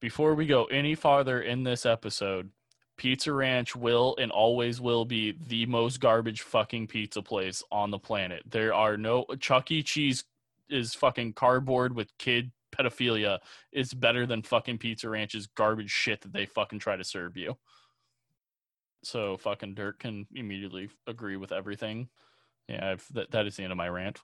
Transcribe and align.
before 0.00 0.34
we 0.34 0.46
go 0.46 0.64
any 0.66 0.94
farther 0.94 1.40
in 1.40 1.64
this 1.64 1.84
episode, 1.86 2.50
Pizza 2.96 3.32
Ranch 3.32 3.76
will 3.76 4.16
and 4.18 4.32
always 4.32 4.80
will 4.80 5.04
be 5.04 5.36
the 5.46 5.66
most 5.66 6.00
garbage 6.00 6.42
fucking 6.42 6.88
pizza 6.88 7.22
place 7.22 7.62
on 7.70 7.90
the 7.90 7.98
planet. 7.98 8.42
There 8.46 8.74
are 8.74 8.96
no 8.96 9.24
Chuck 9.38 9.70
E. 9.70 9.82
Cheese 9.82 10.24
is 10.68 10.94
fucking 10.94 11.34
cardboard 11.34 11.94
with 11.94 12.16
kid 12.18 12.50
pedophilia 12.72 13.38
is 13.72 13.94
better 13.94 14.26
than 14.26 14.42
fucking 14.42 14.78
Pizza 14.78 15.08
Ranch's 15.08 15.46
garbage 15.46 15.90
shit 15.90 16.20
that 16.20 16.32
they 16.32 16.46
fucking 16.46 16.78
try 16.78 16.96
to 16.96 17.04
serve 17.04 17.36
you. 17.36 17.56
So 19.04 19.36
fucking 19.36 19.74
Dirk 19.74 20.00
can 20.00 20.26
immediately 20.34 20.90
agree 21.06 21.36
with 21.36 21.52
everything. 21.52 22.08
Yeah, 22.68 22.90
I've, 22.92 23.06
that 23.14 23.30
that 23.30 23.46
is 23.46 23.56
the 23.56 23.62
end 23.62 23.72
of 23.72 23.78
my 23.78 23.88
rant. 23.88 24.20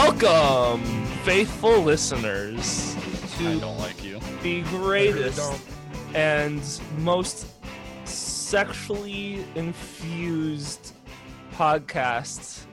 Welcome, 0.00 1.06
faithful 1.24 1.80
listeners, 1.80 2.94
I 2.96 3.38
to 3.38 3.60
don't 3.60 3.78
like 3.78 4.04
you. 4.04 4.20
the 4.42 4.60
I 4.60 4.60
really 4.60 4.62
greatest 4.68 5.62
and 6.14 6.60
most 6.98 7.46
sexually 8.04 9.42
infused 9.54 10.92
podcast 11.54 12.64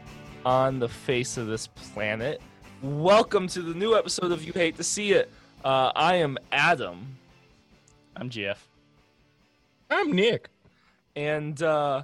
on 0.45 0.79
the 0.79 0.89
face 0.89 1.37
of 1.37 1.47
this 1.47 1.67
planet. 1.67 2.41
Welcome 2.81 3.47
to 3.47 3.61
the 3.61 3.73
new 3.73 3.95
episode 3.95 4.33
of 4.33 4.43
You 4.43 4.51
Hate 4.51 4.75
to 4.75 4.83
See 4.83 5.13
It. 5.13 5.31
Uh, 5.63 5.93
I 5.95 6.15
am 6.15 6.37
Adam, 6.51 7.07
I'm 8.17 8.29
GF. 8.29 8.57
I'm 9.89 10.11
Nick. 10.11 10.49
and 11.15 11.63
uh, 11.63 12.03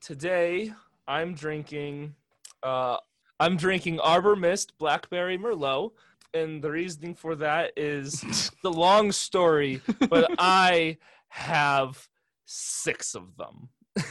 today 0.00 0.72
I'm 1.06 1.34
drinking. 1.34 2.16
Uh, 2.64 2.96
I'm 3.38 3.56
drinking 3.56 4.00
Arbor 4.00 4.36
Mist 4.36 4.76
Blackberry 4.78 5.36
Merlot, 5.38 5.92
and 6.34 6.62
the 6.62 6.70
reasoning 6.70 7.14
for 7.14 7.34
that 7.36 7.72
is 7.76 8.50
the 8.62 8.70
long 8.72 9.12
story, 9.12 9.80
but 10.08 10.30
I 10.38 10.96
have 11.28 12.08
six 12.46 13.14
of 13.14 13.36
them. 13.36 13.68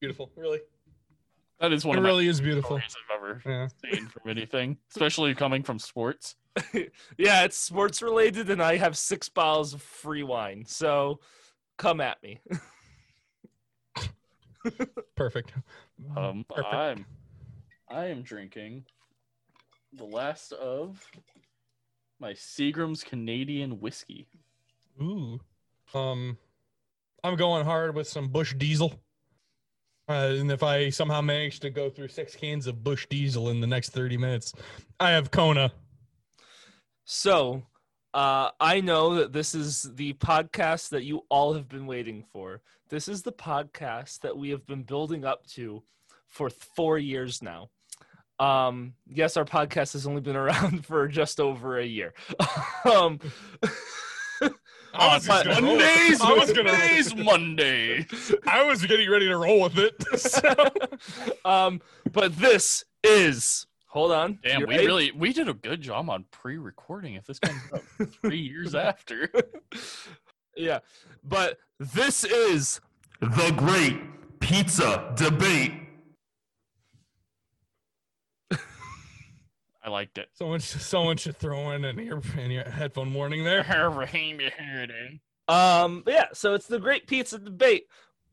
Beautiful. 0.00 0.30
Really. 0.36 0.60
That 1.60 1.72
is 1.72 1.84
one 1.84 1.96
It 1.96 2.00
of 2.00 2.04
really 2.04 2.28
is 2.28 2.40
beautiful. 2.40 2.76
I've 2.76 2.94
ever 3.12 3.42
Yeah. 3.44 3.66
seen 3.92 4.06
from 4.06 4.30
anything, 4.30 4.78
especially 4.92 5.34
coming 5.34 5.64
from 5.64 5.80
sports. 5.80 6.36
yeah, 7.18 7.42
it's 7.44 7.56
sports 7.56 8.00
related, 8.00 8.48
and 8.50 8.62
I 8.62 8.76
have 8.76 8.96
six 8.96 9.28
bottles 9.28 9.74
of 9.74 9.82
free 9.82 10.22
wine. 10.22 10.64
So 10.66 11.18
come 11.76 12.00
at 12.00 12.22
me. 12.22 12.40
Perfect. 15.16 15.52
Um, 16.16 16.44
Perfect. 16.48 16.74
I'm 16.74 17.06
I 17.90 18.06
am 18.06 18.22
drinking 18.22 18.84
the 19.94 20.04
last 20.04 20.52
of 20.52 21.10
my 22.20 22.32
Seagram's 22.32 23.02
Canadian 23.02 23.80
whiskey. 23.80 24.26
Ooh. 25.00 25.40
Um, 25.94 26.36
I'm 27.24 27.36
going 27.36 27.64
hard 27.64 27.94
with 27.94 28.06
some 28.06 28.28
Bush 28.28 28.54
Diesel. 28.54 29.00
Uh, 30.06 30.34
and 30.38 30.52
if 30.52 30.62
I 30.62 30.90
somehow 30.90 31.22
manage 31.22 31.60
to 31.60 31.70
go 31.70 31.88
through 31.88 32.08
six 32.08 32.34
cans 32.34 32.66
of 32.66 32.84
Bush 32.84 33.06
Diesel 33.08 33.48
in 33.48 33.60
the 33.60 33.66
next 33.66 33.90
30 33.90 34.18
minutes, 34.18 34.52
I 35.00 35.10
have 35.10 35.30
Kona. 35.30 35.72
So, 37.04 37.62
uh, 38.12 38.50
I 38.60 38.82
know 38.82 39.14
that 39.14 39.32
this 39.32 39.54
is 39.54 39.90
the 39.94 40.12
podcast 40.14 40.90
that 40.90 41.04
you 41.04 41.24
all 41.30 41.54
have 41.54 41.68
been 41.68 41.86
waiting 41.86 42.24
for. 42.32 42.60
This 42.90 43.08
is 43.08 43.22
the 43.22 43.32
podcast 43.32 44.20
that 44.20 44.36
we 44.36 44.50
have 44.50 44.66
been 44.66 44.82
building 44.82 45.24
up 45.24 45.46
to 45.48 45.82
for 46.26 46.50
four 46.50 46.98
years 46.98 47.42
now. 47.42 47.70
Um, 48.38 48.94
yes, 49.12 49.36
our 49.36 49.44
podcast 49.44 49.94
has 49.94 50.06
only 50.06 50.20
been 50.20 50.36
around 50.36 50.86
for 50.86 51.08
just 51.08 51.40
over 51.40 51.78
a 51.78 51.84
year. 51.84 52.14
um, 52.84 53.18
I 54.94 55.14
was 55.14 55.26
but- 55.26 55.46
Monday's. 55.46 56.20
I 56.22 56.32
was 56.32 56.52
gonna 56.52 56.72
Monday's. 56.72 57.14
Monday. 57.14 58.06
I 58.46 58.64
was 58.64 58.84
getting 58.84 59.10
ready 59.10 59.28
to 59.28 59.36
roll 59.36 59.62
with 59.62 59.78
it. 59.78 59.94
So. 60.18 60.54
um, 61.44 61.80
but 62.12 62.36
this 62.36 62.84
is 63.04 63.66
hold 63.86 64.12
on. 64.12 64.38
Damn, 64.42 64.66
we 64.66 64.76
really 64.78 65.12
we 65.12 65.32
did 65.32 65.48
a 65.48 65.54
good 65.54 65.80
job 65.80 66.08
on 66.10 66.24
pre-recording. 66.30 67.14
If 67.14 67.26
this 67.26 67.38
comes 67.38 67.60
out 67.72 68.08
three 68.22 68.40
years 68.40 68.74
after, 68.74 69.30
yeah, 70.56 70.78
but 71.24 71.58
this 71.78 72.24
is 72.24 72.80
The 73.20 73.52
Great 73.56 73.98
Pizza 74.40 75.12
Debate. 75.16 75.72
I 79.88 79.90
liked 79.90 80.18
it. 80.18 80.28
Someone, 80.34 80.60
should- 80.60 80.82
someone 80.82 81.16
should 81.16 81.38
throw 81.38 81.70
in 81.70 81.82
an 81.82 81.98
ear, 81.98 82.20
an 82.36 82.50
ear 82.50 82.64
headphone 82.70 83.14
warning 83.14 83.42
there. 83.42 83.62
Um, 85.48 86.02
but 86.04 86.12
yeah, 86.12 86.26
so 86.34 86.52
it's 86.52 86.66
the 86.66 86.78
great 86.78 87.06
pizza 87.06 87.38
debate. 87.38 87.86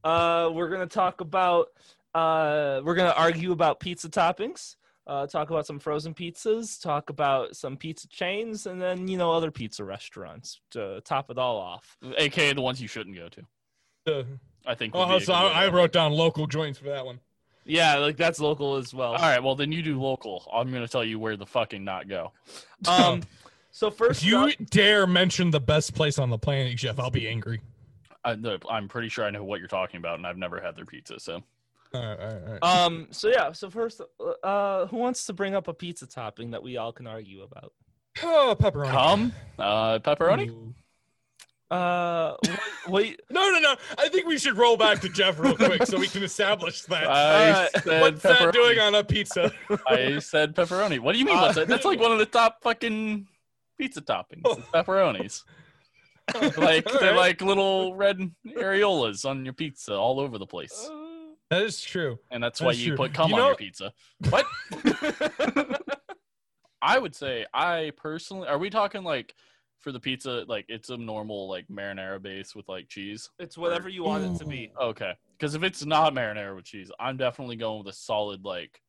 Uh, 0.04 0.50
we're 0.54 0.68
gonna 0.68 0.86
talk 0.86 1.22
about, 1.22 1.68
uh, 2.14 2.82
we're 2.84 2.96
gonna 2.96 3.14
argue 3.16 3.54
about 3.54 3.80
pizza 3.80 4.10
toppings. 4.10 4.76
Uh, 5.08 5.26
talk 5.28 5.50
about 5.50 5.66
some 5.66 5.80
frozen 5.80 6.14
pizzas. 6.14 6.82
Talk 6.82 7.10
about 7.10 7.56
some 7.56 7.78
pizza 7.78 8.10
chains, 8.10 8.66
and 8.66 8.82
then 8.82 9.08
you 9.08 9.18
know 9.18 9.32
other 9.32 9.50
pizza 9.50 9.86
restaurants 9.86 10.60
to 10.72 11.00
top 11.06 11.32
it 11.32 11.38
all 11.38 11.56
off. 11.56 11.96
AKA 12.18 12.52
the 12.54 12.62
ones 12.62 12.82
you 12.82 12.90
shouldn't 12.90 13.16
go 13.16 13.30
to. 13.30 14.20
Uh, 14.20 14.24
I 14.66 14.76
think. 14.76 14.94
oh, 14.94 15.08
be 15.18 15.24
so 15.24 15.32
good 15.34 15.44
way 15.44 15.50
to 15.52 15.56
I, 15.56 15.66
I 15.66 15.68
wrote 15.70 15.94
down 15.94 16.12
local 16.12 16.48
joints 16.48 16.80
for 16.80 16.90
that 16.90 17.06
one. 17.06 17.22
Yeah, 17.66 17.98
like 17.98 18.16
that's 18.18 18.40
local 18.40 18.76
as 18.76 18.94
well. 18.94 19.14
All 19.14 19.20
right, 19.22 19.42
well 19.44 19.56
then 19.56 19.72
you 19.72 19.82
do 19.82 20.00
local. 20.00 20.48
I'm 20.54 20.72
gonna 20.72 20.88
tell 20.88 21.04
you 21.04 21.18
where 21.20 21.36
the 21.36 21.46
fucking 21.46 21.84
not 21.84 22.08
go. 22.08 22.32
Um, 22.88 23.24
so 23.72 23.90
first, 23.90 24.22
If 24.22 24.28
you 24.28 24.38
up- 24.40 24.52
dare 24.70 25.08
mention 25.08 25.50
the 25.52 25.60
best 25.60 25.96
place 25.96 26.20
on 26.20 26.30
the 26.30 26.38
planet, 26.38 26.76
Jeff, 26.78 27.00
I'll 27.00 27.10
be 27.10 27.28
angry. 27.28 27.62
I, 28.24 28.36
no, 28.36 28.58
I'm 28.70 28.88
pretty 28.88 29.10
sure 29.10 29.26
I 29.26 29.30
know 29.32 29.44
what 29.44 29.60
you're 29.60 29.68
talking 29.68 29.98
about, 29.98 30.18
and 30.18 30.26
I've 30.28 30.38
never 30.38 30.60
had 30.62 30.76
their 30.76 30.86
pizza. 30.86 31.20
So 31.20 31.42
All 31.94 32.02
right, 32.02 32.20
all 32.20 32.28
right, 32.28 32.42
all 32.44 32.54
right. 32.54 32.64
um, 32.64 33.08
so 33.12 33.28
yeah, 33.30 33.52
so 33.54 33.70
first, 33.70 34.02
uh, 34.44 34.86
who 34.88 34.98
wants 34.98 35.26
to 35.26 35.34
bring 35.34 35.56
up 35.56 35.68
a 35.68 35.74
pizza 35.74 36.06
topping 36.08 36.52
that 36.52 36.62
we 36.64 36.78
all 36.78 36.92
can 36.94 37.08
argue 37.08 37.42
about? 37.44 37.72
oh, 38.24 38.56
pepperoni. 38.60 38.92
come, 38.92 39.34
uh, 39.60 40.00
pepperoni. 40.00 40.50
Ooh. 40.50 40.74
Uh, 41.72 42.36
wait, 42.88 43.20
No, 43.30 43.50
no, 43.50 43.60
no. 43.60 43.76
I 43.98 44.08
think 44.10 44.28
we 44.28 44.38
should 44.38 44.56
roll 44.58 44.78
back 44.78 45.02
to 45.02 45.10
Jeff 45.10 45.40
real 45.40 45.56
quick 45.56 45.86
so 45.86 45.98
we 45.98 46.08
can 46.08 46.24
establish 46.24 46.82
that. 46.84 47.08
I 47.10 47.50
Alright. 47.52 47.72
said 47.84 48.02
What's 48.02 48.22
that 48.22 48.54
doing 48.54 48.80
on 48.80 48.94
a 48.96 49.04
pizza? 49.04 49.52
I 49.88 50.20
said 50.20 50.56
pepperoni. 50.56 51.00
What 51.00 51.14
do 51.14 51.20
you 51.20 51.26
mean? 51.26 51.36
What's 51.38 51.56
that? 51.56 51.68
That's 51.68 51.86
like 51.86 52.00
one 52.00 52.12
of 52.12 52.20
the 52.20 52.26
top 52.28 52.62
fucking 52.62 53.28
pizza 53.80 54.02
toppings. 54.02 54.48
is 54.60 54.64
Pepperonis. 54.74 55.44
like 56.58 56.86
they're 56.86 57.10
Alright. 57.12 57.16
like 57.16 57.42
little 57.42 57.96
red 57.96 58.20
areolas 58.48 59.26
on 59.26 59.44
your 59.46 59.54
pizza 59.54 59.94
all 59.96 60.20
over 60.20 60.38
the 60.38 60.48
place, 60.48 60.90
That 61.52 61.62
is 61.64 61.82
true. 61.82 62.18
and 62.32 62.44
that's 62.44 62.62
why 62.62 62.70
That's 62.70 62.80
you 62.80 62.88
true. 62.90 62.98
put 62.98 63.14
cum 63.14 63.30
You 63.30 63.36
on 63.36 63.40
know- 63.42 63.48
your 63.50 63.56
pizza. 63.56 63.92
What? 64.30 64.46
I 66.82 67.00
would 67.00 67.16
say 67.16 67.46
I 67.54 67.92
personally. 67.98 68.48
Are 68.48 68.58
we 68.58 68.70
talking 68.70 69.04
like 69.04 69.34
for 69.86 69.92
the 69.92 70.00
pizza? 70.00 70.44
Like 70.48 70.66
it's 70.68 70.90
a 70.90 70.98
normal 70.98 71.48
like 71.48 71.68
marinara 71.68 72.20
base 72.20 72.56
with 72.56 72.68
like 72.68 72.90
cheese. 72.90 73.30
it's 73.38 73.56
whatever 73.56 73.88
you 73.88 74.04
want 74.04 74.26
it 74.26 74.38
to 74.40 74.46
be. 74.46 74.72
Okay, 74.82 75.14
because 75.38 75.54
if 75.54 75.62
it's 75.62 75.86
not 75.86 76.12
marinara 76.14 76.56
with 76.56 76.66
cheese, 76.66 76.92
I'm 77.00 77.18
definitely 77.18 77.56
going 77.56 77.78
with 77.84 77.94
a 77.94 77.96
solid 77.96 78.44
like 78.44 78.82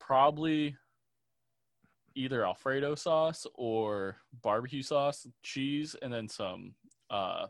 probably 0.00 0.74
either 2.14 2.44
Alfredo 2.46 2.94
sauce 2.94 3.46
or 3.54 4.16
barbecue 4.42 4.82
sauce, 4.82 5.26
cheese, 5.42 5.94
and 6.00 6.10
then 6.12 6.28
some 6.28 6.72
uh 7.10 7.46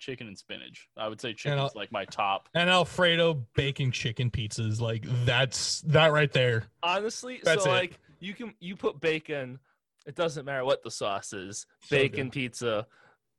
chicken 0.00 0.26
and 0.26 0.36
spinach. 0.36 0.88
I 0.96 1.06
would 1.08 1.20
say 1.20 1.32
chicken's 1.32 1.60
I'll- 1.60 1.72
like 1.76 1.92
my 1.92 2.04
top. 2.06 2.48
And 2.54 2.68
Alfredo 2.68 3.34
bacon 3.54 3.92
chicken 3.92 4.32
pizzas, 4.32 4.80
like 4.80 5.04
that's 5.24 5.80
that 5.82 6.12
right 6.12 6.32
there. 6.32 6.64
Honestly, 6.82 7.40
That's 7.44 7.62
so 7.62 7.70
it. 7.70 7.74
like 7.74 7.98
you 8.18 8.34
can 8.34 8.52
you 8.58 8.74
put 8.74 9.00
bacon. 9.00 9.60
It 10.06 10.14
doesn't 10.14 10.44
matter 10.44 10.64
what 10.64 10.82
the 10.82 10.90
sauce 10.90 11.32
is. 11.32 11.66
So 11.82 11.96
Bacon 11.96 12.26
good. 12.26 12.32
pizza 12.32 12.86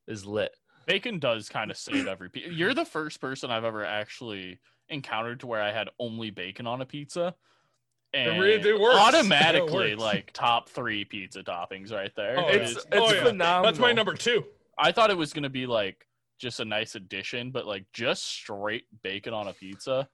is 0.08 0.26
lit. 0.26 0.56
Bacon 0.86 1.20
does 1.20 1.50
kind 1.50 1.72
of 1.72 1.78
save 1.78 2.08
every 2.08 2.30
pizza. 2.30 2.54
You're 2.54 2.74
the 2.74 2.86
first 2.86 3.20
person 3.22 3.52
I've 3.52 3.64
ever 3.66 3.84
actually 3.86 4.60
encountered 4.90 5.42
to 5.42 5.48
where 5.48 5.62
I 5.62 5.72
had 5.72 5.90
only 6.00 6.30
bacon 6.30 6.66
on 6.68 6.82
a 6.82 6.86
pizza. 6.86 7.36
And 8.14 8.38
it 8.38 8.40
really- 8.40 8.70
it 8.70 8.80
works. 8.80 8.96
automatically 8.98 9.92
It 9.92 9.98
works. 10.00 10.02
like 10.02 10.32
top 10.34 10.70
three 10.70 11.04
pizza 11.04 11.44
toppings 11.44 11.92
right 11.92 12.12
there. 12.16 12.38
Oh, 12.40 12.48
It 12.48 12.62
It's 12.62 12.72
is- 12.72 12.78
it's 12.78 12.86
Oh, 12.94 13.14
yeah. 13.14 13.24
phenomenal. 13.24 13.64
That's 13.64 13.80
my 13.80 13.92
number 13.92 14.14
two. 14.14 14.46
I 14.78 14.92
thought 14.94 15.10
it 15.10 15.18
was 15.18 15.34
gonna 15.34 15.50
be 15.50 15.66
like 15.68 16.08
just 16.40 16.60
a 16.62 16.66
nice 16.66 16.96
addition, 16.96 17.52
but 17.52 17.66
like 17.66 17.86
just 17.94 18.24
straight 18.24 18.86
bacon 19.04 19.34
on 19.34 19.48
a 19.48 19.54
pizza. 19.54 20.08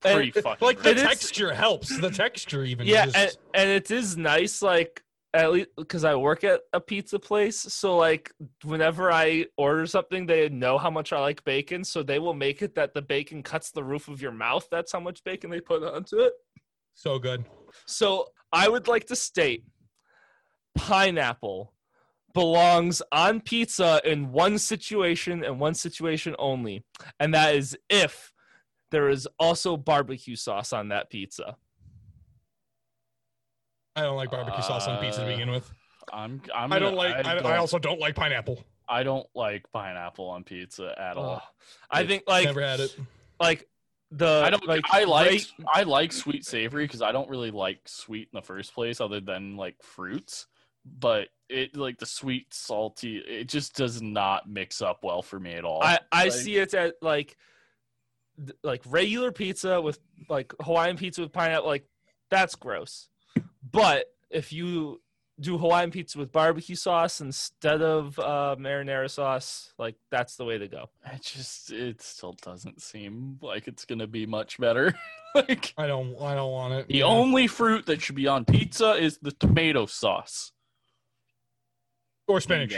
pretty 0.00 0.32
And- 0.34 0.44
fucking. 0.44 0.64
like 0.66 0.80
the 0.82 0.90
It 0.90 0.96
gross. 0.98 1.12
is- 1.14 1.20
texture 1.20 1.52
helps. 1.54 1.98
The 1.98 2.10
texture 2.10 2.62
even. 2.64 2.86
yeah, 2.86 3.06
just- 3.06 3.16
and, 3.16 3.36
and 3.54 3.70
it 3.70 3.90
is 3.90 4.16
nice, 4.16 4.60
like 4.62 5.02
at 5.34 5.52
least 5.52 5.68
because 5.76 6.04
I 6.04 6.14
work 6.14 6.42
at 6.44 6.60
a 6.72 6.80
pizza 6.80 7.18
place, 7.18 7.58
so 7.58 7.96
like 7.96 8.32
whenever 8.64 9.12
I 9.12 9.46
order 9.56 9.86
something, 9.86 10.26
they 10.26 10.48
know 10.48 10.78
how 10.78 10.90
much 10.90 11.12
I 11.12 11.20
like 11.20 11.44
bacon, 11.44 11.84
so 11.84 12.02
they 12.02 12.18
will 12.18 12.34
make 12.34 12.62
it 12.62 12.74
that 12.76 12.94
the 12.94 13.02
bacon 13.02 13.42
cuts 13.42 13.70
the 13.70 13.84
roof 13.84 14.08
of 14.08 14.22
your 14.22 14.32
mouth. 14.32 14.66
That's 14.70 14.92
how 14.92 15.00
much 15.00 15.22
bacon 15.24 15.50
they 15.50 15.60
put 15.60 15.82
onto 15.82 16.18
it. 16.18 16.32
so 16.94 17.18
good. 17.18 17.44
So 17.86 18.28
I 18.52 18.68
would 18.68 18.88
like 18.88 19.06
to 19.06 19.16
state 19.16 19.64
pineapple 20.74 21.74
belongs 22.32 23.02
on 23.12 23.40
pizza 23.40 24.00
in 24.04 24.32
one 24.32 24.58
situation 24.58 25.44
and 25.44 25.60
one 25.60 25.74
situation 25.74 26.36
only, 26.38 26.84
and 27.20 27.34
that 27.34 27.54
is 27.54 27.76
if 27.90 28.32
there 28.90 29.08
is 29.10 29.28
also 29.38 29.76
barbecue 29.76 30.36
sauce 30.36 30.72
on 30.72 30.88
that 30.88 31.10
pizza. 31.10 31.56
I 33.98 34.02
don't 34.02 34.16
like 34.16 34.30
barbecue 34.30 34.62
sauce 34.62 34.86
on 34.86 34.98
pizza 35.02 35.20
to 35.20 35.26
Uh, 35.26 35.30
begin 35.30 35.50
with. 35.50 35.70
I'm. 36.12 36.40
I'm 36.54 36.72
I 36.72 36.78
don't 36.78 36.94
gonna- 36.94 37.08
like. 37.14 37.26
I, 37.26 37.34
don't, 37.34 37.46
I 37.46 37.56
also 37.58 37.78
don't 37.78 38.00
like 38.00 38.14
pineapple. 38.14 38.64
I 38.88 39.02
don't 39.02 39.26
like 39.34 39.70
pineapple 39.72 40.26
on 40.28 40.44
pizza 40.44 40.94
at 40.98 41.16
all. 41.16 41.36
Ugh. 41.36 41.42
I 41.90 42.06
think 42.06 42.24
like 42.26 42.46
Never 42.46 42.62
had 42.62 42.80
it. 42.80 42.96
like 43.38 43.68
the 44.10 44.42
I 44.44 44.48
don't. 44.50 44.66
like 44.66 44.84
I 44.90 45.04
like. 45.04 45.28
rate- 45.30 45.52
I 45.74 45.82
like 45.82 46.12
sweet 46.12 46.46
savory 46.46 46.84
because 46.84 47.02
I 47.02 47.12
don't 47.12 47.28
really 47.28 47.50
like 47.50 47.80
sweet 47.86 48.28
in 48.32 48.36
the 48.38 48.42
first 48.42 48.72
place, 48.74 49.00
other 49.00 49.20
than 49.20 49.56
like 49.56 49.76
fruits. 49.82 50.46
But 50.86 51.28
it 51.50 51.76
like 51.76 51.98
the 51.98 52.06
sweet 52.06 52.54
salty. 52.54 53.18
It 53.18 53.48
just 53.48 53.76
does 53.76 54.00
not 54.00 54.48
mix 54.48 54.80
up 54.80 55.04
well 55.04 55.20
for 55.20 55.38
me 55.38 55.52
at 55.52 55.64
all. 55.64 55.82
I 55.82 55.98
I 56.10 56.24
Like- 56.24 56.32
see 56.32 56.56
it 56.56 56.72
at 56.72 56.94
like 57.02 57.36
th- 58.38 58.56
like 58.62 58.82
regular 58.86 59.32
pizza 59.32 59.78
with 59.82 59.98
like 60.30 60.54
Hawaiian 60.62 60.96
pizza 60.96 61.20
with 61.20 61.32
pineapple 61.32 61.66
like 61.66 61.84
that's 62.30 62.54
gross. 62.54 63.08
But 63.70 64.06
if 64.30 64.52
you 64.52 65.00
do 65.40 65.56
Hawaiian 65.56 65.90
pizza 65.92 66.18
with 66.18 66.32
barbecue 66.32 66.74
sauce 66.74 67.20
instead 67.20 67.80
of 67.80 68.18
uh, 68.18 68.56
marinara 68.58 69.08
sauce, 69.08 69.72
like 69.78 69.94
that's 70.10 70.36
the 70.36 70.44
way 70.44 70.58
to 70.58 70.66
go. 70.68 70.86
It 71.12 71.22
just. 71.22 71.70
It 71.72 72.02
still 72.02 72.34
doesn't 72.42 72.82
seem 72.82 73.38
like 73.40 73.68
it's 73.68 73.84
gonna 73.84 74.06
be 74.08 74.26
much 74.26 74.58
better. 74.58 74.94
like 75.34 75.72
I 75.78 75.86
don't. 75.86 76.20
I 76.20 76.34
don't 76.34 76.50
want 76.52 76.74
it. 76.74 76.88
the 76.88 76.98
Yeah. 76.98 77.04
only 77.04 77.46
fruit 77.46 77.86
that 77.86 78.00
should 78.02 78.16
be 78.16 78.26
on 78.26 78.44
pizza 78.44 78.92
is 78.94 79.18
the 79.22 79.30
tomato 79.32 79.86
sauce. 79.86 80.50
or 82.26 82.40
spinach. 82.40 82.74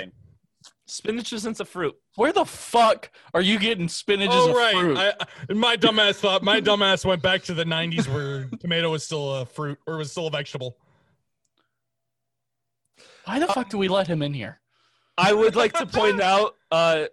Spinach 0.91 1.33
isn't 1.33 1.61
a 1.61 1.65
fruit. 1.65 1.95
Where 2.17 2.33
the 2.33 2.45
fuck 2.45 3.11
are 3.33 3.41
you 3.41 3.59
getting 3.59 3.89
spinach 3.89 4.31
as 4.31 4.35
Oh 4.35 4.51
a 4.51 4.55
right. 4.57 4.75
fruit? 4.75 4.97
I, 4.99 5.13
I- 5.49 5.53
my 5.55 5.77
dumbass 5.77 6.17
thought. 6.17 6.43
My 6.43 6.61
dumbass 6.61 7.05
went 7.05 7.23
back 7.23 7.43
to 7.45 7.55
the 7.55 7.65
'90s 7.65 8.09
where 8.13 8.49
tomato 8.61 8.91
was 8.91 9.05
still 9.05 9.37
a 9.37 9.47
fruit 9.47 9.79
or 9.87 9.97
was 9.99 10.11
still 10.11 10.27
a 10.27 10.31
vegetable. 10.31 10.77
Why 13.25 13.39
the 13.39 13.47
fuck 13.47 13.69
do 13.69 13.79
we 13.79 13.89
let 13.89 14.07
him 14.07 14.23
in 14.23 14.35
here? 14.35 14.61
I 15.17 15.33
would 15.33 15.55
like 15.57 15.73
to 15.75 15.87
point 15.87 16.21
out 16.23 16.57
uh 16.71 17.05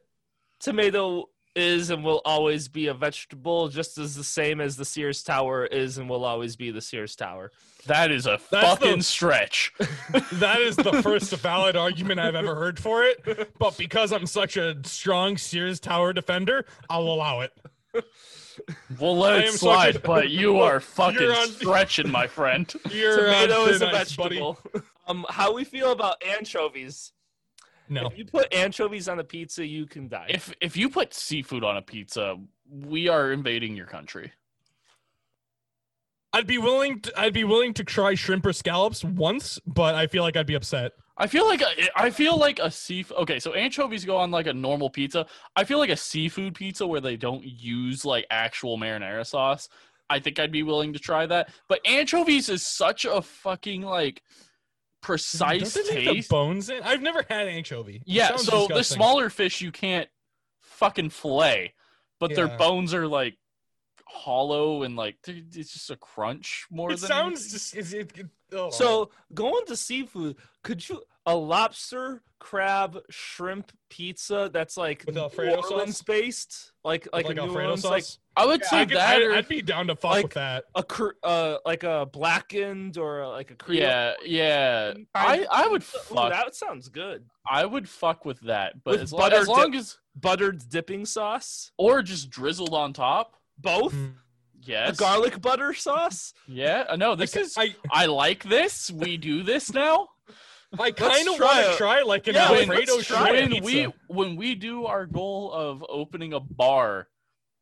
tomato 0.60 1.30
is 1.56 1.90
and 1.90 2.04
will 2.04 2.22
always 2.26 2.68
be 2.68 2.88
a 2.88 2.94
vegetable 2.94 3.68
just 3.68 3.98
as 3.98 4.16
the 4.16 4.24
same 4.24 4.62
as 4.62 4.76
the 4.76 4.86
Sears 4.86 5.24
Tower 5.24 5.66
is 5.66 5.98
and 5.98 6.10
will 6.10 6.24
always 6.24 6.56
be 6.56 6.72
the 6.72 6.82
Sears 6.82 7.16
Tower. 7.16 7.52
That 7.88 8.12
is 8.12 8.26
a 8.28 8.40
That's 8.52 8.68
fucking 8.68 8.98
the- 8.98 9.04
stretch. 9.04 9.74
That 10.34 10.60
is 10.62 10.76
the 10.76 11.02
first 11.04 11.32
valid 11.38 11.76
argument 11.76 12.20
I've 12.20 12.36
ever 12.36 12.56
heard 12.56 12.80
for 12.80 13.04
it. 13.04 13.54
But 13.60 13.78
because 13.78 14.12
I'm 14.14 14.26
such 14.26 14.56
a 14.58 14.78
strong 14.84 15.38
Sears 15.38 15.80
Tower 15.80 16.14
defender, 16.14 16.66
I'll 16.90 17.02
allow 17.04 17.42
it. 17.42 17.52
We'll 19.00 19.18
let 19.18 19.34
I 19.34 19.44
it 19.46 19.52
slide, 19.54 19.98
a- 19.98 20.00
but 20.00 20.30
you 20.30 20.60
are 20.60 20.80
fucking 20.98 21.30
on- 21.30 21.48
stretching, 21.50 22.10
my 22.12 22.28
friend. 22.28 22.72
You're 22.92 23.18
Tomato 23.26 23.66
is 23.66 23.82
a 23.82 23.86
thin 23.88 23.96
ice, 23.96 24.16
buddy. 24.16 24.36
vegetable. 24.36 24.60
Um, 25.08 25.26
how 25.30 25.54
we 25.54 25.64
feel 25.64 25.92
about 25.92 26.22
anchovies? 26.24 27.12
No. 27.90 28.08
If 28.08 28.18
you 28.18 28.26
put 28.26 28.54
anchovies 28.54 29.08
on 29.08 29.20
a 29.20 29.24
pizza, 29.24 29.66
you 29.66 29.86
can 29.86 30.10
die. 30.10 30.26
If 30.30 30.54
if 30.60 30.76
you 30.76 30.90
put 30.90 31.14
seafood 31.14 31.64
on 31.64 31.78
a 31.78 31.82
pizza, 31.82 32.36
we 32.70 33.08
are 33.08 33.32
invading 33.32 33.76
your 33.78 33.86
country. 33.86 34.34
I'd 36.34 36.48
be 36.48 36.58
willing. 36.58 37.02
To, 37.02 37.20
I'd 37.20 37.34
be 37.34 37.44
willing 37.44 37.74
to 37.76 37.84
try 37.84 38.14
shrimp 38.16 38.46
or 38.46 38.54
scallops 38.54 39.04
once, 39.04 39.60
but 39.66 39.96
I 39.96 40.08
feel 40.08 40.24
like 40.24 40.36
I'd 40.36 40.48
be 40.48 40.56
upset. 40.56 40.92
I 41.18 41.26
feel 41.28 41.48
like 41.48 41.62
a, 41.62 42.00
I 42.00 42.12
feel 42.12 42.38
like 42.38 42.60
a 42.60 42.70
seafood. 42.70 43.18
Okay, 43.20 43.40
so 43.40 43.54
anchovies 43.54 44.06
go 44.06 44.18
on 44.18 44.30
like 44.30 44.46
a 44.46 44.54
normal 44.54 44.90
pizza. 44.90 45.26
I 45.56 45.64
feel 45.64 45.80
like 45.80 45.90
a 45.90 45.98
seafood 45.98 46.54
pizza 46.54 46.86
where 46.86 47.02
they 47.02 47.18
don't 47.18 47.44
use 47.44 48.06
like 48.06 48.28
actual 48.30 48.78
marinara 48.78 49.26
sauce. 49.26 49.68
I 50.10 50.20
think 50.20 50.40
I'd 50.40 50.52
be 50.52 50.64
willing 50.64 50.94
to 50.94 51.00
try 51.00 51.26
that. 51.26 51.50
But 51.68 51.80
anchovies 51.86 52.50
is 52.50 52.66
such 52.66 53.06
a 53.06 53.22
fucking 53.22 53.82
like 53.82 54.22
precise 55.02 55.74
Does 55.74 55.78
it 55.78 55.96
make 55.96 56.06
the 56.06 56.14
taste. 56.14 56.30
bones 56.30 56.70
in? 56.70 56.84
I've 56.84 57.02
never 57.02 57.24
had 57.28 57.48
anchovy. 57.48 58.04
Yeah, 58.06 58.36
so 58.36 58.68
the 58.68 58.84
smaller 58.84 59.30
fish 59.30 59.62
you 59.62 59.72
can't 59.72 60.08
fucking 60.62 61.10
fillet, 61.10 61.74
but 62.20 62.36
their 62.36 62.48
bones 62.48 62.94
are 62.94 63.08
like 63.08 63.38
hollow 64.10 64.84
and 64.84 64.96
like 64.96 65.18
it's 65.28 65.74
just 65.74 65.90
a 65.92 65.96
crunch 65.96 66.66
more 66.72 66.92
It 66.92 67.00
than 67.00 67.08
sounds 67.08 67.52
just. 67.52 67.76
Is 67.76 67.94
it, 67.94 68.18
it, 68.18 68.26
oh. 68.54 68.70
so 68.70 69.12
going 69.34 69.66
to 69.68 69.76
seafood, 69.76 70.38
could 70.64 70.88
you 70.88 71.02
a 71.26 71.36
lobster, 71.36 72.22
crab, 72.40 72.98
shrimp 73.10 73.72
pizza 73.90 74.50
that's 74.54 74.78
like 74.78 75.04
With 75.06 75.16
New 75.16 75.22
Alfredo 75.22 75.62
Orleans 75.62 75.98
sauce? 75.98 76.02
based, 76.04 76.72
like 76.86 77.08
like, 77.12 77.26
like 77.26 77.32
a 77.32 77.36
New 77.36 77.42
Alfredo 77.48 77.62
Orleans, 77.66 77.82
sauce. 77.82 77.92
like 77.92 78.06
I 78.38 78.46
would 78.46 78.62
Yeah, 78.62 78.68
say 78.70 78.78
I 78.82 78.86
could, 78.86 78.98
that 78.98 79.16
I'd, 79.18 79.22
or 79.24 79.34
I'd 79.34 79.48
be 79.50 79.62
down 79.62 79.88
to 79.88 79.96
fuck 79.96 80.12
like- 80.12 80.24
with 80.24 80.34
that. 80.36 80.64
a 80.76 80.84
cr- 80.84 81.18
uh 81.24 81.58
like 81.66 81.84
a 81.84 82.06
blackened 82.06 82.98
or 82.98 83.28
like 83.28 83.52
a 83.52 83.56
Creole. 83.56 83.82
yeah, 83.82 84.14
yeah. 84.26 84.94
I 85.14 85.46
I 85.52 85.68
would 85.68 85.82
pizza. 85.82 85.98
Ooh, 86.14 86.16
fuck 86.16 86.32
that 86.32 86.56
sounds 86.56 86.88
good. 86.88 87.26
I 87.50 87.66
would 87.66 87.88
fuck 87.90 88.24
with 88.26 88.40
that, 88.42 88.84
but 88.84 88.92
With 88.94 89.02
as, 89.02 89.12
long, 89.14 89.20
butter 89.22 89.36
as 89.38 89.48
long 89.48 89.72
dip- 89.72 89.80
as 89.82 89.98
Buttered 90.20 90.68
dipping 90.70 91.06
sauce, 91.06 91.72
or 91.78 92.02
just 92.02 92.30
drizzled 92.32 92.74
on 92.74 92.92
top. 92.92 93.36
Both. 93.58 93.94
Mm. 93.94 94.14
Yes. 94.62 94.96
A 94.96 94.98
garlic 95.00 95.42
butter 95.42 95.74
sauce. 95.74 96.34
Yeah. 96.48 96.84
uh, 96.90 96.96
No, 96.98 97.16
this 97.16 97.36
is 97.38 97.56
I, 97.58 97.76
I 97.90 98.06
like 98.08 98.44
this. 98.44 98.92
We 98.92 99.16
do 99.18 99.42
this 99.44 99.74
now. 99.74 100.10
I 100.80 100.92
kind 100.92 101.28
of 101.30 101.38
try 101.38 101.46
want 101.46 101.60
it. 101.68 101.72
to 101.72 101.78
try 101.78 102.02
like 102.02 102.28
an 102.28 102.36
Yeah, 102.36 102.50
Alfredo 102.52 102.96
let's 102.96 103.08
try 103.08 103.30
shrimp 103.30 103.52
when 103.54 103.62
pizza. 103.64 103.64
we 104.10 104.16
when 104.16 104.36
we 104.36 104.56
do 104.56 104.86
our 104.86 105.06
goal 105.06 105.54
of 105.54 105.86
opening 105.88 106.34
a 106.34 106.42
bar 106.42 107.08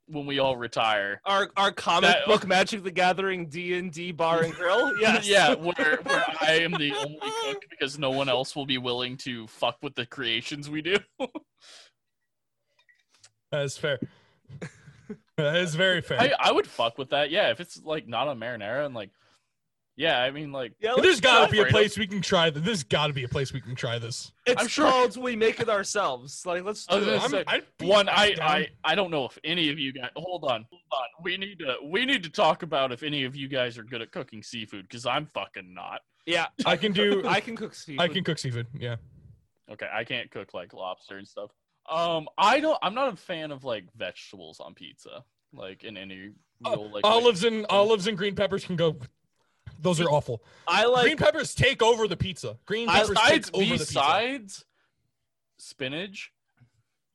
when 0.08 0.26
we 0.26 0.40
all 0.40 0.58
retire. 0.58 1.22
Our 1.26 1.52
our 1.56 1.72
comic 1.72 2.10
That- 2.10 2.26
book 2.26 2.48
Magic 2.48 2.82
the 2.84 2.90
Gathering 2.90 3.48
D 3.50 3.76
and 3.78 3.92
D 3.92 4.12
bar 4.12 4.42
and 4.42 4.54
grill. 4.56 4.92
Yes. 5.00 5.28
yeah, 5.28 5.54
where 5.54 6.00
where 6.02 6.26
I 6.42 6.60
am 6.62 6.72
the 6.72 6.94
only 6.96 7.20
cook 7.44 7.62
because 7.70 8.00
no 8.00 8.10
one 8.10 8.28
else 8.30 8.56
will 8.56 8.66
be 8.66 8.80
willing 8.80 9.18
to 9.18 9.46
fuck 9.46 9.78
with 9.84 9.94
the 9.94 10.08
creations 10.08 10.68
we 10.72 10.82
do. 10.82 10.98
That 13.52 13.62
is 13.62 13.78
fair. 13.78 14.00
that 15.44 15.58
is 15.58 15.76
very 15.76 16.02
fair. 16.02 16.20
I, 16.22 16.32
I 16.40 16.52
would 16.52 16.68
fuck 16.68 16.98
with 16.98 17.10
that. 17.10 17.30
Yeah, 17.30 17.52
if 17.52 17.60
it's 17.60 17.82
like 17.84 18.08
not 18.08 18.28
on 18.28 18.40
marinara 18.40 18.86
and 18.86 18.96
like, 18.96 19.10
yeah, 19.98 20.20
I 20.22 20.32
mean 20.32 20.52
like 20.52 20.74
Yeah. 20.80 20.94
There's 20.96 21.06
let's 21.08 21.20
got 21.22 21.46
to 21.46 21.52
be 21.52 21.58
a 21.58 21.62
Alfredo. 21.62 21.78
place 21.78 21.98
we 21.98 22.08
can 22.08 22.22
try 22.22 22.50
this. 22.50 22.64
There's 22.64 22.84
got 22.84 23.08
to 23.08 23.14
be 23.14 23.24
a 23.24 23.28
place 23.30 23.54
we 23.54 23.62
can 23.62 23.76
try 23.76 23.98
this. 23.98 24.32
It's 24.46 24.62
I'm 24.62 24.68
sure- 24.68 24.90
called 24.90 25.16
We 25.18 25.36
Make 25.38 25.60
It 25.62 25.70
Ourselves. 25.70 26.46
Like 26.46 26.64
let's 26.64 26.86
I 26.90 27.00
do 27.00 27.06
gonna 27.06 27.16
it. 27.26 27.30
say, 27.30 27.44
I'd 27.48 27.64
be 27.78 27.86
one 27.88 28.10
I, 28.10 28.34
down. 28.34 28.48
I 28.50 28.68
I 28.84 28.96
don't 28.96 29.10
know 29.12 29.26
if 29.26 29.38
any 29.44 29.70
of 29.70 29.80
you 29.80 29.94
guys 29.94 30.10
hold 30.16 30.44
on 30.44 30.66
hold 30.70 30.82
on 30.92 31.24
we 31.24 31.38
need 31.38 31.60
to 31.60 31.76
we 31.84 32.06
need 32.06 32.24
to 32.24 32.30
talk 32.30 32.64
about 32.64 32.92
if 32.92 33.04
any 33.04 33.24
of 33.24 33.36
you 33.36 33.48
guys 33.48 33.78
are 33.78 33.84
good 33.84 34.02
at 34.02 34.12
cooking 34.12 34.44
seafood 34.44 34.86
because 34.88 35.06
I'm 35.06 35.28
fucking 35.34 35.74
not. 35.74 36.02
Yeah. 36.26 36.48
I 36.66 36.76
can 36.76 36.92
do. 36.92 37.24
I 37.28 37.40
can 37.40 37.56
cook 37.56 37.74
seafood. 37.76 38.02
I 38.02 38.08
can 38.08 38.24
cook 38.24 38.38
seafood. 38.40 38.68
Yeah. 38.78 38.96
Okay, 39.72 39.88
I 39.92 40.04
can't 40.04 40.30
cook 40.30 40.54
like 40.54 40.74
lobster 40.74 41.18
and 41.18 41.28
stuff. 41.28 41.52
Um, 41.90 42.28
I 42.38 42.60
don't. 42.60 42.78
I'm 42.82 42.96
not 42.96 43.14
a 43.14 43.16
fan 43.16 43.52
of 43.52 43.64
like 43.64 43.86
vegetables 43.96 44.60
on 44.60 44.74
pizza, 44.74 45.24
like 45.54 45.84
in 45.84 45.98
any 45.98 46.32
real 46.66 46.90
like. 46.92 47.06
olives 47.06 47.44
and 47.44 47.66
olives 47.70 48.08
and 48.08 48.18
green 48.18 48.36
peppers 48.36 48.66
can 48.66 48.76
go. 48.76 48.98
Those 49.80 50.00
are 50.00 50.10
awful. 50.10 50.44
I 50.68 50.86
like 50.86 51.04
green 51.04 51.18
peppers 51.18 51.54
take 51.54 51.84
over 51.84 52.08
the 52.08 52.18
pizza. 52.18 52.58
Green 52.66 52.88
peppers 52.88 53.10
besides 53.10 53.52
take 53.52 53.56
over 53.56 53.66
the 53.66 53.72
pizza. 53.72 53.86
besides 53.86 54.66
spinach 55.58 56.32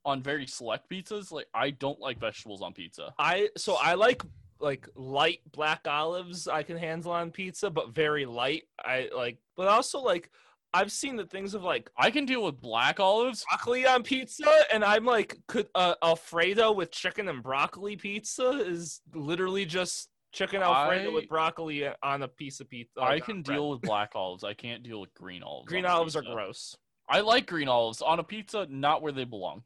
on 0.05 0.21
very 0.21 0.47
select 0.47 0.89
pizzas, 0.89 1.31
like 1.31 1.47
I 1.53 1.71
don't 1.71 1.99
like 1.99 2.19
vegetables 2.19 2.61
on 2.61 2.73
pizza. 2.73 3.13
I 3.19 3.49
so 3.57 3.75
I 3.75 3.95
like 3.95 4.23
like 4.61 4.87
light 4.95 5.39
black 5.51 5.87
olives 5.87 6.47
I 6.47 6.63
can 6.63 6.77
handle 6.77 7.11
on 7.11 7.31
pizza, 7.31 7.69
but 7.69 7.93
very 7.93 8.25
light. 8.25 8.63
I 8.79 9.09
like, 9.15 9.37
but 9.57 9.67
also 9.67 9.99
like 9.99 10.29
I've 10.73 10.91
seen 10.91 11.15
the 11.17 11.25
things 11.25 11.53
of 11.53 11.63
like 11.63 11.89
I 11.97 12.11
can 12.11 12.25
deal 12.25 12.43
with 12.43 12.61
black 12.61 12.99
olives. 12.99 13.43
broccoli 13.49 13.85
on 13.85 14.03
pizza, 14.03 14.49
and 14.73 14.83
I'm 14.85 15.05
like, 15.05 15.37
could 15.47 15.67
uh, 15.75 15.95
Alfredo 16.03 16.71
with 16.71 16.91
chicken 16.91 17.27
and 17.27 17.43
broccoli 17.43 17.95
pizza 17.97 18.49
is 18.51 19.01
literally 19.13 19.65
just 19.65 20.09
chicken 20.31 20.61
Alfredo 20.61 21.11
I- 21.11 21.13
with 21.13 21.27
broccoli 21.27 21.87
on 22.01 22.21
a 22.23 22.27
piece 22.27 22.59
of 22.61 22.69
pizza. 22.69 23.01
I 23.01 23.19
can 23.19 23.41
bread. 23.41 23.55
deal 23.55 23.69
with 23.69 23.81
black 23.81 24.11
olives. 24.15 24.43
I 24.45 24.53
can't 24.53 24.81
deal 24.83 25.01
with 25.01 25.13
green 25.13 25.43
olives. 25.43 25.67
Green 25.67 25.85
olives 25.85 26.15
are 26.15 26.21
gross. 26.21 26.75
I 27.09 27.19
like 27.19 27.47
green 27.47 27.67
olives 27.67 28.01
on 28.01 28.19
a 28.19 28.23
pizza, 28.23 28.65
not 28.69 29.01
where 29.01 29.11
they 29.11 29.25
belong. 29.25 29.63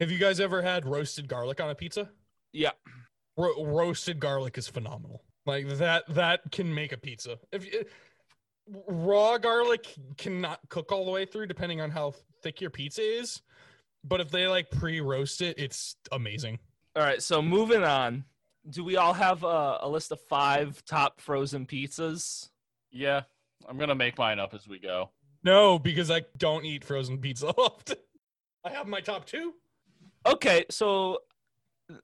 Have 0.00 0.10
you 0.10 0.18
guys 0.18 0.40
ever 0.40 0.60
had 0.62 0.86
roasted 0.86 1.28
garlic 1.28 1.60
on 1.60 1.70
a 1.70 1.74
pizza? 1.74 2.10
Yeah. 2.52 2.70
ro- 3.36 3.64
roasted 3.64 4.18
garlic 4.20 4.58
is 4.58 4.68
phenomenal. 4.68 5.22
Like 5.46 5.68
that 5.78 6.04
that 6.14 6.40
can 6.52 6.74
make 6.74 6.92
a 6.92 6.98
pizza. 6.98 7.38
If 7.52 7.64
you, 7.64 7.84
raw 8.86 9.38
garlic 9.38 9.94
cannot 10.16 10.60
cook 10.68 10.92
all 10.92 11.04
the 11.04 11.10
way 11.10 11.24
through 11.24 11.46
depending 11.46 11.80
on 11.80 11.90
how 11.90 12.14
thick 12.42 12.60
your 12.60 12.70
pizza 12.70 13.02
is, 13.02 13.42
but 14.04 14.20
if 14.20 14.30
they 14.30 14.46
like 14.46 14.70
pre-roast 14.70 15.42
it, 15.42 15.58
it's 15.58 15.96
amazing. 16.12 16.58
All 16.96 17.02
right, 17.02 17.22
so 17.22 17.42
moving 17.42 17.84
on. 17.84 18.24
Do 18.70 18.84
we 18.84 18.96
all 18.96 19.14
have 19.14 19.44
a, 19.44 19.78
a 19.82 19.88
list 19.88 20.12
of 20.12 20.20
five 20.28 20.84
top 20.84 21.20
frozen 21.20 21.64
pizzas? 21.66 22.48
Yeah, 22.90 23.22
I'm 23.68 23.78
gonna 23.78 23.94
make 23.94 24.18
mine 24.18 24.38
up 24.38 24.54
as 24.54 24.68
we 24.68 24.78
go. 24.78 25.10
No, 25.44 25.78
because 25.78 26.10
I 26.10 26.24
don't 26.36 26.64
eat 26.64 26.84
frozen 26.84 27.18
pizza 27.18 27.46
often. 27.58 27.96
I 28.64 28.70
have 28.70 28.86
my 28.86 29.00
top 29.00 29.24
two. 29.24 29.54
Okay, 30.26 30.64
so 30.68 31.18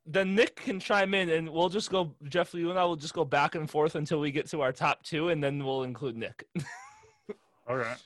then 0.06 0.34
Nick 0.34 0.56
can 0.56 0.80
chime 0.80 1.14
in, 1.14 1.30
and 1.30 1.48
we'll 1.48 1.68
just 1.68 1.90
go. 1.90 2.14
Jeff, 2.28 2.54
you 2.54 2.70
and 2.70 2.78
I 2.78 2.84
will 2.84 2.96
just 2.96 3.14
go 3.14 3.24
back 3.24 3.54
and 3.54 3.68
forth 3.68 3.94
until 3.94 4.20
we 4.20 4.30
get 4.30 4.48
to 4.50 4.62
our 4.62 4.72
top 4.72 5.02
two, 5.02 5.28
and 5.28 5.42
then 5.42 5.64
we'll 5.64 5.82
include 5.82 6.16
Nick. 6.16 6.46
All 7.68 7.76
right. 7.76 7.98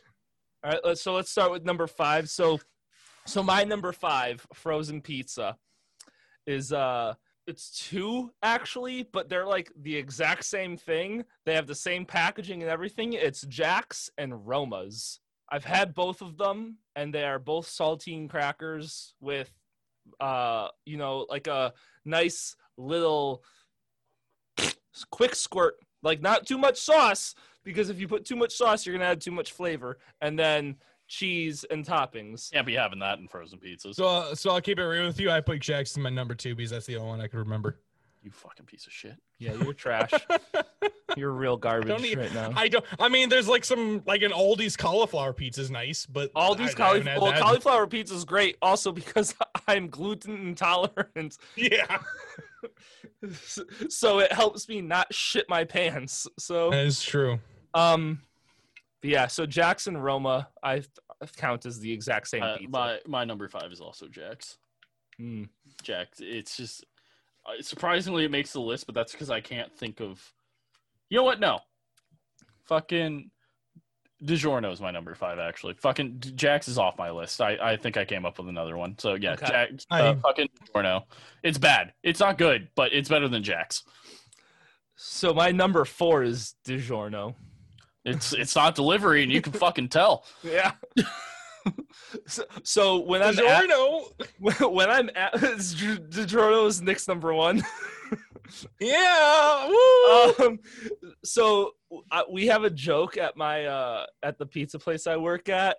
All 0.65 0.73
right, 0.73 0.81
let's 0.85 1.03
so 1.03 1.15
let's 1.15 1.31
start 1.31 1.53
with 1.53 1.65
number 1.65 1.87
five. 1.87 2.29
So, 2.29 2.59
so 3.27 3.43
my 3.43 3.65
number 3.65 3.93
five 3.93 4.45
frozen 4.55 5.01
pizza 5.01 5.57
is 6.47 6.73
uh 6.73 7.15
it's 7.47 7.71
two 7.89 8.31
actually, 8.43 9.05
but 9.05 9.29
they're 9.29 9.47
like 9.47 9.73
the 9.81 9.97
exact 9.97 10.45
same 10.45 10.77
thing. 10.77 11.25
They 11.47 11.55
have 11.55 11.67
the 11.67 11.75
same 11.75 12.05
packaging 12.05 12.63
and 12.63 12.71
everything. 12.71 13.15
It's 13.15 13.43
Jack's 13.43 14.11
and 14.19 14.47
Roma's. 14.47 15.21
I've 15.51 15.65
had 15.65 15.95
both 15.95 16.21
of 16.21 16.37
them, 16.37 16.79
and 16.95 17.15
they 17.15 17.25
are 17.25 17.39
both 17.39 17.67
saltine 17.67 18.29
crackers 18.29 19.15
with 19.21 19.51
uh 20.21 20.69
you 20.85 20.97
know 20.97 21.27
like 21.29 21.47
a 21.47 21.73
nice 22.05 22.57
little 22.77 23.43
quick 25.11 25.35
squirt 25.35 25.75
like 26.03 26.21
not 26.21 26.47
too 26.47 26.59
much 26.59 26.79
sauce 26.79 27.35
because 27.65 27.91
if 27.91 28.01
you 28.01 28.09
put 28.09 28.25
too 28.25 28.37
much 28.37 28.55
sauce 28.55 28.85
you're 28.85 28.95
gonna 28.95 29.11
add 29.11 29.21
too 29.21 29.31
much 29.31 29.53
flavor 29.53 29.99
and 30.21 30.39
then 30.39 30.77
cheese 31.09 31.65
and 31.71 31.85
toppings 31.85 32.53
Can't 32.53 32.67
be 32.67 32.75
having 32.75 32.99
that 33.01 33.19
in 33.19 33.29
frozen 33.29 33.59
pizzas. 33.59 33.95
So, 33.95 34.07
uh, 34.07 34.35
so 34.35 34.51
I'll 34.51 34.61
keep 34.61 34.79
it 34.79 34.85
real 34.85 35.07
with 35.07 35.19
you. 35.19 35.31
I 35.31 35.41
put 35.41 35.61
Jackson 35.61 36.03
my 36.03 36.11
number 36.11 36.35
two 36.35 36.55
because 36.55 36.71
that's 36.71 36.87
the 36.87 36.97
only 36.97 37.09
one 37.09 37.21
I 37.21 37.27
could 37.27 37.39
remember. 37.39 37.81
You 38.29 38.33
fucking 38.33 38.67
piece 38.67 38.87
of 38.87 38.93
shit. 38.93 39.15
yeah 39.39 39.53
you're 39.55 39.73
trash 39.73 40.11
you're 41.17 41.33
real 41.33 41.57
garbage 41.57 41.89
Don't 41.89 42.05
eat- 42.05 42.19
right 42.19 42.33
now 42.35 42.53
I 42.55 42.69
don't. 42.69 42.85
I 43.01 43.09
mean, 43.09 43.29
there's 43.29 43.49
like 43.49 43.65
some 43.65 44.03
like 44.07 44.23
an 44.23 44.33
Aldi's 44.33 44.77
cauliflower 44.77 45.33
pizza 45.33 45.61
is 45.63 45.71
nice, 45.71 46.05
but 46.07 46.31
all 46.35 46.55
these 46.55 46.71
I- 46.71 46.73
I 46.73 46.75
cauliflower 46.75 47.13
had 47.15 47.23
well, 47.23 47.43
cauliflower 47.43 47.87
pizza 47.87 48.15
is 48.15 48.25
great 48.25 48.57
also 48.63 48.93
because 48.93 49.35
i'm 49.69 49.89
gluten 49.89 50.35
intolerant 50.49 51.39
Yeah, 51.57 51.99
so 53.89 54.19
it 54.21 54.33
helps 54.33 54.69
me 54.69 54.81
not 54.81 55.13
shit 55.15 55.49
my 55.49 55.65
pants 55.65 56.27
so 56.39 56.71
that 56.71 56.85
is 56.87 57.03
true. 57.03 57.39
Um, 57.75 58.21
yeah. 59.03 59.27
So 59.29 59.47
Jackson 59.47 59.97
Roma, 59.97 60.49
I 60.63 60.83
count 61.37 61.67
as 61.67 61.79
the 61.81 61.93
exact 61.93 62.29
same 62.29 62.43
Uh, 62.43 62.57
pizza. 62.59 62.71
my 62.71 62.99
my 63.07 63.25
number 63.25 63.49
five 63.49 63.73
is 63.73 63.81
also 63.81 64.09
Jack's. 64.09 64.59
Mm. 65.21 65.49
Jack's. 65.83 66.21
It's 66.21 66.57
just 66.57 66.85
surprisingly 67.61 68.25
it 68.25 68.31
makes 68.31 68.53
the 68.53 68.61
list, 68.61 68.87
but 68.87 68.95
that's 68.95 69.13
because 69.13 69.31
I 69.31 69.41
can't 69.41 69.73
think 69.77 70.01
of. 70.01 70.23
You 71.11 71.17
know 71.19 71.25
what? 71.25 71.41
No. 71.41 71.61
Fucking 72.67 73.31
DiGiorno 74.23 74.73
is 74.73 74.81
my 74.81 74.91
number 74.91 75.15
five. 75.15 75.39
Actually, 75.39 75.75
fucking 75.75 76.21
Jack's 76.35 76.69
is 76.69 76.77
off 76.79 76.99
my 76.99 77.11
list. 77.11 77.41
I 77.41 77.57
I 77.61 77.77
think 77.77 77.97
I 77.97 78.05
came 78.05 78.27
up 78.27 78.39
with 78.39 78.49
another 78.49 78.77
one. 78.77 78.99
So 78.99 79.15
yeah, 79.15 79.33
Okay. 79.33 79.47
Jack. 79.47 79.71
I- 79.91 80.01
Uh, 80.03 80.15
fucking 80.17 80.49
DiGiorno. 80.75 81.05
It's 81.43 81.59
bad. 81.59 81.93
It's 82.03 82.21
not 82.21 82.37
good, 82.39 82.69
but 82.75 82.93
it's 82.93 83.09
better 83.09 83.29
than 83.29 83.43
Jack's. 83.43 83.85
So 84.97 85.33
my 85.33 85.51
number 85.53 85.85
four 85.85 86.25
is 86.25 86.55
DiGiorno. 86.67 87.35
It's 88.05 88.33
it's 88.33 88.57
not 88.57 88.75
delivery, 88.75 89.23
and 89.23 89.31
you 89.33 89.41
can 89.41 89.53
fucking 89.53 89.89
tell. 89.89 90.25
Yeah. 90.43 90.73
so, 92.27 92.45
so 92.63 92.99
when 92.99 93.23
I'm 93.23 93.39
at, 93.39 93.69
DiGiorno. 93.69 94.71
when 94.73 94.91
I'm 94.91 95.11
at 95.15 95.33
DiGiorno 95.35 96.67
is 96.67 96.83
Nick's 96.83 97.09
number 97.09 97.33
one. 97.33 97.63
Yeah. 98.81 99.69
Woo. 99.69 100.47
um, 100.47 100.59
so 101.23 101.73
uh, 102.11 102.23
we 102.31 102.47
have 102.47 102.65
a 102.65 102.71
joke 102.71 103.19
at 103.19 103.37
my 103.37 103.67
uh, 103.67 104.07
at 104.23 104.39
the 104.39 104.47
pizza 104.47 104.79
place 104.79 105.07
I 105.07 105.19
work 105.19 105.51
at, 105.51 105.77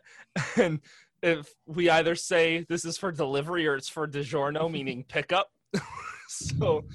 and 0.55 0.79
if 1.23 1.51
we 1.65 1.89
either 1.89 2.13
say 2.13 2.67
this 2.69 2.85
is 2.85 2.95
for 2.95 3.11
delivery 3.11 3.67
or 3.67 3.73
it's 3.73 3.89
for 3.89 4.07
DiGiorno, 4.07 4.71
meaning 4.71 5.03
pickup. 5.03 5.49
so, 6.27 6.85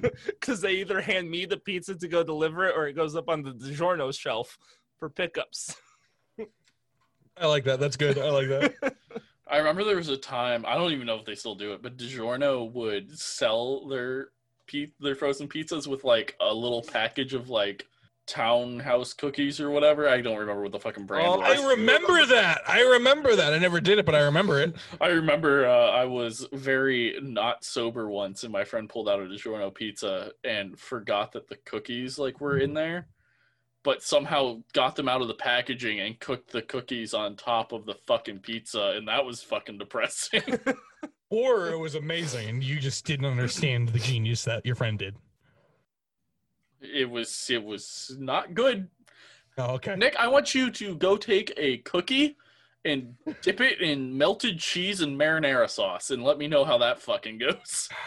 because 0.00 0.62
they 0.62 0.72
either 0.76 1.02
hand 1.02 1.30
me 1.30 1.44
the 1.44 1.58
pizza 1.58 1.94
to 1.94 2.08
go 2.08 2.22
deliver 2.22 2.66
it, 2.66 2.74
or 2.74 2.88
it 2.88 2.94
goes 2.94 3.16
up 3.16 3.28
on 3.28 3.42
the 3.42 3.52
DiGiorno 3.52 4.18
shelf 4.18 4.56
for 4.98 5.10
pickups. 5.10 5.76
I 7.38 7.46
like 7.46 7.64
that. 7.64 7.80
That's 7.80 7.96
good. 7.96 8.18
I 8.18 8.30
like 8.30 8.48
that. 8.48 8.74
I 9.48 9.58
remember 9.58 9.84
there 9.84 9.96
was 9.96 10.08
a 10.08 10.16
time 10.16 10.64
I 10.66 10.74
don't 10.74 10.92
even 10.92 11.06
know 11.06 11.16
if 11.18 11.24
they 11.24 11.34
still 11.34 11.54
do 11.54 11.72
it, 11.72 11.82
but 11.82 11.96
DiGiorno 11.96 12.72
would 12.72 13.16
sell 13.16 13.86
their 13.86 14.28
pe- 14.66 14.92
their 15.00 15.14
frozen 15.14 15.48
pizzas 15.48 15.86
with 15.86 16.02
like 16.04 16.34
a 16.40 16.52
little 16.52 16.82
package 16.82 17.32
of 17.34 17.48
like 17.48 17.86
Toll 18.26 18.80
House 18.80 19.12
cookies 19.12 19.60
or 19.60 19.70
whatever. 19.70 20.08
I 20.08 20.20
don't 20.20 20.36
remember 20.36 20.62
what 20.62 20.72
the 20.72 20.80
fucking 20.80 21.06
brand 21.06 21.28
Oh, 21.28 21.38
was. 21.38 21.60
I 21.60 21.68
remember 21.70 22.26
that. 22.26 22.62
I 22.66 22.80
remember 22.80 23.36
that. 23.36 23.54
I 23.54 23.58
never 23.58 23.80
did 23.80 23.98
it, 24.00 24.06
but 24.06 24.16
I 24.16 24.22
remember 24.22 24.60
it. 24.60 24.74
I 25.00 25.08
remember 25.08 25.64
uh, 25.64 25.90
I 25.90 26.06
was 26.06 26.44
very 26.52 27.16
not 27.22 27.64
sober 27.64 28.08
once, 28.08 28.42
and 28.42 28.52
my 28.52 28.64
friend 28.64 28.88
pulled 28.88 29.08
out 29.08 29.20
a 29.20 29.26
DiGiorno 29.26 29.72
pizza 29.72 30.32
and 30.42 30.76
forgot 30.76 31.30
that 31.32 31.46
the 31.48 31.56
cookies 31.64 32.18
like 32.18 32.40
were 32.40 32.58
in 32.58 32.74
there, 32.74 33.06
but 33.86 34.02
somehow 34.02 34.60
got 34.72 34.96
them 34.96 35.08
out 35.08 35.22
of 35.22 35.28
the 35.28 35.34
packaging 35.34 36.00
and 36.00 36.18
cooked 36.18 36.50
the 36.50 36.60
cookies 36.60 37.14
on 37.14 37.36
top 37.36 37.70
of 37.70 37.86
the 37.86 37.94
fucking 38.04 38.40
pizza, 38.40 38.94
and 38.96 39.06
that 39.06 39.24
was 39.24 39.42
fucking 39.42 39.78
depressing. 39.78 40.42
Or 41.28 41.70
it 41.70 41.78
was 41.78 41.96
amazing, 41.96 42.48
and 42.48 42.62
you 42.62 42.78
just 42.78 43.04
didn't 43.04 43.26
understand 43.26 43.88
the 43.88 43.98
genius 43.98 44.44
that 44.44 44.64
your 44.64 44.76
friend 44.76 44.96
did. 44.96 45.16
it 46.80 47.10
was 47.10 47.48
it 47.50 47.62
was 47.64 48.14
not 48.20 48.54
good. 48.54 48.88
Oh, 49.58 49.74
okay. 49.74 49.96
Nick, 49.96 50.14
I 50.20 50.28
want 50.28 50.54
you 50.54 50.70
to 50.70 50.94
go 50.94 51.16
take 51.16 51.52
a 51.56 51.78
cookie 51.78 52.36
and 52.84 53.16
dip 53.42 53.60
it 53.60 53.80
in 53.80 54.16
melted 54.16 54.60
cheese 54.60 55.00
and 55.00 55.18
marinara 55.18 55.68
sauce, 55.68 56.12
and 56.12 56.22
let 56.22 56.38
me 56.38 56.46
know 56.46 56.64
how 56.64 56.78
that 56.78 57.00
fucking 57.00 57.38
goes. 57.38 57.88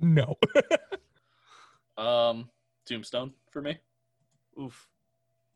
No. 0.00 0.36
Um, 1.98 2.50
Tombstone 2.86 3.32
for 3.50 3.60
me. 3.60 3.78
Oof. 4.60 4.88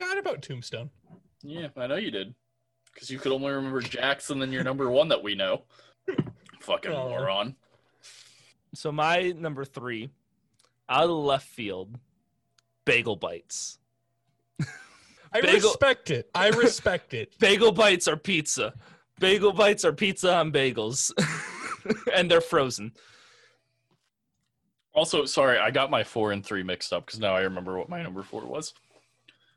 Not 0.01 0.19
about 0.19 0.43
Tombstone. 0.43 0.91
Yeah, 1.43 1.69
I 1.77 1.87
know 1.87 1.97
you 1.97 2.11
did. 2.11 2.35
Because 2.93 3.11
you 3.11 3.19
could 3.19 3.33
only 3.33 3.51
remember 3.53 3.81
Jackson 3.81 4.39
than 4.39 4.53
your 4.53 4.65
number 4.65 4.91
one 4.91 5.09
that 5.09 5.23
we 5.23 5.35
know. 5.35 5.63
Fucking 6.61 6.91
Oh. 6.93 7.09
moron. 7.09 7.55
So 8.75 8.93
my 8.93 9.33
number 9.33 9.65
three, 9.65 10.11
out 10.89 11.05
of 11.05 11.11
left 11.11 11.49
field, 11.49 11.99
bagel 12.85 13.17
bites. 13.17 13.79
I 15.33 15.41
Bagel- 15.41 15.71
respect 15.71 16.11
it. 16.11 16.29
I 16.35 16.49
respect 16.49 17.15
it. 17.15 17.37
Bagel 17.39 17.71
bites 17.73 18.09
are 18.09 18.17
pizza. 18.17 18.75
Bagel 19.21 19.53
bites 19.53 19.85
are 19.85 19.93
pizza 19.93 20.35
on 20.35 20.51
bagels, 20.51 21.13
and 22.15 22.29
they're 22.29 22.41
frozen. 22.41 22.93
Also, 24.93 25.25
sorry, 25.25 25.59
I 25.59 25.71
got 25.71 25.91
my 25.91 26.03
four 26.03 26.33
and 26.33 26.45
three 26.45 26.63
mixed 26.63 26.93
up 26.93 27.07
because 27.07 27.21
now 27.21 27.35
I 27.35 27.43
remember 27.43 27.79
what 27.79 27.89
my 27.89 28.03
number 28.03 28.23
four 28.23 28.45
was. 28.45 28.75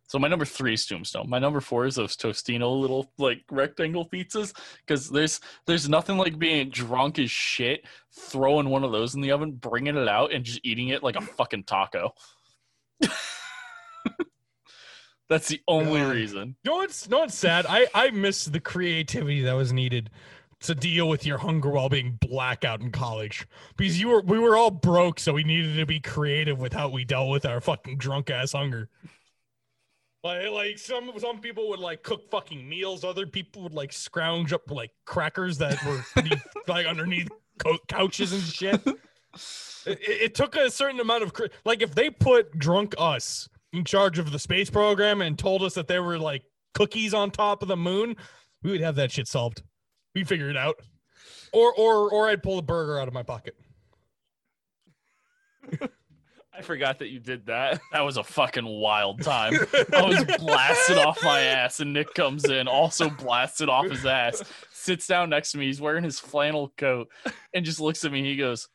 So 0.07 0.19
my 0.19 0.27
number 0.27 0.45
three 0.45 0.73
is 0.73 0.85
Tombstone. 0.85 1.29
My 1.29 1.39
number 1.39 1.59
four 1.59 1.85
is 1.85 1.95
those 1.95 2.15
Tostino 2.15 2.79
little 2.79 3.11
like 3.17 3.41
rectangle 3.49 4.07
pizzas 4.07 4.53
because 4.85 5.09
there's 5.09 5.39
there's 5.65 5.89
nothing 5.89 6.17
like 6.17 6.37
being 6.37 6.69
drunk 6.69 7.17
as 7.17 7.31
shit, 7.31 7.85
throwing 8.11 8.69
one 8.69 8.83
of 8.83 8.91
those 8.91 9.15
in 9.15 9.21
the 9.21 9.31
oven, 9.31 9.53
bringing 9.53 9.97
it 9.97 10.07
out, 10.07 10.31
and 10.31 10.45
just 10.45 10.59
eating 10.63 10.89
it 10.89 11.01
like 11.03 11.15
a 11.15 11.21
fucking 11.21 11.63
taco. 11.63 12.13
That's 15.29 15.47
the 15.47 15.61
only 15.67 16.01
reason. 16.01 16.57
You 16.63 16.71
know 16.71 16.77
what's, 16.77 17.07
you 17.07 17.11
know 17.11 17.19
what's 17.21 17.35
sad? 17.35 17.65
I, 17.67 17.87
I 17.95 18.11
miss 18.11 18.45
the 18.45 18.59
creativity 18.59 19.41
that 19.41 19.53
was 19.53 19.73
needed 19.73 20.11
to 20.63 20.75
deal 20.75 21.07
with 21.07 21.25
your 21.25 21.37
hunger 21.37 21.69
while 21.69 21.89
being 21.89 22.17
blackout 22.21 22.81
in 22.81 22.91
college. 22.91 23.47
Because 23.77 23.99
you 23.99 24.09
were 24.09 24.21
we 24.21 24.39
were 24.39 24.57
all 24.57 24.71
broke, 24.71 25.19
so 25.19 25.33
we 25.33 25.43
needed 25.43 25.75
to 25.77 25.85
be 25.85 25.99
creative 25.99 26.59
with 26.59 26.73
how 26.73 26.89
we 26.89 27.05
dealt 27.05 27.29
with 27.29 27.45
our 27.45 27.61
fucking 27.61 27.97
drunk 27.97 28.29
ass 28.29 28.53
hunger. 28.53 28.89
Like, 30.23 30.49
like 30.51 30.77
some 30.77 31.11
some 31.17 31.39
people 31.39 31.69
would 31.69 31.79
like 31.79 32.01
cook 32.03 32.29
fucking 32.31 32.67
meals. 32.67 33.03
Other 33.03 33.27
people 33.27 33.63
would 33.63 33.73
like 33.73 33.91
scrounge 33.91 34.53
up 34.53 34.71
like 34.71 34.91
crackers 35.05 35.57
that 35.57 35.83
were 35.85 36.03
beneath, 36.15 36.43
like 36.67 36.85
underneath 36.85 37.29
co- 37.57 37.79
couches 37.87 38.31
and 38.31 38.41
shit. 38.41 38.81
It, 39.85 39.99
it 39.99 40.35
took 40.35 40.55
a 40.55 40.71
certain 40.71 41.01
amount 41.01 41.23
of 41.23 41.33
like 41.65 41.81
if 41.81 41.93
they 41.93 42.09
put 42.09 42.57
drunk 42.57 42.95
us 42.97 43.49
in 43.73 43.83
charge 43.83 44.17
of 44.17 44.31
the 44.31 44.39
space 44.39 44.69
program 44.69 45.21
and 45.21 45.37
told 45.37 45.61
us 45.61 45.73
that 45.73 45.87
there 45.87 46.03
were 46.03 46.19
like 46.19 46.43
cookies 46.73 47.13
on 47.13 47.31
top 47.31 47.61
of 47.61 47.67
the 47.67 47.75
moon, 47.75 48.15
we 48.61 48.71
would 48.71 48.81
have 48.81 48.95
that 48.95 49.11
shit 49.11 49.27
solved. 49.27 49.61
We'd 50.15 50.27
figure 50.27 50.49
it 50.49 50.57
out. 50.57 50.79
Or 51.51 51.73
or 51.73 52.11
or 52.11 52.29
I'd 52.29 52.43
pull 52.43 52.55
the 52.55 52.61
burger 52.61 52.99
out 52.99 53.07
of 53.07 53.13
my 53.13 53.23
pocket. 53.23 53.55
I 56.55 56.61
forgot 56.61 56.99
that 56.99 57.09
you 57.09 57.19
did 57.19 57.47
that. 57.47 57.81
That 57.91 58.01
was 58.01 58.17
a 58.17 58.23
fucking 58.23 58.65
wild 58.65 59.23
time. 59.23 59.53
I 59.93 60.03
was 60.03 60.23
blasted 60.37 60.99
off 60.99 61.23
my 61.23 61.41
ass, 61.41 61.79
and 61.79 61.93
Nick 61.93 62.13
comes 62.13 62.45
in, 62.45 62.67
also 62.67 63.09
blasted 63.09 63.69
off 63.69 63.89
his 63.89 64.05
ass, 64.05 64.43
sits 64.71 65.07
down 65.07 65.31
next 65.31 65.53
to 65.53 65.57
me. 65.57 65.65
He's 65.65 65.81
wearing 65.81 66.03
his 66.03 66.19
flannel 66.19 66.71
coat 66.77 67.09
and 67.55 67.65
just 67.65 67.79
looks 67.79 68.05
at 68.05 68.11
me. 68.11 68.23
He 68.23 68.35
goes, 68.35 68.67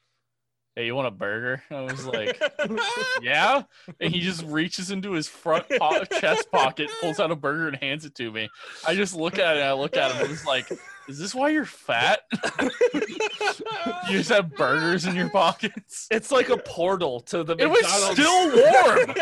Hey, 0.79 0.87
you 0.87 0.95
want 0.95 1.09
a 1.09 1.11
burger? 1.11 1.61
I 1.73 1.81
was 1.81 2.07
like, 2.07 2.41
Yeah. 3.21 3.65
And 4.01 4.15
he 4.15 4.21
just 4.21 4.45
reaches 4.45 4.93
into 4.93 5.11
his 5.11 5.27
front 5.27 5.65
po- 5.77 6.05
chest 6.05 6.53
pocket, 6.53 6.89
pulls 7.01 7.19
out 7.19 7.33
a 7.33 7.35
burger, 7.35 7.67
and 7.67 7.77
hands 7.79 8.05
it 8.05 8.15
to 8.15 8.31
me. 8.31 8.49
I 8.87 8.95
just 8.95 9.13
look 9.13 9.41
at 9.41 9.57
it, 9.57 9.61
and 9.61 9.69
I 9.69 9.73
look 9.73 9.97
at 9.97 10.13
him, 10.13 10.21
and 10.21 10.31
was 10.31 10.47
like, 10.47 10.71
Is 11.09 11.19
this 11.19 11.35
why 11.35 11.49
you're 11.49 11.65
fat? 11.65 12.21
you 12.95 13.01
just 14.09 14.31
have 14.31 14.55
burgers 14.55 15.05
in 15.05 15.17
your 15.17 15.29
pockets? 15.31 16.07
It's 16.13 16.31
like 16.31 16.49
a 16.49 16.59
portal 16.59 17.19
to 17.23 17.43
the 17.43 17.57
It 17.59 17.69
was 17.69 17.85
still 18.13 18.55
warm. 18.55 19.15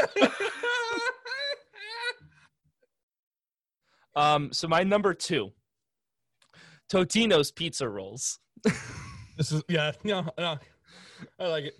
Um, 4.14 4.52
so 4.52 4.68
my 4.68 4.82
number 4.82 5.14
two, 5.14 5.52
Totino's 6.92 7.50
pizza 7.50 7.88
rolls. 7.88 8.40
This 9.38 9.52
is 9.52 9.62
yeah, 9.68 9.92
yeah, 10.02 10.26
yeah. 10.38 10.56
I 11.38 11.46
like 11.48 11.64
it. 11.64 11.74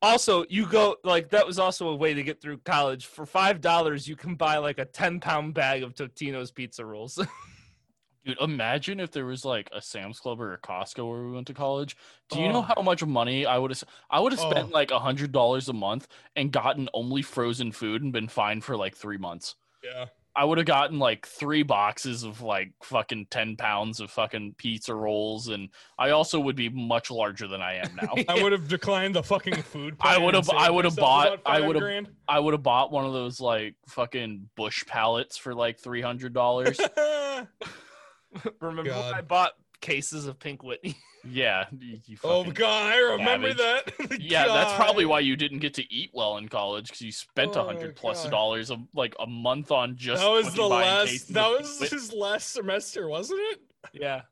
Also, 0.00 0.44
you 0.48 0.66
go 0.66 0.96
like 1.04 1.28
that 1.30 1.46
was 1.46 1.60
also 1.60 1.88
a 1.88 1.94
way 1.94 2.12
to 2.12 2.24
get 2.24 2.40
through 2.40 2.58
college. 2.58 3.06
For 3.06 3.24
five 3.24 3.60
dollars, 3.60 4.08
you 4.08 4.16
can 4.16 4.34
buy 4.34 4.56
like 4.58 4.78
a 4.78 4.84
ten 4.84 5.20
pound 5.20 5.54
bag 5.54 5.84
of 5.84 5.94
Totino's 5.94 6.50
pizza 6.50 6.84
rolls. 6.84 7.24
Dude, 8.24 8.40
imagine 8.40 9.00
if 9.00 9.10
there 9.10 9.26
was 9.26 9.44
like 9.44 9.68
a 9.72 9.82
Sam's 9.82 10.20
Club 10.20 10.40
or 10.40 10.54
a 10.54 10.58
Costco 10.58 11.08
where 11.08 11.22
we 11.24 11.32
went 11.32 11.46
to 11.48 11.54
college. 11.54 11.96
Do 12.30 12.40
you 12.40 12.48
know 12.48 12.58
Oh. 12.58 12.74
how 12.76 12.82
much 12.82 13.04
money 13.04 13.46
I 13.46 13.58
would 13.58 13.72
have? 13.72 13.82
I 14.10 14.20
would 14.20 14.32
have 14.32 14.40
oh. 14.44 14.50
spent 14.50 14.68
Oh. 14.70 14.74
like 14.74 14.90
a 14.92 14.98
hundred 15.00 15.32
dollars 15.32 15.68
a 15.68 15.72
month 15.72 16.06
and 16.36 16.52
gotten 16.52 16.88
only 16.94 17.22
frozen 17.22 17.72
food 17.72 18.02
and 18.02 18.12
been 18.12 18.28
fine 18.28 18.60
for 18.60 18.76
like 18.76 18.96
three 18.96 19.18
months. 19.18 19.56
Yeah. 19.82 20.06
I 20.34 20.44
would 20.44 20.56
have 20.56 20.66
gotten 20.66 20.98
like 20.98 21.26
three 21.26 21.62
boxes 21.62 22.22
of 22.24 22.40
like 22.40 22.72
fucking 22.82 23.26
ten 23.30 23.56
pounds 23.56 24.00
of 24.00 24.10
fucking 24.10 24.54
pizza 24.56 24.94
rolls, 24.94 25.48
and 25.48 25.68
I 25.98 26.10
also 26.10 26.40
would 26.40 26.56
be 26.56 26.70
much 26.70 27.10
larger 27.10 27.46
than 27.46 27.60
I 27.60 27.74
am 27.74 27.94
now. 28.00 28.14
I 28.28 28.42
would 28.42 28.52
have 28.52 28.66
declined 28.66 29.14
the 29.14 29.22
fucking 29.22 29.60
food. 29.62 29.96
I 30.00 30.16
would've- 30.16 30.48
I 30.50 30.70
would've 30.70 30.96
bought- 30.96 31.40
I 31.44 31.60
would've- 31.60 31.80
I 32.28 32.38
would 32.38 32.54
have 32.54 32.62
bought 32.62 32.90
one 32.90 33.04
of 33.04 33.12
those 33.12 33.40
like 33.40 33.74
fucking 33.88 34.48
bush 34.56 34.86
pallets 34.86 35.36
for 35.36 35.54
like 35.54 35.78
three 35.78 36.00
hundred 36.00 36.32
dollars. 36.32 36.80
Remember 38.60 38.90
when 38.90 39.14
I 39.14 39.20
bought 39.20 39.52
cases 39.80 40.26
of 40.26 40.38
Pink 40.38 40.62
Whitney? 40.62 40.96
Yeah. 41.24 41.66
You, 41.76 41.98
you 42.06 42.16
oh 42.24 42.44
god, 42.44 42.92
I 42.92 42.98
remember 42.98 43.52
savage. 43.54 43.88
that. 43.98 44.20
Yeah, 44.20 44.46
that's 44.46 44.72
probably 44.74 45.04
why 45.04 45.20
you 45.20 45.36
didn't 45.36 45.58
get 45.60 45.74
to 45.74 45.92
eat 45.92 46.10
well 46.12 46.36
in 46.38 46.48
college 46.48 46.88
because 46.88 47.00
you 47.02 47.12
spent 47.12 47.56
a 47.56 47.60
Oh, 47.60 47.64
hundred 47.66 47.96
plus 47.96 48.24
God. 48.24 48.30
dollars 48.30 48.70
of 48.70 48.80
like 48.94 49.14
a 49.20 49.26
month 49.26 49.70
on 49.70 49.96
just 49.96 50.22
that 50.22 50.28
was 50.30 50.54
the 50.54 50.62
last. 50.62 51.32
That 51.32 51.48
was 51.48 51.78
Pink 51.78 51.90
his 51.92 52.12
last 52.12 52.52
semester, 52.52 53.08
wasn't 53.08 53.40
it? 53.52 53.60
yeah, 53.92 54.22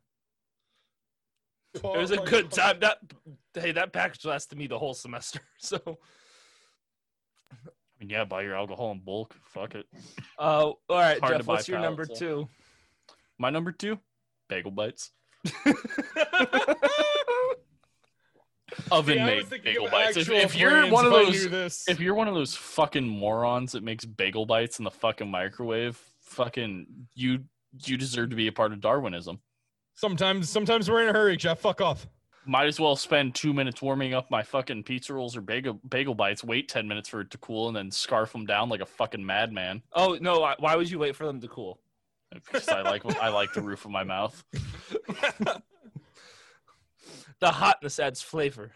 it 1.74 1.80
Oh 1.84 1.98
was 1.98 2.10
a 2.10 2.16
good 2.18 2.50
God. 2.50 2.52
time. 2.52 2.80
That 2.80 2.98
hey, 3.54 3.72
that 3.72 3.92
package 3.92 4.24
lasted 4.24 4.58
me 4.58 4.66
the 4.66 4.78
whole 4.78 4.94
semester. 4.94 5.40
So, 5.58 5.78
I 7.52 8.00
mean, 8.00 8.08
yeah, 8.10 8.24
buy 8.24 8.42
your 8.42 8.54
alcohol 8.54 8.92
in 8.92 9.00
bulk. 9.00 9.34
Fuck 9.44 9.74
it. 9.74 9.86
uh, 10.38 10.42
all 10.70 10.76
right, 10.88 11.20
hard 11.20 11.36
Jeff, 11.38 11.46
what's 11.46 11.68
your 11.68 11.80
number 11.80 12.06
so. 12.06 12.14
two? 12.14 12.48
My 13.38 13.50
number 13.50 13.72
two, 13.72 13.98
bagel 14.48 14.70
bites, 14.70 15.10
oven 18.90 19.14
See, 19.14 19.20
I 19.20 19.36
was 19.36 19.50
made 19.50 19.62
bagel 19.64 19.88
bites. 19.90 20.16
If, 20.16 20.30
if 20.30 20.56
you're 20.56 20.86
one 20.90 21.06
of 21.06 21.12
those, 21.12 21.84
if 21.88 22.00
you're 22.00 22.14
one 22.14 22.28
of 22.28 22.34
those 22.34 22.54
fucking 22.54 23.06
morons 23.06 23.72
that 23.72 23.82
makes 23.82 24.04
bagel 24.04 24.46
bites 24.46 24.78
in 24.78 24.84
the 24.84 24.90
fucking 24.90 25.30
microwave, 25.30 26.00
fucking 26.22 26.86
you, 27.14 27.40
you 27.84 27.96
deserve 27.96 28.30
to 28.30 28.36
be 28.36 28.46
a 28.48 28.52
part 28.52 28.72
of 28.72 28.80
Darwinism. 28.80 29.40
sometimes, 29.94 30.48
sometimes 30.48 30.90
we're 30.90 31.02
in 31.02 31.08
a 31.08 31.12
hurry, 31.12 31.36
Jeff. 31.36 31.60
Fuck 31.60 31.80
off. 31.80 32.06
Might 32.46 32.66
as 32.68 32.80
well 32.80 32.96
spend 32.96 33.34
two 33.34 33.52
minutes 33.52 33.82
warming 33.82 34.14
up 34.14 34.30
my 34.30 34.42
fucking 34.42 34.84
pizza 34.84 35.12
rolls 35.12 35.36
or 35.36 35.40
bagel 35.42 35.78
bagel 35.88 36.14
bites. 36.14 36.42
Wait 36.42 36.68
ten 36.68 36.88
minutes 36.88 37.08
for 37.08 37.20
it 37.20 37.30
to 37.32 37.38
cool, 37.38 37.68
and 37.68 37.76
then 37.76 37.90
scarf 37.90 38.32
them 38.32 38.46
down 38.46 38.68
like 38.70 38.80
a 38.80 38.86
fucking 38.86 39.24
madman. 39.24 39.82
Oh 39.92 40.16
no! 40.20 40.40
why- 40.40 40.56
Why 40.58 40.74
would 40.74 40.90
you 40.90 40.98
wait 40.98 41.14
for 41.16 41.26
them 41.26 41.38
to 41.42 41.48
cool? 41.48 41.80
Because 42.32 42.68
I 42.68 42.82
like 42.82 43.04
I 43.20 43.28
like 43.28 43.52
the 43.52 43.62
roof 43.62 43.84
of 43.84 43.90
my 43.90 44.04
mouth. 44.04 44.44
The 47.40 47.50
hotness 47.50 47.98
adds 47.98 48.20
flavor. 48.22 48.70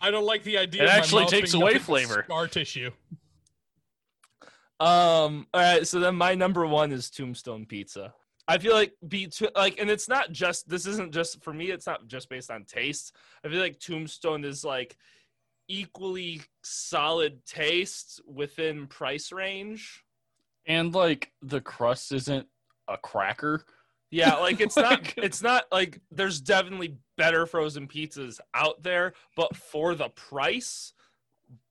I 0.00 0.10
don't 0.10 0.24
like 0.24 0.44
the 0.44 0.58
idea. 0.58 0.82
It 0.82 0.84
of 0.84 0.90
my 0.90 0.96
actually 0.96 1.22
mouth 1.22 1.30
takes 1.30 1.52
being 1.52 1.62
away 1.62 1.78
flavor. 1.78 2.24
Scar 2.24 2.46
tissue. 2.46 2.90
Um. 4.78 5.46
All 5.52 5.60
right. 5.60 5.86
So 5.86 6.00
then 6.00 6.14
my 6.14 6.34
number 6.34 6.66
one 6.66 6.92
is 6.92 7.10
Tombstone 7.10 7.66
Pizza. 7.66 8.14
I 8.48 8.58
feel 8.58 8.74
like 8.74 8.94
be 9.06 9.28
like, 9.56 9.80
and 9.80 9.90
it's 9.90 10.08
not 10.08 10.30
just 10.30 10.68
this 10.68 10.86
isn't 10.86 11.12
just 11.12 11.42
for 11.42 11.52
me. 11.52 11.70
It's 11.70 11.86
not 11.86 12.06
just 12.06 12.28
based 12.28 12.50
on 12.50 12.64
taste. 12.64 13.14
I 13.44 13.48
feel 13.48 13.60
like 13.60 13.80
Tombstone 13.80 14.44
is 14.44 14.64
like 14.64 14.96
equally 15.66 16.42
solid 16.62 17.44
taste 17.44 18.20
within 18.24 18.86
price 18.86 19.32
range. 19.32 20.04
And 20.64 20.94
like 20.94 21.32
the 21.42 21.60
crust 21.60 22.12
isn't 22.12 22.46
a 22.88 22.96
cracker. 22.96 23.64
Yeah, 24.10 24.34
like 24.36 24.60
it's 24.60 24.76
not 24.76 25.14
it's 25.16 25.42
not 25.42 25.64
like 25.72 26.00
there's 26.10 26.40
definitely 26.40 26.96
better 27.16 27.46
frozen 27.46 27.88
pizzas 27.88 28.38
out 28.54 28.82
there, 28.82 29.14
but 29.36 29.56
for 29.56 29.94
the 29.94 30.08
price, 30.10 30.92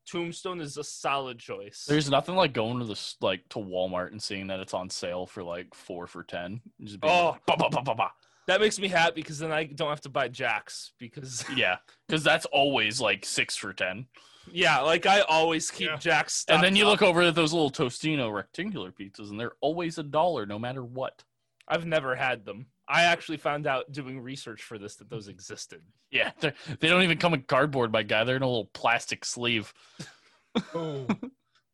Tombstone 0.10 0.62
is 0.62 0.78
a 0.78 0.84
solid 0.84 1.39
choice. 1.39 1.86
There's 1.88 2.10
nothing 2.10 2.36
like 2.36 2.54
going 2.54 2.80
to 2.80 2.86
the 2.86 2.99
like 3.21 3.47
to 3.49 3.60
Walmart 3.60 4.12
and 4.12 4.21
seeing 4.21 4.47
that 4.47 4.60
it's 4.60 4.73
on 4.73 4.89
sale 4.89 5.25
for 5.25 5.43
like 5.43 5.73
four 5.73 6.08
for 6.08 6.23
ten. 6.23 6.62
Just 6.84 6.99
being 6.99 7.12
Oh. 7.13 7.32
like, 7.32 7.45
"Bah, 7.47 7.56
bah, 7.58 7.69
bah, 7.71 7.82
bah, 7.84 7.93
bah." 7.95 8.10
that 8.47 8.62
makes 8.62 8.78
me 8.78 8.88
happy 8.88 9.15
because 9.21 9.39
then 9.39 9.51
I 9.51 9.63
don't 9.63 9.89
have 9.89 10.01
to 10.01 10.10
buy 10.10 10.28
Jacks 10.28 10.91
because 10.99 11.43
yeah, 11.56 11.78
because 12.08 12.23
that's 12.23 12.45
always 12.47 13.01
like 13.01 13.25
six 13.25 13.56
for 13.56 13.73
ten. 13.73 14.06
Yeah, 14.51 14.79
like 14.81 15.05
I 15.05 15.21
always 15.21 15.71
keep 15.71 15.88
Yeah. 15.89 15.97
Jacks. 15.97 16.45
And 16.47 16.63
then 16.63 16.75
you 16.75 16.84
stocked 16.84 17.01
look 17.01 17.10
over 17.10 17.21
at 17.21 17.36
those 17.36 17.53
little 17.53 17.69
Tostino 17.71 18.29
rectangular 18.29 18.91
pizzas, 18.91 19.29
and 19.29 19.39
they're 19.39 19.53
always 19.62 19.97
a 19.97 20.03
dollar 20.03 20.45
no 20.45 20.60
matter 20.60 20.84
what. 20.84 21.23
I've 21.67 21.86
never 21.86 22.15
had 22.15 22.45
them. 22.45 22.67
I 22.88 23.03
actually 23.05 23.38
found 23.38 23.65
out 23.65 23.91
doing 23.91 24.19
research 24.21 24.62
for 24.62 24.77
this 24.77 24.95
that 24.97 25.10
those 25.10 25.27
existed. 25.27 25.81
Yeah, 26.12 26.31
they're- 26.39 26.53
they 26.79 26.88
don't 26.88 27.01
even 27.01 27.17
come 27.17 27.34
in 27.34 27.41
cardboard, 27.43 27.91
my 27.91 28.03
guy. 28.03 28.23
They're 28.23 28.36
in 28.36 28.43
a 28.43 28.47
little 28.47 28.69
plastic 28.73 29.25
sleeve. 29.25 29.73
Oh, 30.73 31.05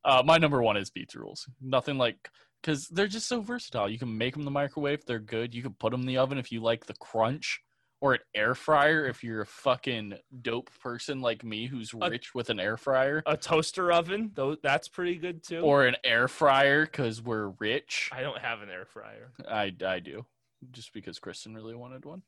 Uh, 0.04 0.24
my 0.26 0.40
number 0.40 0.62
one 0.64 0.78
is 0.78 0.90
pizza 0.90 1.20
rolls. 1.20 1.48
Nothing 1.62 2.00
like 2.00 2.30
because 2.62 2.88
they're 2.88 3.06
just 3.08 3.28
so 3.28 3.42
versatile. 3.42 3.88
You 3.90 4.00
can 4.00 4.18
make 4.18 4.34
them 4.34 4.42
in 4.42 4.46
the 4.46 4.52
microwave; 4.52 5.06
they're 5.06 5.20
good. 5.20 5.54
You 5.54 5.62
can 5.62 5.74
put 5.74 5.92
them 5.92 6.02
in 6.02 6.08
the 6.08 6.18
oven 6.18 6.40
if 6.40 6.52
you 6.52 6.62
like 6.62 6.86
the 6.88 6.96
crunch, 6.96 7.62
or 8.02 8.16
an 8.16 8.20
air 8.36 8.56
fryer 8.56 9.06
if 9.06 9.24
you're 9.24 9.42
a 9.42 9.46
fucking 9.46 10.16
dope 10.42 10.70
person 10.82 11.22
like 11.22 11.44
me 11.44 11.68
who's 11.68 11.94
A- 11.94 12.10
rich 12.10 12.34
with 12.36 12.50
an 12.50 12.60
air 12.60 12.76
fryer, 12.76 13.22
A 13.28 13.38
toaster 13.38 13.92
oven, 13.92 14.32
though, 14.34 14.56
that's 14.62 14.88
pretty 14.90 15.16
good 15.16 15.44
too. 15.44 15.60
or 15.60 15.86
an 15.86 15.96
air 16.04 16.28
fryer 16.28 16.86
because 16.86 17.22
we're 17.22 17.50
rich. 17.60 18.10
I 18.12 18.22
don't 18.22 18.40
have 18.40 18.62
an 18.62 18.70
air 18.70 18.86
fryer. 18.86 19.32
I 19.48 19.74
I 19.86 20.00
do, 20.00 20.26
just 20.72 20.92
because 20.94 21.20
Kristen 21.20 21.54
really 21.56 21.76
wanted 21.76 22.04
one. 22.06 22.24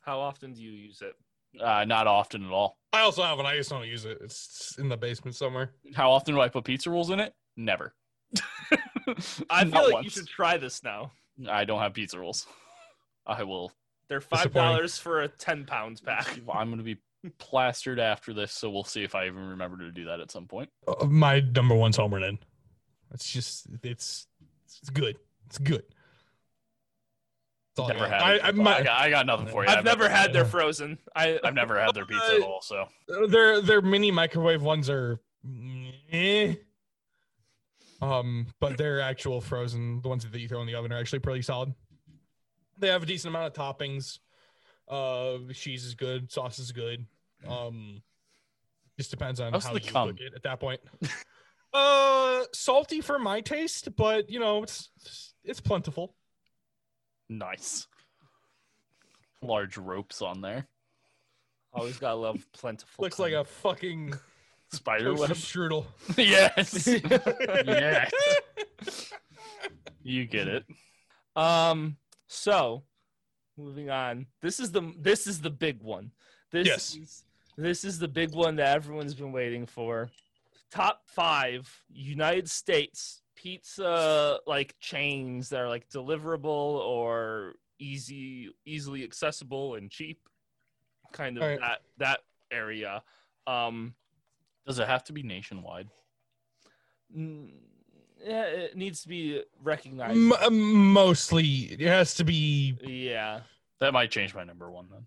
How 0.00 0.20
often 0.20 0.54
do 0.54 0.62
you 0.62 0.70
use 0.70 1.02
it? 1.02 1.14
Uh, 1.60 1.84
not 1.84 2.06
often 2.06 2.44
at 2.46 2.52
all. 2.52 2.78
I 2.92 3.00
also 3.00 3.22
have 3.22 3.36
one. 3.38 3.46
I 3.46 3.56
just 3.56 3.70
don't 3.70 3.86
use 3.86 4.04
it. 4.04 4.18
It's 4.22 4.76
in 4.78 4.88
the 4.88 4.96
basement 4.96 5.34
somewhere. 5.34 5.72
How 5.94 6.10
often 6.10 6.34
do 6.34 6.40
I 6.40 6.48
put 6.48 6.64
pizza 6.64 6.90
rolls 6.90 7.10
in 7.10 7.20
it? 7.20 7.34
Never. 7.56 7.94
I 9.50 9.62
feel 9.64 9.70
Not 9.72 9.90
like 9.90 10.04
you 10.04 10.10
should 10.10 10.28
try 10.28 10.56
this 10.58 10.82
now. 10.84 11.10
I 11.48 11.64
don't 11.64 11.80
have 11.80 11.94
pizza 11.94 12.18
rolls. 12.18 12.46
I 13.26 13.42
will. 13.44 13.72
They're 14.08 14.20
five 14.20 14.52
dollars 14.52 14.98
for 14.98 15.22
a 15.22 15.28
ten 15.28 15.64
pounds 15.64 16.00
pack. 16.00 16.40
I'm 16.52 16.68
going 16.68 16.78
to 16.78 16.84
be 16.84 16.98
plastered 17.38 17.98
after 17.98 18.32
this, 18.32 18.52
so 18.52 18.70
we'll 18.70 18.84
see 18.84 19.02
if 19.02 19.14
I 19.14 19.26
even 19.26 19.48
remember 19.50 19.78
to 19.78 19.90
do 19.90 20.04
that 20.06 20.20
at 20.20 20.30
some 20.30 20.46
point. 20.46 20.70
Uh, 20.86 21.04
my 21.06 21.40
number 21.40 21.74
one's 21.74 21.96
Home 21.96 22.14
Run 22.14 22.24
Inn. 22.24 22.38
It's 23.12 23.30
just 23.30 23.66
it's 23.82 24.26
it's 24.80 24.90
good. 24.90 25.16
It's 25.46 25.58
good. 25.58 25.82
That's 27.76 27.78
all 27.78 27.86
I 27.86 27.92
Never 27.94 28.08
got. 28.10 28.22
had. 28.22 28.40
I, 28.40 28.48
I, 28.48 28.52
my- 28.52 28.76
I, 28.78 28.82
got, 28.82 29.00
I 29.00 29.10
got 29.10 29.26
nothing 29.26 29.46
for 29.46 29.64
you. 29.64 29.70
I've 29.70 29.84
never 29.84 30.08
had 30.08 30.32
their 30.32 30.44
frozen. 30.44 30.98
I 31.14 31.38
I've 31.44 31.54
never 31.54 31.78
had 31.78 31.94
their 31.94 32.06
pizza 32.06 32.36
at 32.36 32.42
all. 32.42 32.60
So 32.60 32.88
their 33.28 33.60
their 33.60 33.80
mini 33.82 34.10
microwave 34.10 34.62
ones 34.62 34.90
are 34.90 35.20
eh. 36.12 36.54
um 38.02 38.46
but 38.60 38.76
their 38.76 39.00
actual 39.00 39.40
frozen 39.40 40.00
the 40.02 40.08
ones 40.08 40.26
that 40.28 40.38
you 40.38 40.48
throw 40.48 40.60
in 40.60 40.66
the 40.66 40.74
oven 40.74 40.92
are 40.92 40.98
actually 40.98 41.20
pretty 41.20 41.42
solid 41.42 41.72
they 42.78 42.88
have 42.88 43.02
a 43.02 43.06
decent 43.06 43.34
amount 43.34 43.46
of 43.46 43.52
toppings 43.78 44.18
uh 44.88 45.36
cheese 45.52 45.84
is 45.84 45.94
good 45.94 46.30
sauce 46.32 46.58
is 46.58 46.72
good 46.72 47.04
um 47.46 48.00
just 48.98 49.10
depends 49.10 49.38
on 49.40 49.52
How's 49.52 49.64
how 49.64 49.74
you 49.74 49.80
cum? 49.80 50.08
cook 50.08 50.20
it 50.20 50.32
at 50.34 50.42
that 50.44 50.58
point 50.60 50.80
uh 51.74 52.42
salty 52.52 53.00
for 53.00 53.18
my 53.18 53.40
taste 53.40 53.94
but 53.96 54.30
you 54.30 54.40
know 54.40 54.62
it's 54.62 54.90
it's 55.44 55.60
plentiful 55.60 56.14
nice. 57.28 57.86
Large 59.42 59.76
ropes 59.76 60.22
on 60.22 60.40
there. 60.40 60.66
always 61.74 61.98
gotta 61.98 62.16
love 62.16 62.44
plentiful. 62.52 63.02
looks 63.02 63.18
like 63.18 63.34
a 63.34 63.44
fucking 63.44 64.14
Spider 64.72 65.14
Toaster 65.14 65.28
web. 65.28 65.36
strudel. 65.36 65.86
yes. 66.16 66.86
yes. 67.66 68.10
You 70.02 70.26
get 70.26 70.48
it. 70.48 70.64
Um. 71.36 71.96
So, 72.28 72.84
moving 73.56 73.90
on. 73.90 74.26
This 74.42 74.60
is 74.60 74.70
the 74.70 74.92
this 74.98 75.26
is 75.26 75.40
the 75.40 75.50
big 75.50 75.82
one. 75.82 76.12
This 76.52 76.66
Yes. 76.66 76.94
is 76.96 77.24
this 77.56 77.84
is 77.84 77.98
the 77.98 78.06
big 78.08 78.34
one 78.34 78.56
that 78.56 78.76
everyone's 78.76 79.14
been 79.14 79.32
waiting 79.32 79.66
for. 79.66 80.10
Top 80.70 81.02
five 81.06 81.68
United 81.90 82.48
States 82.48 83.22
pizza 83.34 84.38
like 84.46 84.74
chains 84.80 85.48
that 85.48 85.60
are 85.60 85.68
like 85.68 85.88
deliverable 85.88 86.44
or 86.44 87.54
easy 87.78 88.50
easily 88.66 89.02
accessible 89.04 89.74
and 89.76 89.90
cheap. 89.90 90.20
Kind 91.12 91.38
of 91.38 91.42
Alright. 91.42 91.60
that 91.60 91.80
that 91.98 92.20
area. 92.50 93.02
Um. 93.46 93.94
Does 94.66 94.78
it 94.78 94.86
have 94.86 95.02
to 95.04 95.14
be 95.14 95.22
nationwide? 95.22 95.88
mm, 97.16 97.48
Yeah, 98.28 98.42
it 98.44 98.76
needs 98.76 99.02
to 99.02 99.08
be 99.08 99.42
recognized. 99.62 100.16
M- 100.42 100.92
mostly, 100.92 101.46
it 101.72 101.80
has 101.80 102.14
to 102.14 102.24
be. 102.24 102.76
yeah. 102.82 103.40
That 103.80 103.92
might 103.92 104.10
change 104.10 104.34
my 104.34 104.44
number 104.44 104.70
one 104.70 104.88
then. 104.90 105.06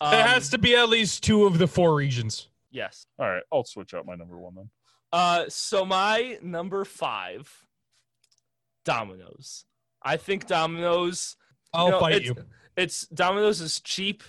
Um, 0.00 0.14
it 0.14 0.24
has 0.26 0.48
to 0.50 0.58
be 0.58 0.74
at 0.76 0.88
least 0.88 1.22
two 1.24 1.44
of 1.46 1.58
the 1.58 1.66
four 1.66 1.94
regions. 1.94 2.48
Yes. 2.70 3.06
All 3.18 3.28
right, 3.28 3.42
I'll 3.52 3.64
switch 3.64 3.92
out 3.92 4.06
my 4.06 4.14
number 4.14 4.38
one 4.38 4.54
then. 4.54 4.70
Uh, 5.12 5.44
so 5.48 5.84
my 5.84 6.38
number 6.42 6.84
five, 6.84 7.50
Domino's. 8.84 9.64
I 10.02 10.16
think 10.16 10.46
Domino's. 10.46 11.36
I'll 11.74 11.90
know, 11.90 12.00
fight 12.00 12.14
it's- 12.16 12.28
you. 12.28 12.36
It's 12.76 13.06
Domino's 13.08 13.60
is 13.60 13.80
cheap. 13.80 14.22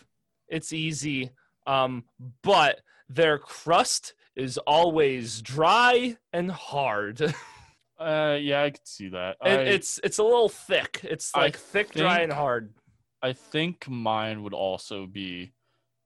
It's 0.50 0.74
easy. 0.74 1.32
Um, 1.66 2.04
but 2.42 2.82
their 3.08 3.38
crust 3.38 4.16
is 4.36 4.58
always 4.58 5.42
dry 5.42 6.18
and 6.34 6.52
it, 6.52 7.22
Uh, 8.00 8.38
yeah, 8.42 8.64
I 8.64 8.72
could 8.72 8.88
see 8.88 9.10
that. 9.10 9.38
I, 9.42 9.50
it's 9.50 10.00
it's 10.04 10.18
a 10.18 10.24
little 10.24 10.50
thick. 10.50 11.02
It's 11.04 11.32
I 11.34 11.42
like 11.42 11.58
thick, 11.58 11.92
dry, 11.92 12.20
and 12.20 12.34
hard. 12.34 12.74
I 13.22 13.34
think 13.34 13.88
mine 13.88 14.44
would 14.44 14.54
also 14.54 15.06
be 15.06 15.54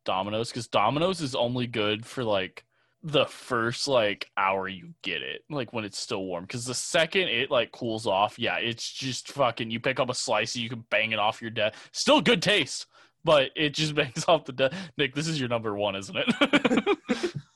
Domino's 0.06 0.50
because 0.50 0.68
Domino's 0.68 1.22
is 1.22 1.36
only 1.36 1.66
good 1.66 2.06
for 2.06 2.24
like 2.24 2.64
the 3.04 3.26
first 3.26 3.88
like 3.88 4.30
hour 4.38 4.68
you 4.68 4.94
get 5.02 5.22
it, 5.22 5.42
like 5.50 5.74
when 5.74 5.86
it's 5.86 6.00
still 6.00 6.26
warm. 6.26 6.44
Because 6.44 6.66
the 6.66 6.74
second 6.74 7.30
it 7.30 7.50
like 7.50 7.72
cools 7.72 8.06
off, 8.06 8.38
yeah, 8.38 8.58
it's 8.58 8.92
just 8.92 9.32
fucking. 9.32 9.72
You 9.72 9.80
pick 9.80 10.00
up 10.00 10.10
a 10.10 10.14
slice, 10.14 10.56
and 10.56 10.64
you 10.64 10.70
can 10.70 10.84
bang 10.90 11.12
it 11.12 11.20
off 11.20 11.42
your 11.42 11.52
desk. 11.52 11.78
Still 11.92 12.22
good 12.22 12.42
taste, 12.42 12.86
but 13.24 13.52
it 13.56 13.74
just 13.74 13.96
bangs 13.96 14.26
off 14.28 14.46
the 14.46 14.54
desk. 14.54 14.76
Nick, 14.98 15.16
this 15.16 15.28
is 15.28 15.40
your 15.40 15.50
number 15.50 15.76
one, 15.76 15.96
isn't 15.96 16.18
it? 16.18 16.98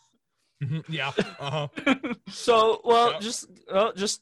Mhm, 0.61 0.83
Yeah. 0.89 1.11
Uh 1.39 1.67
huh. 1.67 1.95
So 2.29 2.81
well, 2.83 3.13
Yeah. 3.13 3.19
just 3.19 3.47
uh, 3.71 3.91
just 3.95 4.21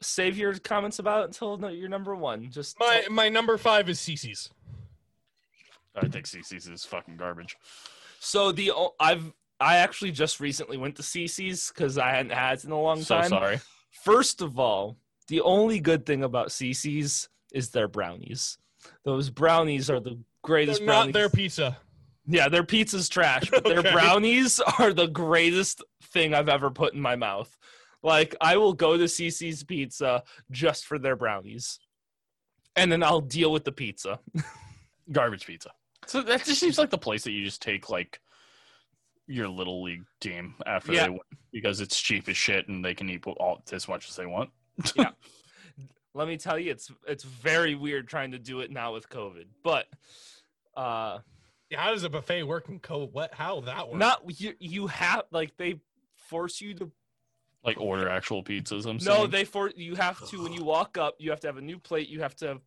save 0.00 0.36
your 0.38 0.58
comments 0.58 0.98
about 0.98 1.22
it 1.22 1.26
until 1.26 1.56
no- 1.58 1.68
your 1.68 1.88
number 1.88 2.14
one. 2.14 2.50
Just 2.50 2.78
My 2.80 3.04
my 3.10 3.28
number 3.28 3.56
five 3.58 3.88
is 3.88 3.98
Cicis. 3.98 4.50
I 5.94 6.08
think 6.08 6.26
Cicis 6.26 6.70
is 6.70 6.84
fucking 6.84 7.16
garbage. 7.16 7.56
So 8.20 8.52
the 8.52 8.72
I've 9.00 9.32
I 9.58 9.76
actually 9.78 10.10
just 10.12 10.40
recently 10.40 10.76
went 10.76 10.96
to 10.96 11.02
Cicis 11.02 11.72
because 11.72 11.96
I 11.98 12.10
hadn't 12.10 12.32
had 12.32 12.58
it 12.58 12.64
in 12.64 12.70
a 12.70 12.80
long 12.80 12.96
time. 12.96 13.04
So 13.04 13.20
time. 13.20 13.28
sorry. 13.30 13.60
First 14.04 14.42
of 14.42 14.58
all, 14.58 14.98
the 15.28 15.40
only 15.40 15.80
good 15.80 16.04
thing 16.04 16.22
about 16.22 16.48
Cicis 16.48 17.28
is 17.52 17.70
their 17.70 17.88
brownies. 17.88 18.58
Those 19.04 19.30
brownies 19.30 19.88
are 19.90 19.98
the 20.00 20.18
greatest 20.42 20.80
They're 20.80 20.86
brownies. 20.86 21.14
not 21.14 21.18
their 21.18 21.28
pizza. 21.30 21.78
Yeah, 22.26 22.48
their 22.48 22.64
pizza's 22.64 23.08
trash, 23.08 23.48
but 23.50 23.64
their 23.64 23.78
Okay. 23.86 23.92
brownies 23.92 24.60
are 24.78 24.92
the 24.92 25.06
greatest 25.06 25.82
thing 26.02 26.34
I've 26.34 26.48
ever 26.48 26.70
put 26.70 26.92
in 26.94 27.00
my 27.00 27.16
mouth. 27.16 27.56
Like 28.02 28.34
I 28.40 28.56
will 28.56 28.72
go 28.72 28.96
to 28.96 29.04
Cicis 29.04 29.66
Pizza 29.66 30.22
just 30.50 30.86
for 30.86 30.98
their 30.98 31.16
brownies, 31.16 31.78
and 32.74 32.90
then 32.90 33.02
I'll 33.02 33.20
deal 33.20 33.52
with 33.52 33.64
the 33.64 33.72
pizza. 33.72 34.18
garbage 35.12 35.46
pizza. 35.46 35.70
So 36.06 36.22
that 36.22 36.44
just 36.44 36.60
seems 36.60 36.78
like 36.78 36.90
the 36.90 36.98
place 36.98 37.24
that 37.24 37.32
you 37.32 37.44
just 37.44 37.62
take 37.62 37.90
like 37.90 38.20
your 39.28 39.48
little 39.48 39.82
league 39.82 40.04
team 40.20 40.54
after 40.66 40.92
Yeah. 40.92 41.04
they 41.04 41.10
win 41.10 41.20
because 41.52 41.80
it's 41.80 42.00
cheap 42.00 42.28
as 42.28 42.36
shit 42.36 42.68
and 42.68 42.84
they 42.84 42.94
can 42.94 43.08
eat 43.08 43.24
all 43.26 43.62
as 43.72 43.88
much 43.88 44.08
as 44.08 44.16
they 44.16 44.26
want. 44.26 44.50
Yeah. 44.94 45.10
Let 46.14 46.28
me 46.28 46.36
tell 46.36 46.58
you, 46.58 46.70
it's 46.70 46.90
it's 47.06 47.24
very 47.24 47.74
weird 47.74 48.08
trying 48.08 48.30
to 48.32 48.38
do 48.38 48.60
it 48.60 48.70
now 48.70 48.92
with 48.94 49.08
COVID, 49.08 49.46
but 49.62 49.86
uh 50.76 51.18
How 51.74 51.90
does 51.92 52.04
a 52.04 52.10
buffet 52.10 52.44
work 52.44 52.68
in 52.68 52.78
co? 52.78 53.06
What? 53.06 53.34
How 53.34 53.60
that 53.62 53.88
works? 53.88 53.98
not 53.98 54.40
you 54.40 54.54
you 54.58 54.86
have 54.86 55.22
like 55.30 55.56
they 55.56 55.80
force 56.16 56.60
you 56.60 56.74
to 56.74 56.90
Like 57.64 57.80
order 57.80 58.08
actual 58.08 58.42
pizzas. 58.44 58.86
I'm 58.86 58.96
no 58.98 58.98
saying. 58.98 59.30
they 59.30 59.44
for 59.44 59.70
you 59.76 59.94
have 59.96 60.24
to 60.28 60.42
when 60.42 60.52
you 60.52 60.62
walk 60.64 60.96
up 60.98 61.16
you 61.18 61.30
have 61.30 61.40
to 61.40 61.46
have 61.48 61.56
a 61.56 61.60
new 61.62 61.78
plate 61.78 62.08
you 62.08 62.20
have 62.20 62.36
to 62.36 62.60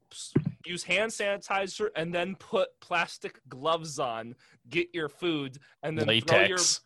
use 0.66 0.84
hand 0.84 1.12
sanitizer 1.12 1.88
and 1.96 2.14
then 2.14 2.36
put 2.36 2.68
plastic 2.82 3.40
gloves 3.48 4.00
on 4.00 4.36
get 4.70 4.88
your 4.94 5.08
food 5.10 5.58
and 5.84 5.98
then 5.98 6.06
throw 6.06 6.38
your 6.40 6.58
latex. 6.58 6.82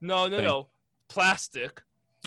no 0.00 0.28
no 0.28 0.36
thing. 0.36 0.46
no 0.46 0.68
plastic 1.08 1.82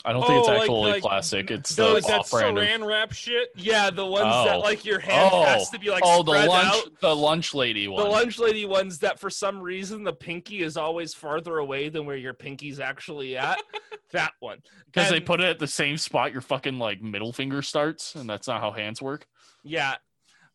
I 0.05 0.13
don't 0.13 0.25
think 0.25 0.39
it's 0.39 0.47
Oh, 0.47 0.51
like- 0.51 0.61
actually 0.61 0.91
like 0.91 1.01
plastic. 1.01 1.51
It's 1.51 1.75
So 1.75 1.87
the 1.89 1.93
like 1.95 2.05
that 2.05 2.19
of- 2.21 2.25
saran 2.27 2.85
wrap 2.87 3.11
shit. 3.11 3.49
yeah 3.55 3.89
the 3.89 4.05
ones 4.05 4.23
that 4.45 4.55
Oh. 4.55 4.59
like 4.59 4.85
your 4.85 4.99
hand 4.99 5.29
Oh, 5.33 5.43
has 5.45 5.69
to 5.71 5.79
be 5.79 5.89
like 5.89 6.03
oh, 6.05 6.23
the 6.23 6.31
lunch, 6.31 6.49
out 6.65 6.99
the 7.01 7.15
lunch 7.15 7.53
lady 7.53 7.87
one. 7.87 8.03
The 8.03 8.09
lunch 8.09 8.39
lady 8.39 8.65
ones 8.65 8.99
that 8.99 9.19
for 9.19 9.29
some 9.29 9.59
reason 9.61 10.03
the 10.03 10.13
pinky 10.13 10.61
is 10.61 10.77
always 10.77 11.13
farther 11.13 11.57
away 11.57 11.89
than 11.89 12.05
where 12.05 12.15
your 12.17 12.33
pinky's 12.33 12.79
actually 12.79 13.37
at. 13.37 13.61
that 14.11 14.33
one. 14.39 14.61
because 14.87 15.09
they 15.11 15.19
put 15.19 15.39
it 15.39 15.45
at 15.45 15.59
the 15.59 15.67
same 15.67 15.97
spot 15.97 16.31
your 16.31 16.41
fucking 16.41 16.79
like 16.79 17.01
middle 17.01 17.31
finger 17.33 17.61
starts, 17.61 18.15
and 18.15 18.29
that's 18.29 18.47
not 18.47 18.61
how 18.61 18.71
hands 18.71 19.01
work. 19.01 19.27
Yeah. 19.63 19.95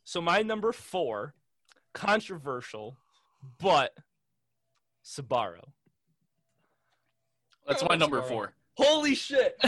So 0.05 0.21
my 0.21 0.43
number 0.43 0.73
four, 0.73 1.35
controversial, 1.93 2.97
but 3.61 3.97
Sbarro. 5.05 5.63
That's 7.67 7.83
Oh, 7.83 7.87
my 7.89 7.95
number 7.97 8.21
four. 8.23 8.53
Holy 8.77 9.15
shit. 9.15 9.61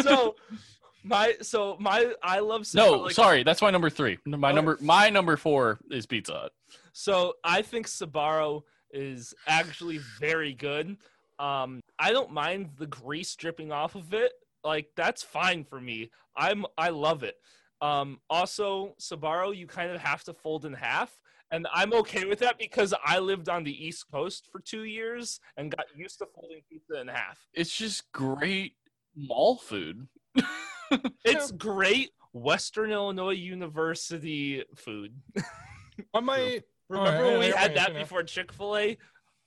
So 0.00 0.36
my 1.04 1.34
so 1.42 1.76
my 1.78 2.12
I 2.22 2.40
love. 2.40 2.66
No, 2.74 3.08
sorry, 3.08 3.42
that's 3.42 3.62
my 3.62 3.70
number 3.70 3.90
three. 3.90 4.18
My 4.26 4.52
number, 4.52 4.78
my 4.80 5.10
number 5.10 5.36
four 5.36 5.78
is 5.90 6.06
Pizza 6.06 6.32
Hut. 6.32 6.52
So 6.92 7.34
I 7.44 7.62
think 7.62 7.86
Sbarro 7.86 8.62
is 8.90 9.34
actually 9.46 9.98
very 10.18 10.52
good. 10.54 10.96
Um, 11.38 11.80
I 11.98 12.12
don't 12.12 12.32
mind 12.32 12.70
the 12.78 12.86
grease 12.86 13.34
dripping 13.36 13.72
off 13.72 13.94
of 13.94 14.14
it. 14.14 14.32
Like 14.64 14.88
that's 14.96 15.22
fine 15.22 15.64
for 15.64 15.80
me. 15.80 16.10
I'm 16.36 16.64
I 16.76 16.90
love 16.90 17.22
it. 17.22 17.36
Um, 17.80 18.20
also, 18.30 18.94
Sbarro, 19.00 19.54
you 19.54 19.66
kind 19.66 19.90
of 19.90 20.00
have 20.00 20.24
to 20.24 20.32
fold 20.32 20.64
in 20.64 20.72
half, 20.72 21.18
and 21.50 21.66
I'm 21.72 21.92
okay 21.94 22.24
with 22.24 22.38
that 22.40 22.58
because 22.58 22.92
I 23.04 23.18
lived 23.18 23.48
on 23.48 23.64
the 23.64 23.86
East 23.86 24.06
Coast 24.10 24.48
for 24.50 24.60
two 24.60 24.84
years 24.84 25.40
and 25.56 25.70
got 25.74 25.86
used 25.96 26.18
to 26.18 26.26
folding 26.34 26.62
pizza 26.68 27.00
in 27.00 27.08
half. 27.08 27.38
It's 27.54 27.76
just 27.76 28.10
great 28.12 28.74
mall 29.14 29.56
food. 29.56 30.08
It's 31.24 31.50
great 31.50 32.10
Western 32.32 32.92
Illinois 32.92 33.32
University 33.32 34.62
food. 34.76 35.14
I 36.14 36.20
might. 36.20 36.62
Remember 36.88 37.10
Alright, 37.10 37.24
when 37.24 37.32
yeah, 37.32 37.38
we 37.40 37.46
yeah, 37.48 37.58
had 37.58 37.70
yeah, 37.72 37.76
that 37.86 37.92
yeah. 37.94 37.98
before 38.02 38.22
Chick 38.22 38.52
Fil 38.52 38.76
A? 38.76 38.98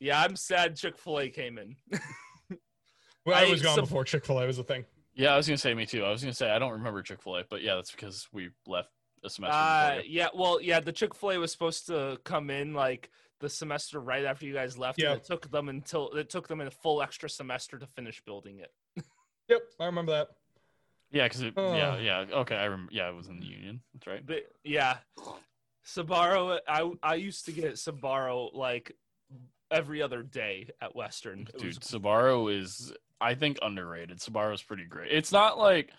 Yeah, 0.01 0.21
I'm 0.21 0.35
sad 0.35 0.75
Chick 0.75 0.97
Fil 0.97 1.19
A 1.19 1.29
came 1.29 1.57
in. 1.57 1.75
Well, 3.25 3.37
I 3.37 3.45
I- 3.47 3.49
was 3.49 3.61
gone 3.61 3.75
so- 3.75 3.81
before 3.81 4.03
Chick 4.03 4.25
Fil 4.25 4.39
A 4.39 4.45
was 4.47 4.59
a 4.59 4.63
thing. 4.63 4.83
Yeah, 5.13 5.33
I 5.33 5.37
was 5.37 5.47
gonna 5.47 5.57
say 5.57 5.73
me 5.73 5.85
too. 5.85 6.03
I 6.03 6.09
was 6.11 6.21
gonna 6.21 6.33
say 6.33 6.49
I 6.49 6.59
don't 6.59 6.71
remember 6.73 7.01
Chick 7.03 7.21
Fil 7.21 7.37
A, 7.37 7.43
but 7.49 7.61
yeah, 7.61 7.75
that's 7.75 7.91
because 7.91 8.27
we 8.33 8.49
left 8.67 8.89
a 9.23 9.29
semester. 9.29 9.55
Uh, 9.57 9.89
before 9.97 10.05
yeah, 10.09 10.27
well, 10.33 10.61
yeah, 10.61 10.79
the 10.79 10.91
Chick 10.91 11.13
Fil 11.15 11.31
A 11.31 11.37
was 11.39 11.51
supposed 11.51 11.87
to 11.87 12.19
come 12.23 12.49
in 12.49 12.73
like 12.73 13.09
the 13.39 13.49
semester 13.49 13.99
right 13.99 14.25
after 14.25 14.45
you 14.45 14.53
guys 14.53 14.77
left. 14.77 14.99
Yeah. 15.01 15.11
And 15.11 15.21
it 15.21 15.25
took 15.25 15.49
them 15.49 15.69
until 15.69 16.09
it 16.11 16.29
took 16.29 16.47
them 16.47 16.61
a 16.61 16.69
full 16.71 17.01
extra 17.01 17.29
semester 17.29 17.77
to 17.79 17.87
finish 17.87 18.21
building 18.23 18.59
it. 18.59 18.71
Yep, 19.49 19.61
I 19.79 19.85
remember 19.87 20.11
that. 20.11 20.27
yeah, 21.11 21.23
because 21.25 21.41
yeah, 21.41 21.51
Oh. 21.57 21.97
yeah, 21.99 22.25
okay, 22.41 22.55
I 22.55 22.65
remember. 22.65 22.91
Yeah, 22.93 23.09
it 23.09 23.15
was 23.15 23.29
in 23.29 23.39
the 23.39 23.47
Union. 23.47 23.81
That's 23.95 24.05
right. 24.05 24.23
But 24.23 24.43
yeah, 24.63 24.97
Sbarro. 25.85 26.59
I 26.67 26.91
I 27.01 27.15
used 27.15 27.45
to 27.45 27.51
get 27.51 27.73
Sbarro 27.73 28.53
like 28.53 28.95
every 29.71 30.01
other 30.01 30.21
day 30.23 30.69
at 30.81 30.95
Western. 30.95 31.41
It 31.53 31.57
Dude, 31.57 31.65
was 31.67 31.79
Sbarro 31.79 32.55
is 32.55 32.93
I 33.19 33.33
think 33.35 33.57
underrated. 33.61 34.19
Sbarro's 34.19 34.61
pretty 34.63 34.85
great. 34.85 35.11
It's 35.11 35.31
not 35.31 35.57
like 35.57 35.91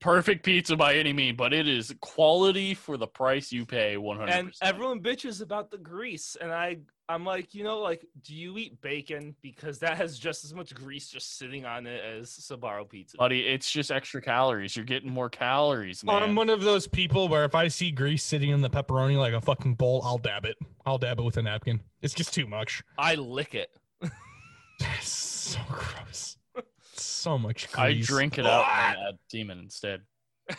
perfect 0.00 0.44
pizza 0.44 0.76
by 0.76 0.94
any 0.94 1.12
mean, 1.12 1.36
but 1.36 1.52
it 1.52 1.68
is 1.68 1.94
quality 2.00 2.74
for 2.74 2.96
the 2.96 3.06
price 3.06 3.52
you 3.52 3.66
pay. 3.66 3.96
One 3.96 4.18
hundred. 4.18 4.32
and 4.32 4.52
everyone 4.62 5.00
bitches 5.00 5.42
about 5.42 5.70
the 5.70 5.78
grease 5.78 6.36
and 6.40 6.52
i 6.52 6.78
i'm 7.08 7.24
like 7.24 7.54
you 7.54 7.64
know 7.64 7.78
like 7.78 8.04
do 8.22 8.34
you 8.34 8.58
eat 8.58 8.80
bacon 8.82 9.34
because 9.40 9.78
that 9.78 9.96
has 9.96 10.18
just 10.18 10.44
as 10.44 10.52
much 10.52 10.74
grease 10.74 11.08
just 11.08 11.38
sitting 11.38 11.64
on 11.64 11.86
it 11.86 12.02
as 12.04 12.28
sbarro 12.30 12.88
pizza 12.88 13.16
buddy, 13.16 13.46
it's 13.46 13.70
just 13.70 13.90
extra 13.90 14.20
calories. 14.20 14.76
You're 14.76 14.84
getting 14.84 15.10
more 15.10 15.30
calories, 15.30 16.04
man. 16.04 16.22
I'm 16.22 16.34
one 16.34 16.50
of 16.50 16.62
those 16.62 16.86
people 16.86 17.28
where 17.28 17.44
if 17.44 17.54
I 17.54 17.68
see 17.68 17.90
grease 17.90 18.22
sitting 18.24 18.50
in 18.50 18.60
the 18.60 18.70
pepperoni 18.70 19.16
like 19.18 19.32
a 19.34 19.40
fucking 19.40 19.74
bowl, 19.74 20.02
I'll 20.04 20.18
dab 20.18 20.44
it. 20.44 20.56
I'll 20.86 20.98
dab 20.98 21.18
it 21.18 21.22
with 21.22 21.36
a 21.36 21.42
napkin. 21.42 21.80
It's 22.02 22.14
just 22.14 22.32
too 22.34 22.46
much. 22.46 22.82
i 22.98 23.14
lick 23.14 23.54
it 23.54 23.70
That's 24.80 25.08
so 25.08 25.60
gross. 25.68 26.36
So 27.00 27.38
much. 27.38 27.68
I 27.76 27.94
drink 27.94 28.38
it 28.38 28.46
out 28.46 28.64
and 28.66 28.96
add 29.08 29.18
semen 29.30 29.58
instead. 29.58 30.02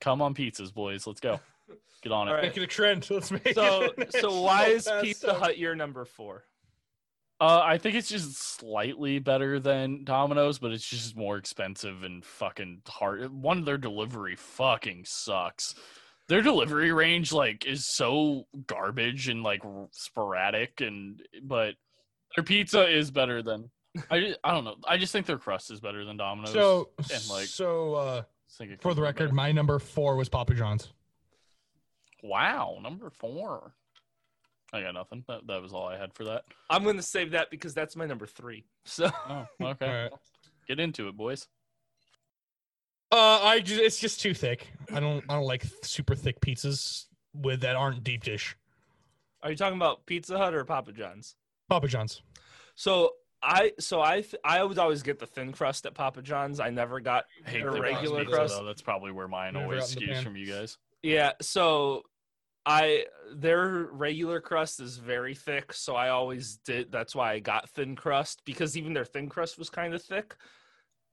Come 0.00 0.20
on 0.22 0.34
pizzas, 0.34 0.72
boys. 0.74 1.06
Let's 1.06 1.20
go. 1.20 1.38
Get 2.02 2.10
on 2.12 2.26
it. 2.26 2.30
All 2.30 2.36
right. 2.36 2.44
Make 2.44 2.56
it 2.56 2.62
a 2.64 2.66
trend. 2.66 3.08
Let's 3.10 3.30
make 3.30 3.54
So 3.54 3.92
it. 3.96 4.12
so 4.14 4.40
why 4.42 4.66
is 4.66 4.88
Pizza 5.00 5.26
so- 5.28 5.34
Hut 5.34 5.58
your 5.58 5.74
number 5.76 6.04
four? 6.04 6.44
Uh, 7.40 7.60
I 7.64 7.78
think 7.78 7.96
it's 7.96 8.08
just 8.08 8.40
slightly 8.58 9.18
better 9.18 9.58
than 9.58 10.04
Domino's, 10.04 10.60
but 10.60 10.70
it's 10.70 10.88
just 10.88 11.16
more 11.16 11.36
expensive 11.38 12.04
and 12.04 12.24
fucking 12.24 12.82
hard. 12.86 13.32
One, 13.32 13.64
their 13.64 13.78
delivery 13.78 14.36
fucking 14.36 15.06
sucks. 15.08 15.74
Their 16.28 16.40
delivery 16.42 16.92
range 16.92 17.32
like 17.32 17.66
is 17.66 17.84
so 17.92 18.44
garbage 18.68 19.28
and 19.28 19.42
like 19.42 19.62
sporadic, 19.90 20.80
and 20.80 21.20
but 21.42 21.74
their 22.36 22.44
pizza 22.44 22.88
is 22.88 23.10
better 23.10 23.42
than. 23.42 23.70
I 24.10 24.20
just, 24.20 24.38
I 24.42 24.52
don't 24.52 24.64
know. 24.64 24.76
I 24.86 24.96
just 24.96 25.12
think 25.12 25.26
their 25.26 25.38
crust 25.38 25.70
is 25.70 25.80
better 25.80 26.04
than 26.04 26.16
Domino's. 26.16 26.52
So, 26.52 26.90
and, 26.98 27.28
like, 27.28 27.46
so 27.46 27.94
uh, 27.94 28.22
I 28.24 28.52
think 28.56 28.72
it 28.72 28.82
for 28.82 28.94
the 28.94 29.02
record, 29.02 29.26
better. 29.26 29.34
my 29.34 29.52
number 29.52 29.78
four 29.78 30.16
was 30.16 30.28
Papa 30.28 30.54
John's. 30.54 30.92
wow, 32.22 32.78
number 32.82 33.10
four. 33.10 33.74
I 34.72 34.80
got 34.80 34.94
nothing. 34.94 35.24
That, 35.28 35.46
that 35.48 35.60
was 35.60 35.74
all 35.74 35.86
I 35.86 35.98
had 35.98 36.14
for 36.14 36.24
that. 36.24 36.44
I'm 36.70 36.84
gonna 36.84 37.02
save 37.02 37.32
that 37.32 37.50
because 37.50 37.74
that's 37.74 37.94
my 37.94 38.06
number 38.06 38.26
three. 38.26 38.64
So 38.84 39.10
Oh, 39.28 39.46
okay. 39.60 39.86
All 39.86 40.02
right. 40.04 40.12
Get 40.66 40.80
into 40.80 41.08
it, 41.08 41.16
boys. 41.16 41.46
Uh, 43.10 43.40
I 43.42 43.60
just 43.60 43.80
it's 43.82 43.98
just 43.98 44.22
too 44.22 44.32
thick. 44.32 44.66
I 44.90 44.98
don't 44.98 45.22
I 45.28 45.34
don't 45.34 45.44
like 45.44 45.64
super 45.82 46.14
thick 46.14 46.40
pizzas 46.40 47.04
with 47.34 47.60
that 47.60 47.76
aren't 47.76 48.02
deep 48.02 48.24
dish. 48.24 48.56
are 49.42 49.50
you 49.50 49.56
talking 49.56 49.76
about 49.76 50.06
Pizza 50.06 50.38
Hut 50.38 50.54
or 50.54 50.64
Papa 50.64 50.92
John's? 50.92 51.36
Papa 51.68 51.88
John's. 51.88 52.22
So 52.74 53.10
I 53.42 53.72
so 53.80 54.00
I 54.00 54.20
th- 54.20 54.36
I 54.44 54.62
would 54.62 54.78
always 54.78 55.02
get 55.02 55.18
the 55.18 55.26
thin 55.26 55.52
crust 55.52 55.84
at 55.86 55.94
Papa 55.94 56.22
John's. 56.22 56.60
I 56.60 56.70
never 56.70 57.00
got 57.00 57.24
I 57.46 57.50
hate 57.50 57.64
the 57.64 57.80
regular 57.80 58.20
pizza, 58.20 58.36
crust. 58.36 58.56
though. 58.56 58.64
That's 58.64 58.82
probably 58.82 59.12
where 59.12 59.28
mine 59.28 59.54
Never 59.54 59.64
always 59.64 59.82
out 59.96 60.00
in 60.02 60.06
the 60.08 60.12
skews 60.14 60.22
from 60.22 60.36
you 60.36 60.46
guys. 60.46 60.78
Yeah, 61.02 61.32
so 61.40 62.02
I 62.64 63.06
their 63.34 63.88
regular 63.90 64.40
crust 64.40 64.78
is 64.80 64.96
very 64.98 65.34
thick, 65.34 65.72
so 65.72 65.96
I 65.96 66.10
always 66.10 66.58
did 66.64 66.92
that's 66.92 67.14
why 67.14 67.32
I 67.32 67.40
got 67.40 67.68
thin 67.70 67.96
crust 67.96 68.42
because 68.44 68.76
even 68.76 68.92
their 68.92 69.04
thin 69.04 69.28
crust 69.28 69.58
was 69.58 69.68
kind 69.70 69.94
of 69.94 70.02
thick. 70.02 70.36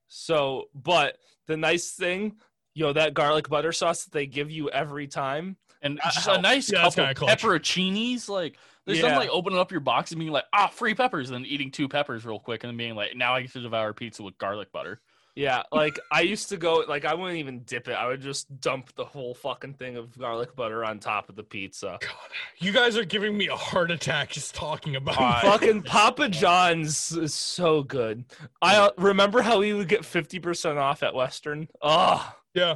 So, 0.07 0.65
but 0.75 1.17
the 1.47 1.57
nice 1.57 1.91
thing, 1.91 2.35
you 2.75 2.83
know, 2.83 2.93
that 2.93 3.13
garlic 3.13 3.49
butter 3.49 3.71
sauce 3.71 4.05
that 4.05 4.11
they 4.11 4.25
give 4.27 4.51
you 4.51 4.69
every 4.69 5.07
time. 5.07 5.57
And 5.81 5.97
That 5.97 6.13
just 6.13 6.27
a 6.27 6.41
nice 6.41 6.71
Yeah, 6.71 6.83
that's 6.83 6.95
couple 6.95 7.13
kinda 7.13 7.35
pepperoncinis. 7.35 8.27
Like 8.27 8.57
there's 8.89 8.99
Yeah. 8.99 9.10
nothing 9.10 9.19
like 9.28 9.30
opening 9.32 9.60
up 9.60 9.71
your 9.71 9.80
box 9.82 10.12
and 10.12 10.19
being 10.19 10.32
like, 10.32 10.45
ah, 10.52 10.67
free 10.67 10.93
peppers, 10.95 11.30
and 11.30 11.36
then 11.36 11.45
eating 11.45 11.71
two 11.71 11.88
peppers 11.88 12.25
real 12.25 12.39
quick, 12.39 12.63
and 12.63 12.69
then 12.71 12.78
being 12.78 12.95
like, 12.95 13.15
now 13.15 13.36
I 13.36 13.41
get 13.41 13.54
to 13.54 13.62
devour 13.62 13.93
pizza 13.93 14.23
with 14.23 14.38
garlic 14.38 14.71
butter. 14.71 14.99
Yeah, 15.36 15.63
like 15.71 15.97
I 16.12 16.21
used 16.21 16.49
to 16.49 16.58
go 16.58 16.84
like 16.89 17.06
I 17.06 17.13
wouldn't 17.13 17.38
even 17.38 17.60
dip 17.63 17.88
it. 17.88 17.93
I 17.93 18.08
would 18.08 18.19
just 18.19 18.60
dump 18.60 18.93
the 18.95 19.06
whole 19.06 19.34
fucking 19.34 19.75
thing 19.75 19.95
of 19.95 20.17
garlic 20.17 20.54
butter 20.54 20.84
on 20.84 20.99
top 20.99 21.30
of 21.30 21.38
the 21.38 21.43
pizza. 21.43 21.97
God, 22.02 22.12
you 22.58 22.73
guys 22.73 22.97
are 22.97 23.06
giving 23.06 23.38
me 23.38 23.47
a 23.47 23.56
heart 23.56 23.89
attack 23.89 24.32
just 24.32 24.54
talking 24.54 24.97
about. 24.97 25.21
I- 25.21 25.41
Fucking 25.43 25.84
Papa 25.84 26.28
John's 26.28 27.13
is 27.13 27.34
so 27.34 27.84
good. 27.84 28.25
I 28.62 28.75
uh, 28.78 28.89
remember 28.97 29.41
how 29.41 29.60
we 29.60 29.71
would 29.71 29.88
get 29.88 30.02
50% 30.02 30.75
off 30.78 31.04
at 31.04 31.13
Western. 31.15 31.69
Oh, 31.82 32.34
yeah. 32.54 32.75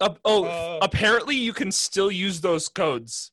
Uh, 0.00 0.14
oh, 0.24 0.44
Uh, 0.44 0.78
apparently 0.82 1.36
you 1.36 1.52
can 1.52 1.72
still 1.72 2.10
use 2.10 2.40
those 2.40 2.68
codes. 2.68 3.32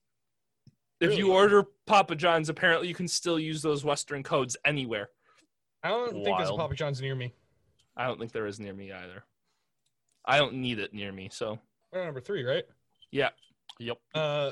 If 1.03 1.17
you 1.17 1.31
order 1.33 1.63
Papa 1.85 2.15
John's, 2.15 2.49
apparently 2.49 2.87
you 2.87 2.95
can 2.95 3.07
still 3.07 3.39
use 3.39 3.61
those 3.61 3.83
Western 3.83 4.23
codes 4.23 4.57
anywhere. 4.65 5.09
I 5.83 5.89
don't 5.89 6.23
think 6.23 6.37
there's 6.37 6.49
a 6.49 6.55
Papa 6.55 6.75
John's 6.75 7.01
near 7.01 7.15
me. 7.15 7.33
I 7.95 8.07
don't 8.07 8.19
think 8.19 8.31
there 8.31 8.47
is 8.47 8.59
near 8.59 8.73
me 8.73 8.91
either. 8.91 9.23
I 10.25 10.37
don't 10.37 10.55
need 10.55 10.79
it 10.79 10.93
near 10.93 11.11
me, 11.11 11.29
so 11.31 11.59
We're 11.91 12.05
number 12.05 12.21
three, 12.21 12.43
right? 12.43 12.63
yeah. 13.11 13.29
Yep. 13.79 13.97
Uh, 14.13 14.51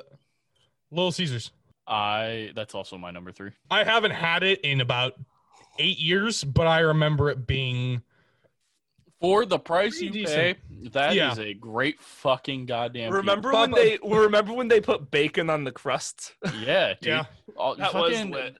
Little 0.91 1.11
Caesars. 1.11 1.51
I 1.87 2.51
that's 2.55 2.75
also 2.75 2.97
my 2.97 3.11
number 3.11 3.31
three. 3.31 3.51
I 3.69 3.83
haven't 3.83 4.11
had 4.11 4.43
it 4.43 4.61
in 4.61 4.81
about 4.81 5.13
eight 5.79 5.99
years, 5.99 6.43
but 6.43 6.67
I 6.67 6.79
remember 6.79 7.29
it 7.29 7.45
being 7.47 8.01
For 9.21 9.45
the 9.45 9.59
price 9.59 10.01
you 10.01 10.09
Pretty 10.09 10.25
pay, 10.25 10.55
that 10.91 11.11
is 11.11 11.15
Yeah. 11.15 11.35
a 11.39 11.53
great 11.53 11.99
fucking 12.01 12.65
goddamn. 12.65 13.13
Remember 13.13 13.51
Papa- 13.51 13.71
when 13.71 13.85
they 13.85 13.99
remember 14.03 14.51
when 14.53 14.67
they 14.67 14.81
put 14.81 15.11
bacon 15.11 15.49
on 15.49 15.63
the 15.63 15.71
crust? 15.71 16.33
pizza. 16.43 16.57
Yeah, 16.65 16.93
dude. 16.95 17.07
yeah. 17.07 17.25
All- 17.55 17.75
That 17.75 17.93
was 17.93 18.13
fucking- 18.13 18.31
lit. 18.31 18.57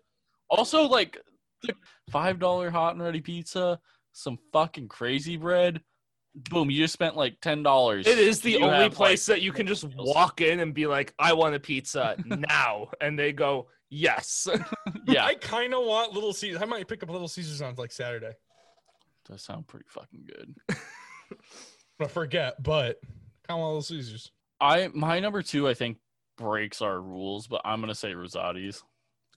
Also, 0.50 0.84
like 0.84 1.18
the 1.64 1.74
five 2.12 2.38
dollar 2.40 2.70
hot 2.70 2.94
and 2.94 3.02
ready 3.04 3.22
pizza, 3.22 3.80
some 4.12 4.38
fucking 4.54 4.88
crazy 4.88 5.36
bread. 5.38 5.82
Boom! 6.50 6.70
You 6.72 6.78
just 6.84 6.94
spent 6.94 7.18
like 7.18 7.42
ten 7.42 7.64
dollars. 7.64 8.06
It 8.08 8.18
is 8.20 8.40
the 8.42 8.52
You 8.52 8.62
only 8.66 8.84
have, 8.84 8.94
place 8.94 9.28
like, 9.28 9.38
that 9.40 9.42
you 9.44 9.52
can 9.52 9.66
just 9.68 9.84
walk 9.98 10.40
in 10.42 10.60
and 10.62 10.74
be 10.74 10.88
like, 10.88 11.14
"I 11.20 11.34
want 11.34 11.56
a 11.56 11.60
pizza 11.60 12.16
now," 12.26 12.90
and 13.02 13.18
they 13.20 13.34
go, 13.34 13.68
"Yes." 13.90 14.48
yeah, 15.08 15.26
I 15.26 15.36
kind 15.36 15.74
of 15.74 15.84
want 15.86 16.14
Little 16.14 16.32
Caesars. 16.34 16.62
I 16.62 16.66
might 16.66 16.88
pick 16.88 17.02
up 17.04 17.10
Little 17.10 17.28
Caesars 17.28 17.62
on 17.62 17.76
like 17.76 17.92
Saturday. 17.92 18.32
Does 19.32 19.42
sound 19.44 19.68
pretty 19.68 19.86
fucking 19.90 20.28
good. 20.28 20.56
I 22.00 22.08
forget, 22.08 22.62
but 22.62 23.00
kind 23.48 23.58
of 23.58 23.60
want 23.60 23.68
Little 23.70 23.82
Caesars. 23.84 24.32
I 24.60 24.90
my 24.94 25.20
number 25.20 25.42
two, 25.42 25.68
I 25.68 25.74
think, 25.74 25.98
breaks 26.38 26.82
our 26.82 27.00
rules, 27.02 27.48
but 27.48 27.62
I'm 27.66 27.80
gonna 27.80 27.96
say 27.96 28.14
Rosati's 28.14 28.84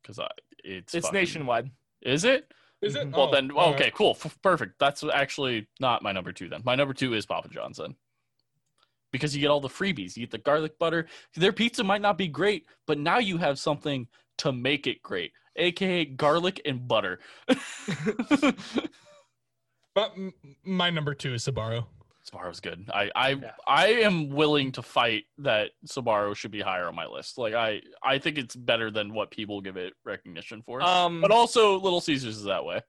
because 0.02 0.18
I 0.18 0.28
it's 0.64 0.94
it's 0.94 1.06
fucking- 1.06 1.20
nationwide. 1.20 1.70
Is 2.02 2.24
it? 2.24 2.52
Is 2.82 2.96
it? 2.96 3.10
Well 3.12 3.28
Oh, 3.28 3.32
then, 3.32 3.50
all 3.52 3.72
okay, 3.74 3.84
right. 3.84 3.94
cool, 3.94 4.10
f- 4.22 4.36
perfect. 4.42 4.78
That's 4.78 5.02
actually 5.04 5.66
not 5.80 6.02
my 6.02 6.12
number 6.12 6.32
two 6.32 6.48
then. 6.50 6.60
My 6.64 6.74
number 6.74 6.92
two 6.92 7.14
is 7.14 7.24
Papa 7.24 7.48
John's 7.48 7.78
then, 7.78 7.94
because 9.10 9.34
you 9.34 9.40
get 9.40 9.48
all 9.50 9.60
the 9.60 9.68
freebies. 9.68 10.16
You 10.16 10.24
get 10.26 10.30
the 10.32 10.38
garlic 10.38 10.78
butter. 10.78 11.06
Their 11.34 11.52
pizza 11.52 11.82
might 11.84 12.02
not 12.02 12.18
be 12.18 12.28
great, 12.28 12.66
but 12.86 12.98
now 12.98 13.18
you 13.18 13.38
have 13.38 13.58
something 13.58 14.06
to 14.38 14.52
make 14.52 14.86
it 14.86 15.02
great, 15.02 15.32
aka 15.56 16.04
garlic 16.04 16.60
and 16.66 16.86
butter. 16.86 17.20
But 19.94 20.14
my 20.64 20.90
number 20.90 21.14
two 21.14 21.34
is 21.34 21.44
Sbarro. 21.46 21.86
Sbarro's 22.28 22.60
good. 22.60 22.90
I 22.92 23.10
I 23.14 23.28
Yeah. 23.30 23.50
I 23.66 23.86
am 23.88 24.30
willing 24.30 24.72
to 24.72 24.82
fight 24.82 25.24
that 25.38 25.70
Sbarro 25.86 26.34
should 26.34 26.50
be 26.50 26.60
higher 26.60 26.86
on 26.88 26.94
my 26.94 27.06
list. 27.06 27.36
Like 27.38 27.54
I 27.54 27.82
I 28.02 28.18
think 28.18 28.38
it's 28.38 28.56
better 28.56 28.90
than 28.90 29.12
what 29.12 29.30
people 29.30 29.60
give 29.60 29.76
it 29.76 29.92
recognition 30.04 30.62
for. 30.62 30.80
Um, 30.82 31.20
but 31.20 31.30
also 31.30 31.78
Little 31.78 32.00
Caesars 32.00 32.38
is 32.38 32.44
that 32.44 32.64
way. 32.64 32.80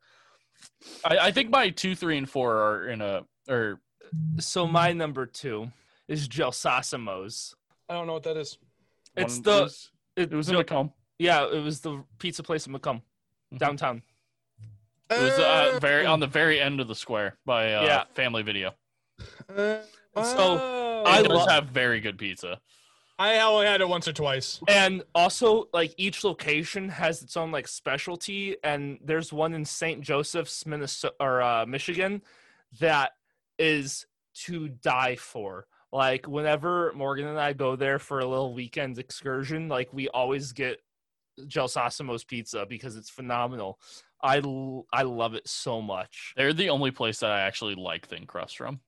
I, 1.03 1.17
I 1.17 1.31
think 1.31 1.49
my 1.49 1.69
two, 1.69 1.95
three, 1.95 2.17
and 2.17 2.29
four 2.29 2.55
are 2.55 2.87
in 2.87 3.01
a 3.01 3.23
or 3.49 3.81
so 4.39 4.65
my 4.65 4.93
number 4.93 5.25
two 5.25 5.69
is 6.07 6.27
Gel 6.27 6.51
Sasimo's. 6.51 7.53
I 7.89 7.93
don't 7.93 8.07
know 8.07 8.13
what 8.13 8.23
that 8.23 8.37
is. 8.37 8.57
It's 9.17 9.35
one 9.35 9.43
the 9.43 9.61
was- 9.63 9.91
it, 10.15 10.31
it 10.31 10.35
was 10.35 10.47
in 10.47 10.55
Macomb. 10.55 10.93
yeah, 11.19 11.45
it 11.45 11.61
was 11.61 11.81
the 11.81 12.01
pizza 12.19 12.41
place 12.41 12.65
in 12.67 12.71
Macomb 12.71 13.01
Mhm. 13.53 13.57
downtown. 13.59 14.01
It 15.09 15.21
was 15.21 15.37
uh, 15.39 15.77
very 15.81 16.05
on 16.05 16.19
the 16.19 16.27
very 16.27 16.59
end 16.59 16.79
of 16.79 16.87
the 16.87 16.95
square 16.95 17.37
by 17.45 17.73
uh, 17.73 17.83
Yeah. 17.83 18.03
Family 18.13 18.43
Video. 18.43 18.73
Uh, 19.55 19.77
So. 20.23 21.03
I 21.05 21.19
It 21.19 21.27
does 21.27 21.37
lo- 21.37 21.47
have 21.47 21.67
very 21.67 21.99
good 21.99 22.17
pizza. 22.17 22.59
I 23.19 23.39
only 23.39 23.65
had 23.67 23.79
it 23.79 23.87
once 23.87 24.07
or 24.07 24.13
twice. 24.13 24.59
And 24.67 25.03
also, 25.13 25.69
like 25.71 25.93
each 25.97 26.23
location 26.23 26.89
has 26.89 27.21
its 27.21 27.37
own 27.37 27.51
like 27.51 27.67
specialty, 27.67 28.57
and 28.63 28.97
there's 29.03 29.31
one 29.31 29.53
in 29.53 29.63
St. 29.63 30.01
Joseph's, 30.01 30.65
Minnesota 30.65 31.13
or 31.19 31.41
uh, 31.41 31.65
Michigan, 31.65 32.21
that 32.79 33.11
is 33.59 34.05
to 34.45 34.69
die 34.69 35.15
for. 35.15 35.67
Like 35.93 36.27
whenever 36.27 36.91
Morgan 36.93 37.27
and 37.27 37.39
I 37.39 37.53
go 37.53 37.75
there 37.77 37.99
for 37.99 38.19
a 38.19 38.25
little 38.25 38.53
weekend 38.53 38.97
excursion, 38.97 39.69
like 39.69 39.93
we 39.93 40.09
always 40.09 40.51
get 40.51 40.81
Gel 41.47 41.67
Sasimo's 41.69 42.23
pizza 42.25 42.65
because 42.67 42.97
it's 42.97 43.09
phenomenal. 43.09 43.79
I 44.23 44.41
I 44.91 45.03
love 45.03 45.33
it 45.35 45.47
so 45.47 45.81
much. 45.81 46.33
They're 46.35 46.53
the 46.53 46.69
only 46.69 46.91
place 46.91 47.19
that 47.19 47.31
I 47.31 47.41
actually 47.41 47.75
like 47.75 48.07
thin 48.07 48.25
crust 48.25 48.57
from. 48.57 48.79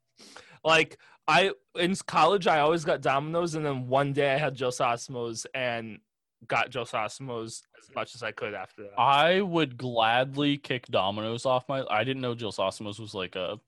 Like 0.63 0.97
I 1.27 1.51
in 1.75 1.95
college, 1.95 2.47
I 2.47 2.59
always 2.59 2.85
got 2.85 3.01
Domino's, 3.01 3.55
and 3.55 3.65
then 3.65 3.87
one 3.87 4.13
day 4.13 4.33
I 4.33 4.37
had 4.37 4.55
Joe 4.55 4.69
Sasimo's 4.69 5.45
and 5.53 5.99
got 6.47 6.69
Joe 6.69 6.83
Sasimo's 6.83 7.63
as 7.81 7.93
much 7.95 8.15
as 8.15 8.23
I 8.23 8.31
could 8.31 8.53
after 8.53 8.83
that. 8.83 8.99
I 8.99 9.41
would 9.41 9.77
gladly 9.77 10.57
kick 10.57 10.87
Domino's 10.87 11.45
off 11.45 11.67
my. 11.67 11.83
I 11.89 12.03
didn't 12.03 12.21
know 12.21 12.35
Jill 12.35 12.51
Sosamos 12.51 12.99
was 12.99 13.13
like 13.13 13.35
a 13.35 13.59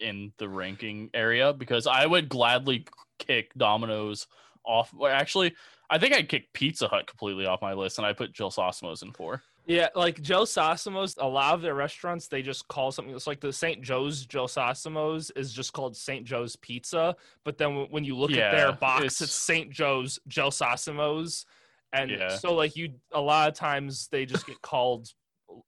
in 0.00 0.32
the 0.38 0.48
ranking 0.48 1.10
area 1.14 1.52
because 1.52 1.86
I 1.86 2.06
would 2.06 2.28
gladly 2.28 2.86
kick 3.18 3.52
Domino's 3.54 4.26
off. 4.64 4.92
Actually, 5.08 5.54
I 5.90 5.98
think 5.98 6.14
I'd 6.14 6.28
kick 6.28 6.52
Pizza 6.52 6.88
Hut 6.88 7.06
completely 7.06 7.46
off 7.46 7.62
my 7.62 7.74
list, 7.74 7.98
and 7.98 8.06
I 8.06 8.12
put 8.12 8.32
Jill 8.32 8.50
Sosamos 8.50 9.02
in 9.02 9.12
four. 9.12 9.42
Yeah, 9.68 9.88
like 9.94 10.20
Joe 10.22 10.42
Sasimo's, 10.44 11.14
a 11.18 11.26
lot 11.26 11.54
of 11.54 11.60
their 11.62 11.74
restaurants 11.74 12.26
they 12.26 12.42
just 12.42 12.66
call 12.68 12.90
something. 12.90 13.14
It's 13.14 13.26
like 13.26 13.40
the 13.40 13.52
St. 13.52 13.82
Joe's 13.82 14.24
Joe 14.26 14.46
Sasimo's 14.46 15.30
is 15.36 15.52
just 15.52 15.72
called 15.74 15.94
St. 15.96 16.24
Joe's 16.24 16.56
Pizza, 16.56 17.14
but 17.44 17.58
then 17.58 17.86
when- 17.90 18.04
you 18.04 18.16
look 18.16 18.32
at 18.32 18.50
their 18.52 18.72
box, 18.72 18.98
it's- 19.04 19.20
it's, 19.20 19.32
St. 19.32 19.70
Joe's 19.70 20.18
Joe 20.26 20.48
Sasimo's, 20.48 21.44
and 21.92 22.10
Yeah. 22.10 22.28
so 22.36 22.54
like 22.54 22.74
you, 22.76 22.94
a 23.12 23.20
lot 23.20 23.48
of 23.48 23.54
times 23.54 24.08
they 24.08 24.24
just 24.26 24.46
get 24.46 24.60
called 24.62 25.12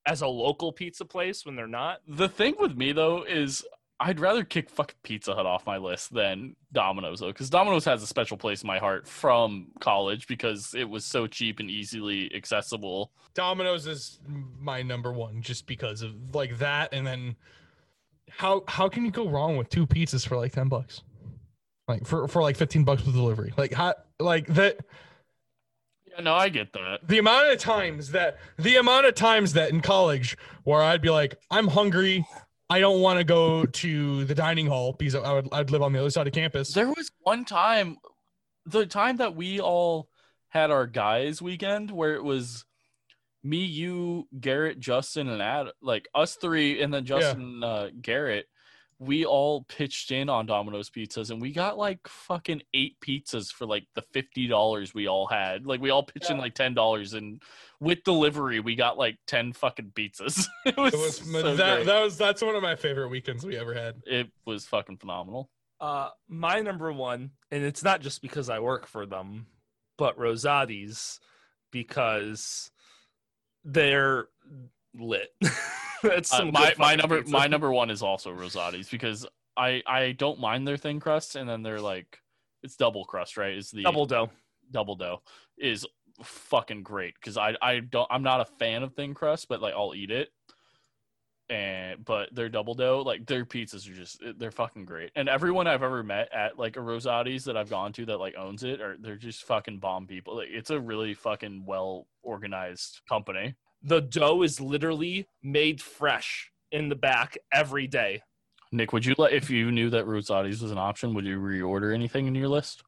as 0.07 0.23
a 0.23 0.27
local 0.27 0.73
pizza 0.73 1.05
place 1.05 1.45
when 1.45 1.55
they're 1.57 1.67
not. 1.67 2.01
The 2.09 2.29
thing 2.29 2.57
with 2.59 2.77
me 2.77 2.93
though 2.93 3.23
is 3.25 3.65
I'd 4.03 4.19
rather 4.19 4.45
kick 4.45 4.71
fucking 4.71 4.97
Pizza 5.03 5.35
Hut 5.35 5.45
off 5.45 5.67
my 5.67 5.77
list 5.77 6.15
than 6.15 6.57
Domino's 6.73 7.21
though, 7.21 7.27
because 7.29 7.51
Domino's 7.51 7.85
has 7.85 8.03
a 8.03 8.07
special 8.07 8.39
place 8.39 8.63
in 8.63 8.67
my 8.67 8.79
heart 8.79 9.07
from 9.07 9.69
college 9.81 10.27
because 10.27 10.75
it 10.75 10.89
was 10.89 11.05
so 11.05 11.27
cheap 11.27 11.61
and 11.61 11.71
easily 11.71 12.35
accessible. 12.35 13.13
Domino's 13.35 13.87
is 13.87 14.19
my 14.59 14.83
number 14.83 15.13
one 15.13 15.43
just 15.43 15.67
because 15.67 16.01
of 16.01 16.15
like 16.35 16.57
that, 16.59 16.95
and 16.95 17.07
then 17.07 17.37
how 18.31 18.65
how 18.69 18.89
can 18.89 19.05
you 19.05 19.11
go 19.11 19.29
wrong 19.29 19.57
with 19.59 19.69
two 19.69 19.87
pizzas 19.87 20.27
for 20.27 20.37
like 20.37 20.53
ten 20.53 20.69
bucks? 20.69 21.03
Like 21.87 22.07
for 22.07 22.27
for 22.27 22.41
like 22.43 22.57
fifteen 22.57 22.85
bucks 22.85 23.05
with 23.05 23.15
delivery. 23.15 23.53
Like 23.57 23.73
how 23.75 23.95
like 24.19 24.47
that 24.55 24.79
Yeah, 26.07 26.23
no, 26.23 26.35
I 26.35 26.49
get 26.49 26.73
that. 26.73 27.01
the 27.07 27.19
amount 27.19 27.51
of 27.53 27.59
times 27.59 28.13
that 28.13 28.39
the 28.57 28.77
amount 28.77 29.07
of 29.07 29.15
times 29.15 29.53
that 29.53 29.71
in 29.71 29.81
college 29.83 30.39
where 30.65 30.81
I'd 30.81 31.03
be 31.03 31.11
like, 31.11 31.35
I'm 31.51 31.69
hungry, 31.69 32.25
I 32.71 32.79
don't 32.79 33.01
want 33.01 33.19
to 33.19 33.25
go 33.25 33.65
to 33.65 34.25
the 34.25 34.35
dining 34.35 34.67
hall 34.67 34.93
because 34.93 35.17
I 35.17 35.33
would 35.33 35.49
I'd 35.53 35.71
live 35.71 35.83
on 35.83 35.93
the 35.93 35.99
other 35.99 36.11
side 36.11 36.29
of 36.29 36.33
campus. 36.33 36.73
There 36.73 36.89
was 36.89 37.11
one 37.23 37.45
time, 37.45 37.97
the 38.65 38.87
time 38.87 39.17
that 39.17 39.35
we 39.35 39.61
all 39.61 40.09
had 40.49 40.71
our 40.71 40.87
guys 40.87 41.43
weekend 41.43 41.91
where 41.91 42.15
it 42.15 42.23
was 42.23 42.65
me, 43.43 43.65
you, 43.65 44.29
Garrett, 44.39 44.79
Justin, 44.79 45.29
and 45.29 45.43
Ad, 45.43 45.69
like 45.83 46.09
us 46.15 46.37
three, 46.37 46.81
and 46.81 46.95
then 46.95 47.05
Justin, 47.05 47.41
and, 47.41 47.65
uh, 47.65 47.91
Garrett. 48.01 48.47
We 49.03 49.25
all 49.25 49.65
pitched 49.65 50.11
in 50.11 50.29
on 50.29 50.45
Domino's 50.45 50.91
pizzas, 50.91 51.31
and 51.31 51.41
we 51.41 51.53
got 51.53 51.79
like 51.79 52.01
fucking 52.07 52.61
eight 52.75 52.97
pizzas 53.01 53.51
for 53.51 53.65
like 53.67 53.87
the 53.95 54.03
fifty 54.13 54.47
dollars 54.47 54.93
we 54.93 55.07
all 55.09 55.27
had. 55.27 55.65
Like 55.67 55.81
we 55.81 55.89
all 55.89 56.03
pitched 56.03 56.29
in 56.31 56.37
like 56.37 56.55
ten 56.55 56.75
dollars, 56.75 57.15
and 57.15 57.43
with 57.81 58.05
delivery, 58.05 58.61
we 58.61 58.75
got 58.75 58.99
like 58.99 59.17
ten 59.27 59.55
fucking 59.55 59.93
pizzas. 59.95 60.47
it 60.67 60.77
was, 60.77 60.93
It 60.93 60.99
was 60.99 61.17
so 61.17 61.57
that 61.57 61.75
great. 61.77 61.87
that 61.87 62.01
was 62.03 62.19
that's 62.19 62.43
one 62.43 62.55
of 62.55 62.63
my 62.63 62.77
favorite 62.77 63.09
weekends 63.09 63.43
we 63.43 63.57
ever 63.57 63.73
had. 63.73 63.97
it 64.05 64.29
was 64.45 64.67
fucking 64.67 64.99
phenomenal. 64.99 65.49
Uh, 65.81 66.11
my 66.29 66.61
number 66.61 66.93
one, 66.93 67.31
and 67.51 67.65
it's 67.65 67.83
not 67.83 68.03
just 68.03 68.21
because 68.21 68.51
I 68.51 68.59
work 68.59 68.87
for 68.87 69.07
them, 69.07 69.47
but 69.97 70.19
Rosati's 70.19 71.19
because 71.73 72.71
they're 73.65 74.27
lit. 74.99 75.29
That's 76.03 76.33
Uh, 76.33 76.47
my 76.47 76.75
my 76.79 76.95
number 76.97 77.19
pizza. 77.19 77.33
my 77.33 77.47
number 77.47 77.71
one 77.73 77.91
is 77.91 78.03
also 78.03 78.31
Rosati's 78.31 78.89
because 78.89 79.27
I 79.57 79.83
I 79.87 80.13
don't 80.13 80.41
mind 80.41 80.67
their 80.67 80.77
thin 80.79 80.99
crust 81.01 81.37
and 81.37 81.49
then 81.49 81.63
they're 81.63 81.81
like 81.81 82.19
it's 82.63 82.77
double 82.77 83.05
crust 83.05 83.37
right 83.37 83.55
is 83.57 83.71
the 83.71 83.83
double 83.83 84.07
dough. 84.07 84.31
double 84.71 84.97
dough 84.97 85.23
is 85.59 85.85
fucking 86.23 86.83
great 86.83 87.15
because 87.15 87.37
I 87.37 87.55
I 87.61 87.81
don't 87.81 88.07
I'm 88.11 88.23
not 88.23 88.41
a 88.41 88.45
fan 88.47 88.83
of 88.83 88.95
thin 88.95 89.13
crust 89.15 89.47
but 89.49 89.61
like 89.61 89.75
I'll 89.75 89.95
eat 89.95 90.11
it 90.11 90.31
and 91.51 92.05
but 92.05 92.33
their 92.35 92.49
double 92.49 92.75
dough 92.75 93.03
like 93.05 93.27
their 93.27 93.45
pizzas 93.45 93.91
are 93.91 93.95
just 93.95 94.23
they're 94.39 94.51
fucking 94.53 94.85
great 94.85 95.11
and 95.17 95.29
everyone 95.29 95.67
I've 95.67 95.83
ever 95.83 96.03
met 96.03 96.33
at 96.33 96.59
like 96.59 96.77
a 96.77 96.81
Rosati's 96.81 97.45
that 97.45 97.57
I've 97.57 97.71
gone 97.71 97.93
to 97.95 98.07
that 98.07 98.19
like 98.19 98.37
owns 98.39 98.63
it 98.63 98.81
or 98.81 98.97
they're 99.01 99.17
just 99.17 99.45
fucking 99.45 99.81
bomb 99.81 100.07
people 100.07 100.37
like 100.37 100.49
it's 100.51 100.71
a 100.71 100.79
really 100.81 101.13
fucking 101.13 101.65
well 101.67 102.07
organized 102.23 103.01
company 103.09 103.55
The 103.83 104.01
dough 104.01 104.43
is 104.43 104.61
literally 104.61 105.29
made 105.43 105.81
fresh 105.81 106.51
in 106.71 106.89
the 106.89 106.97
back 106.97 107.39
every 107.53 107.87
day. 107.87 108.23
Nick, 108.73 108.93
would 108.93 109.05
you 109.05 109.15
let 109.19 109.33
if 109.33 109.51
you 109.51 109.73
knew 109.73 109.91
that 109.91 110.07
Rosati's 110.07 110.63
was 110.63 110.71
an 110.71 110.79
option, 110.79 111.15
would 111.15 111.25
you 111.25 111.41
reorder 111.41 111.93
anything 111.93 112.27
in 112.27 112.35
your 112.35 112.49
list? 112.49 112.83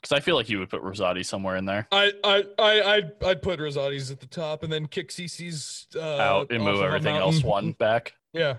Because 0.00 0.16
I 0.16 0.20
feel 0.20 0.36
like 0.36 0.48
you 0.48 0.58
would 0.60 0.70
put 0.70 0.82
Rosati 0.82 1.24
somewhere 1.24 1.56
in 1.56 1.64
there. 1.64 1.86
I 1.90 2.12
I 2.22 2.44
I 2.58 2.82
I'd, 2.94 3.24
I'd 3.24 3.42
put 3.42 3.58
Rosati's 3.58 4.10
at 4.10 4.20
the 4.20 4.26
top 4.26 4.62
and 4.62 4.72
then 4.72 4.86
kick 4.86 5.10
Cicis 5.10 5.86
uh, 5.96 6.00
Out 6.00 6.50
and 6.50 6.62
move 6.62 6.82
everything 6.82 7.16
else 7.16 7.42
one 7.42 7.72
back. 7.78 8.14
Yeah, 8.32 8.56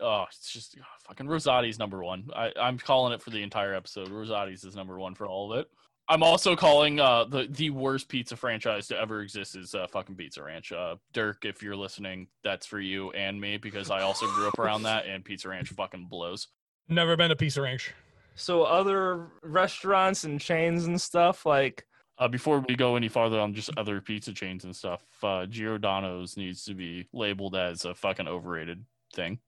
Oh, 0.00 0.24
it's 0.28 0.50
just 0.50 0.76
oh, 0.80 0.84
fucking 1.06 1.26
Rosati's 1.26 1.78
number 1.78 2.02
one. 2.02 2.30
I, 2.34 2.52
I'm 2.58 2.78
calling 2.78 3.12
it 3.12 3.22
for 3.22 3.30
the 3.30 3.42
entire 3.42 3.74
episode. 3.74 4.08
Rosati's 4.08 4.64
is 4.64 4.74
number 4.74 4.98
one 4.98 5.14
for 5.14 5.26
all 5.26 5.52
of 5.52 5.60
it. 5.60 5.68
I'm 6.10 6.24
also 6.24 6.56
calling 6.56 6.98
uh 6.98 7.24
the 7.24 7.46
the 7.48 7.70
worst 7.70 8.08
pizza 8.08 8.36
franchise 8.36 8.88
to 8.88 8.98
ever 9.00 9.22
exist 9.22 9.54
is 9.54 9.74
uh, 9.74 9.86
fucking 9.86 10.16
Pizza 10.16 10.42
Ranch. 10.42 10.72
Uh, 10.72 10.96
Dirk, 11.12 11.44
if 11.44 11.62
you're 11.62 11.76
listening, 11.76 12.26
that's 12.42 12.66
for 12.66 12.80
you 12.80 13.12
and 13.12 13.40
me 13.40 13.56
because 13.56 13.90
I 13.90 14.02
also 14.02 14.26
grew 14.32 14.48
up 14.48 14.58
around 14.58 14.82
that 14.82 15.06
and 15.06 15.24
Pizza 15.24 15.48
Ranch 15.48 15.68
fucking 15.70 16.08
blows. 16.10 16.48
never 16.88 17.16
been 17.16 17.30
a 17.30 17.36
Pizza 17.36 17.62
Ranch. 17.62 17.94
So 18.34 18.64
other 18.64 19.28
restaurants 19.42 20.24
and 20.24 20.40
chains 20.40 20.86
and 20.86 21.00
stuff 21.00 21.46
like 21.46 21.86
Uh, 22.18 22.26
before 22.28 22.58
we 22.68 22.74
go 22.74 22.96
any 22.96 23.08
farther 23.08 23.38
on 23.38 23.54
just 23.54 23.70
other 23.76 24.00
pizza 24.00 24.32
chains 24.32 24.64
and 24.64 24.74
stuff, 24.74 25.02
uh, 25.22 25.46
Giordano's 25.46 26.36
needs 26.36 26.64
to 26.64 26.74
be 26.74 27.06
labeled 27.12 27.54
as 27.54 27.84
a 27.84 27.94
fucking 27.94 28.26
overrated 28.28 28.84
thing. 29.14 29.38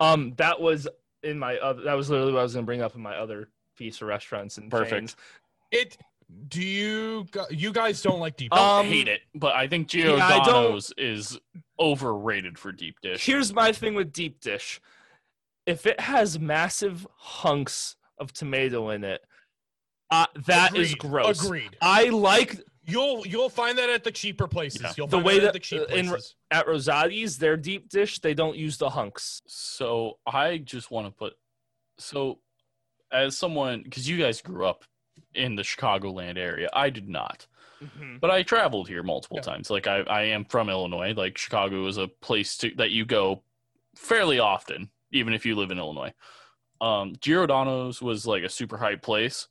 um 0.00 0.34
that 0.36 0.60
was 0.60 0.86
in 1.22 1.38
my 1.38 1.56
other 1.58 1.82
that 1.84 1.94
was 1.94 2.10
literally 2.10 2.32
what 2.34 2.40
I 2.40 2.42
was 2.42 2.52
gonna 2.54 2.66
bring 2.66 2.82
up 2.82 2.94
in 2.94 3.00
my 3.00 3.16
other 3.16 3.48
pizza 3.76 4.04
restaurants 4.04 4.58
and 4.58 4.70
Perfect. 4.70 5.16
Chains. 5.72 5.84
It. 5.86 5.98
Do 6.48 6.62
you 6.62 7.26
you 7.50 7.72
guys 7.72 8.02
don't 8.02 8.18
like 8.18 8.36
deep? 8.36 8.50
Dish. 8.50 8.58
I 8.60 8.80
Um, 8.80 8.86
hate 8.86 9.08
it, 9.08 9.20
but 9.34 9.54
I 9.54 9.68
think 9.68 9.92
yeah, 9.94 10.14
I 10.14 10.38
Giordano's 10.44 10.92
is 10.96 11.38
overrated 11.78 12.58
for 12.58 12.72
deep 12.72 12.96
dish. 13.02 13.24
Here's 13.24 13.52
my 13.52 13.72
thing 13.72 13.94
with 13.94 14.12
deep 14.12 14.40
dish. 14.40 14.80
If 15.66 15.86
it 15.86 16.00
has 16.00 16.38
massive 16.38 17.06
hunks 17.16 17.96
of 18.18 18.32
tomato 18.32 18.90
in 18.90 19.04
it, 19.04 19.22
uh, 20.10 20.26
that 20.46 20.76
is 20.76 20.92
Agreed, 20.92 20.98
gross. 21.10 21.44
Agreed. 21.44 21.76
I 21.80 22.04
like 22.10 22.60
You'll 22.86 23.26
you'll 23.26 23.48
find 23.48 23.78
that 23.78 23.88
at 23.88 24.04
the 24.04 24.10
cheaper 24.12 24.46
places. 24.46 24.82
Yeah. 24.82 24.92
You'll 24.98 25.06
The 25.06 25.16
find 25.16 25.24
way 25.24 25.38
that, 25.40 25.46
at 25.46 25.46
that- 25.46 25.52
the 25.54 25.58
cheap 25.60 25.80
uh, 25.82 25.94
in- 25.94 26.14
at 26.50 26.66
Rosati's, 26.66 27.38
their 27.38 27.56
deep 27.56 27.88
dish, 27.88 28.18
they 28.18 28.34
don't 28.34 28.56
use 28.56 28.76
the 28.76 28.90
hunks. 28.90 29.40
So 29.46 30.18
I 30.26 30.58
just 30.58 30.90
want 30.90 31.06
to 31.06 31.10
put 31.10 31.32
so 31.98 32.40
as 33.10 33.38
someone 33.38 33.82
because 33.84 34.06
you 34.08 34.18
guys 34.18 34.42
grew 34.42 34.66
up 34.66 34.84
in 35.34 35.56
the 35.56 35.62
Chicagoland 35.62 36.36
area, 36.38 36.68
I 36.72 36.90
did 36.90 37.08
not. 37.08 37.46
but 38.20 38.30
I 38.30 38.42
traveled 38.42 38.88
here 38.88 39.02
multiple 39.02 39.38
Yeah. 39.38 39.42
times. 39.42 39.68
Like 39.70 39.86
I, 39.86 40.00
I 40.00 40.22
am 40.22 40.44
from 40.46 40.70
Illinois. 40.70 41.12
Like 41.14 41.36
Chicago 41.36 41.86
is 41.86 41.98
a 41.98 42.08
place 42.08 42.56
to, 42.58 42.70
that 42.76 42.90
you 42.90 43.04
go 43.04 43.42
fairly 43.94 44.38
often, 44.38 44.88
even 45.10 45.34
if 45.34 45.44
you 45.44 45.54
live 45.54 45.70
in 45.70 45.78
Illinois. 45.78 46.12
Um, 46.80 47.14
Giordano's 47.20 48.00
was 48.00 48.26
like 48.26 48.42
a 48.42 48.48
super 48.48 48.78
hype 48.78 49.02
place, 49.02 49.48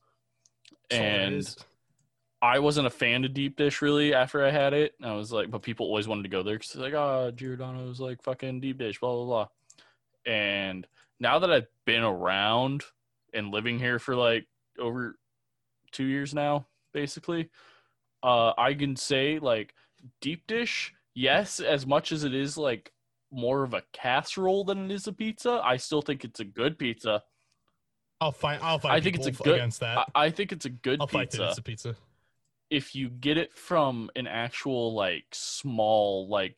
So 0.91 0.97
and. 0.97 1.55
I 2.41 2.59
wasn't 2.59 2.87
a 2.87 2.89
fan 2.89 3.23
of 3.23 3.33
deep 3.33 3.55
dish 3.55 3.81
really 3.81 4.13
after 4.13 4.43
I 4.45 4.51
had 4.51 4.73
it. 4.73 4.95
I 5.01 5.13
was 5.13 5.31
like, 5.31 5.49
but 5.49 5.61
people 5.61 5.85
always 5.85 6.09
wanted 6.09 6.23
to 6.23 6.29
go 6.29 6.43
there 6.43 6.55
because 6.57 6.75
like, 6.75 6.93
ah, 6.93 7.31
Giordano's 7.31 8.01
like 8.01 8.21
fucking 8.21 8.59
deep 8.59 8.77
dish, 8.79 8.99
blah 8.99 9.13
blah 9.13 9.25
blah. 9.25 9.47
And 10.25 10.85
now 11.21 11.39
that 11.39 11.49
I've 11.49 11.67
been 11.85 12.03
around 12.03 12.83
and 13.33 13.51
living 13.53 13.79
here 13.79 13.97
for 13.97 14.13
like 14.17 14.45
over 14.77 15.15
two 15.93 16.05
years 16.05 16.33
now, 16.33 16.67
basically, 16.93 17.49
uh, 18.21 18.51
I 18.57 18.73
can 18.73 18.95
say 18.97 19.39
like 19.39 19.73
deep 20.19 20.45
dish, 20.47 20.93
yes, 21.13 21.59
as 21.61 21.87
much 21.87 22.11
as 22.11 22.23
it 22.25 22.33
is 22.35 22.57
like 22.57 22.91
more 23.31 23.63
of 23.63 23.73
a 23.73 23.83
casserole 23.93 24.63
than 24.65 24.85
it 24.85 24.91
is 24.93 25.07
a 25.07 25.13
pizza, 25.13 25.61
I 25.63 25.77
still 25.77 26.01
think 26.01 26.23
it's 26.25 26.39
a 26.41 26.45
good 26.45 26.77
pizza. 26.77 27.23
I'll 28.19 28.31
fight. 28.31 28.59
I'll 28.61 28.79
fight. 28.79 28.93
I 28.93 29.01
think 29.01 29.15
it's 29.15 29.27
a 29.27 29.31
good- 29.31 29.55
against 29.55 29.79
that. 29.79 29.97
I, 30.15 30.25
I 30.25 30.29
think 30.29 30.51
it's 30.51 30.65
a 30.65 30.69
good 30.69 30.99
I'll 31.01 31.07
fight 31.07 31.31
pizza 31.31 31.47
it's 31.49 31.57
a 31.57 31.61
pizza. 31.63 31.95
if 32.69 32.95
you 32.95 33.09
get 33.09 33.37
it 33.37 33.53
from 33.53 34.09
an 34.15 34.27
actual 34.27 34.93
like 34.93 35.25
small 35.31 36.27
like 36.27 36.55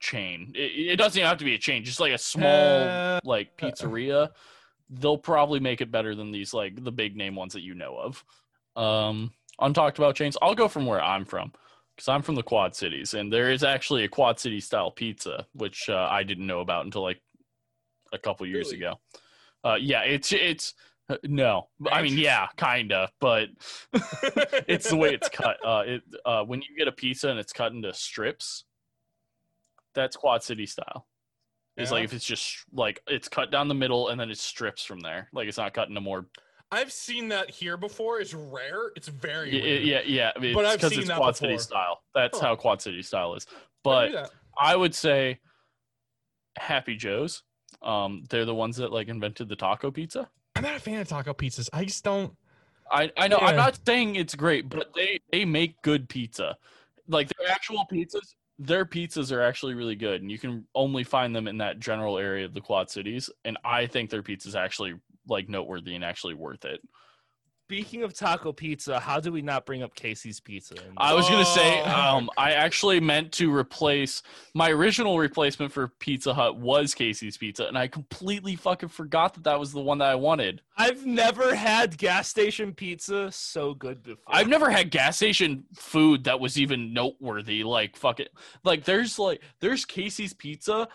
chain. 0.00 0.52
It, 0.54 0.92
it 0.92 0.96
doesn't 0.96 1.18
even 1.18 1.28
have 1.28 1.38
to 1.38 1.44
be 1.44 1.54
a 1.54 1.58
chain, 1.58 1.84
just 1.84 2.00
like 2.00 2.12
a 2.12 2.18
small 2.18 2.46
Uh, 2.88 3.20
like 3.24 3.56
pizzeria. 3.56 4.30
They'll 4.90 5.18
probably 5.18 5.60
make 5.60 5.80
it 5.80 5.90
better 5.90 6.14
than 6.14 6.30
these 6.30 6.52
like 6.52 6.82
the 6.82 6.92
big 6.92 7.16
name 7.16 7.34
ones 7.34 7.52
that 7.54 7.62
you 7.62 7.74
know 7.74 7.96
of. 7.96 8.24
Um, 8.76 9.32
untalked 9.60 9.98
about 9.98 10.16
chains. 10.16 10.36
I'll 10.42 10.54
go 10.54 10.68
from 10.68 10.86
where 10.86 11.02
I'm 11.02 11.24
from 11.24 11.52
because 11.94 12.08
I'm 12.08 12.22
from 12.22 12.34
the 12.34 12.42
Quad 12.42 12.74
Cities, 12.74 13.14
and 13.14 13.32
there 13.32 13.50
is 13.50 13.62
actually 13.62 14.04
a 14.04 14.08
Quad 14.08 14.38
City 14.38 14.60
style 14.60 14.90
pizza, 14.90 15.46
which 15.52 15.88
uh, 15.88 16.08
I 16.10 16.22
didn't 16.22 16.46
know 16.46 16.60
about 16.60 16.84
until 16.84 17.02
like 17.02 17.20
a 18.12 18.18
couple 18.18 18.46
years 18.46 18.72
Really? 18.72 18.78
ago. 18.78 19.00
Uh, 19.64 19.76
yeah, 19.80 20.02
it's 20.02 20.32
it's 20.32 20.74
uh, 21.08 21.16
no, 21.24 21.68
I 21.90 22.02
mean 22.02 22.18
yeah, 22.18 22.48
kinda, 22.56 23.10
but 23.20 23.48
it's 24.66 24.90
the 24.90 24.96
way 24.96 25.14
it's 25.14 25.28
cut. 25.28 25.56
Uh, 25.64 25.82
it 25.86 26.02
uh, 26.24 26.44
when 26.44 26.60
you 26.62 26.76
get 26.76 26.88
a 26.88 26.92
pizza 26.92 27.28
and 27.28 27.38
it's 27.38 27.52
cut 27.52 27.72
into 27.72 27.92
strips, 27.94 28.64
that's 29.94 30.16
Quad 30.16 30.42
City 30.42 30.66
style. 30.66 31.06
It's 31.76 31.90
Yeah? 31.90 31.94
like 31.96 32.04
if 32.04 32.12
it's 32.12 32.24
just 32.24 32.64
like 32.72 33.00
it's 33.08 33.28
cut 33.28 33.50
down 33.50 33.68
the 33.68 33.74
middle 33.74 34.08
and 34.08 34.20
then 34.20 34.30
it 34.30 34.38
strips 34.38 34.84
from 34.84 35.00
there. 35.00 35.28
Like 35.32 35.48
it's 35.48 35.58
not 35.58 35.74
cut 35.74 35.88
into 35.88 36.00
more. 36.00 36.26
I've 36.72 36.90
seen 36.92 37.28
that 37.28 37.50
here 37.50 37.76
before. 37.76 38.20
It's 38.20 38.34
rare. 38.34 38.90
It's 38.96 39.08
very 39.08 39.50
Yeah, 39.56 39.62
rare. 39.64 39.80
yeah, 39.80 40.00
yeah. 40.06 40.32
I 40.34 40.38
mean, 40.38 40.54
But 40.54 40.64
it's 40.64 40.84
I've 40.84 40.90
seen 40.90 41.00
it's 41.00 41.08
that 41.08 41.16
Quad 41.18 41.36
City 41.36 41.58
style. 41.58 42.02
That's 42.14 42.38
Huh. 42.38 42.46
how 42.46 42.56
Quad 42.56 42.80
City 42.82 43.02
style 43.02 43.34
is. 43.34 43.46
But. 43.82 44.30
I 44.56 44.76
would 44.76 44.94
say 44.94 45.40
Happy 46.56 46.94
Joe's. 46.96 47.42
Um, 47.82 48.22
they're 48.30 48.44
the 48.44 48.54
ones 48.54 48.76
that 48.76 48.92
like 48.92 49.08
invented 49.08 49.48
the 49.48 49.56
taco 49.56 49.90
pizza. 49.90 50.30
I'm 50.54 50.62
not 50.62 50.76
a 50.76 50.78
fan 50.78 51.00
of 51.00 51.08
taco 51.08 51.34
pizzas. 51.34 51.68
I 51.72 51.84
just 51.84 52.04
don't. 52.04 52.32
I, 52.90 53.10
I 53.16 53.26
know 53.28 53.38
I'm 53.38 53.56
not 53.56 53.78
saying 53.84 54.14
it's 54.14 54.36
great, 54.36 54.68
but 54.68 54.94
they 54.94 55.18
they 55.32 55.44
make 55.44 55.82
good 55.82 56.08
pizza. 56.08 56.56
Like 57.08 57.30
their 57.36 57.50
actual 57.50 57.84
pizzas, 57.92 58.34
their 58.58 58.84
pizzas 58.84 59.32
are 59.32 59.42
actually 59.42 59.74
really 59.74 59.96
good, 59.96 60.22
and 60.22 60.30
you 60.30 60.38
can 60.38 60.66
only 60.74 61.04
find 61.04 61.34
them 61.34 61.48
in 61.48 61.58
that 61.58 61.80
general 61.80 62.18
area 62.18 62.44
of 62.44 62.54
the 62.54 62.60
Quad 62.60 62.90
Cities. 62.90 63.28
And 63.44 63.58
I 63.64 63.86
think 63.86 64.10
their 64.10 64.22
pizza 64.22 64.48
is 64.48 64.56
actually 64.56 64.94
like 65.28 65.48
noteworthy 65.48 65.94
and 65.94 66.04
actually 66.04 66.34
worth 66.34 66.64
it. 66.64 66.80
Speaking 67.66 68.02
of 68.02 68.12
taco 68.12 68.52
pizza, 68.52 69.00
how 69.00 69.18
do 69.20 69.32
we 69.32 69.40
not 69.40 69.64
bring 69.64 69.82
up 69.82 69.94
Casey's 69.94 70.38
Pizza? 70.38 70.74
I 70.98 71.14
was 71.14 71.26
gonna 71.30 71.46
say, 71.46 71.80
Oh. 71.86 71.90
um, 72.16 72.30
I 72.36 72.52
actually 72.52 73.00
meant 73.00 73.32
to 73.32 73.50
replace 73.54 74.22
my 74.54 74.68
original 74.70 75.18
replacement 75.18 75.72
for 75.72 75.88
Pizza 75.98 76.34
Hut 76.34 76.58
was 76.58 76.94
Casey's 76.94 77.38
Pizza, 77.38 77.66
and 77.66 77.78
I 77.78 77.88
completely 77.88 78.54
fucking 78.54 78.90
forgot 78.90 79.32
that 79.34 79.44
that 79.44 79.58
was 79.58 79.72
the 79.72 79.80
one 79.80 79.96
that 79.98 80.10
I 80.10 80.14
wanted. 80.14 80.60
I've 80.76 81.06
never 81.06 81.54
had 81.54 81.96
gas 81.96 82.28
station 82.28 82.74
pizza 82.74 83.32
so 83.32 83.72
good 83.72 84.02
before. 84.02 84.24
I've 84.28 84.48
never 84.48 84.68
had 84.68 84.90
gas 84.90 85.16
station 85.16 85.64
food 85.74 86.24
that 86.24 86.38
was 86.40 86.58
even 86.60 86.92
noteworthy. 86.92 87.64
Like 87.64 87.96
fuck 87.96 88.20
it, 88.20 88.28
like 88.62 88.84
there's 88.84 89.18
like 89.18 89.40
there's 89.60 89.86
Casey's 89.86 90.34
Pizza, 90.34 90.86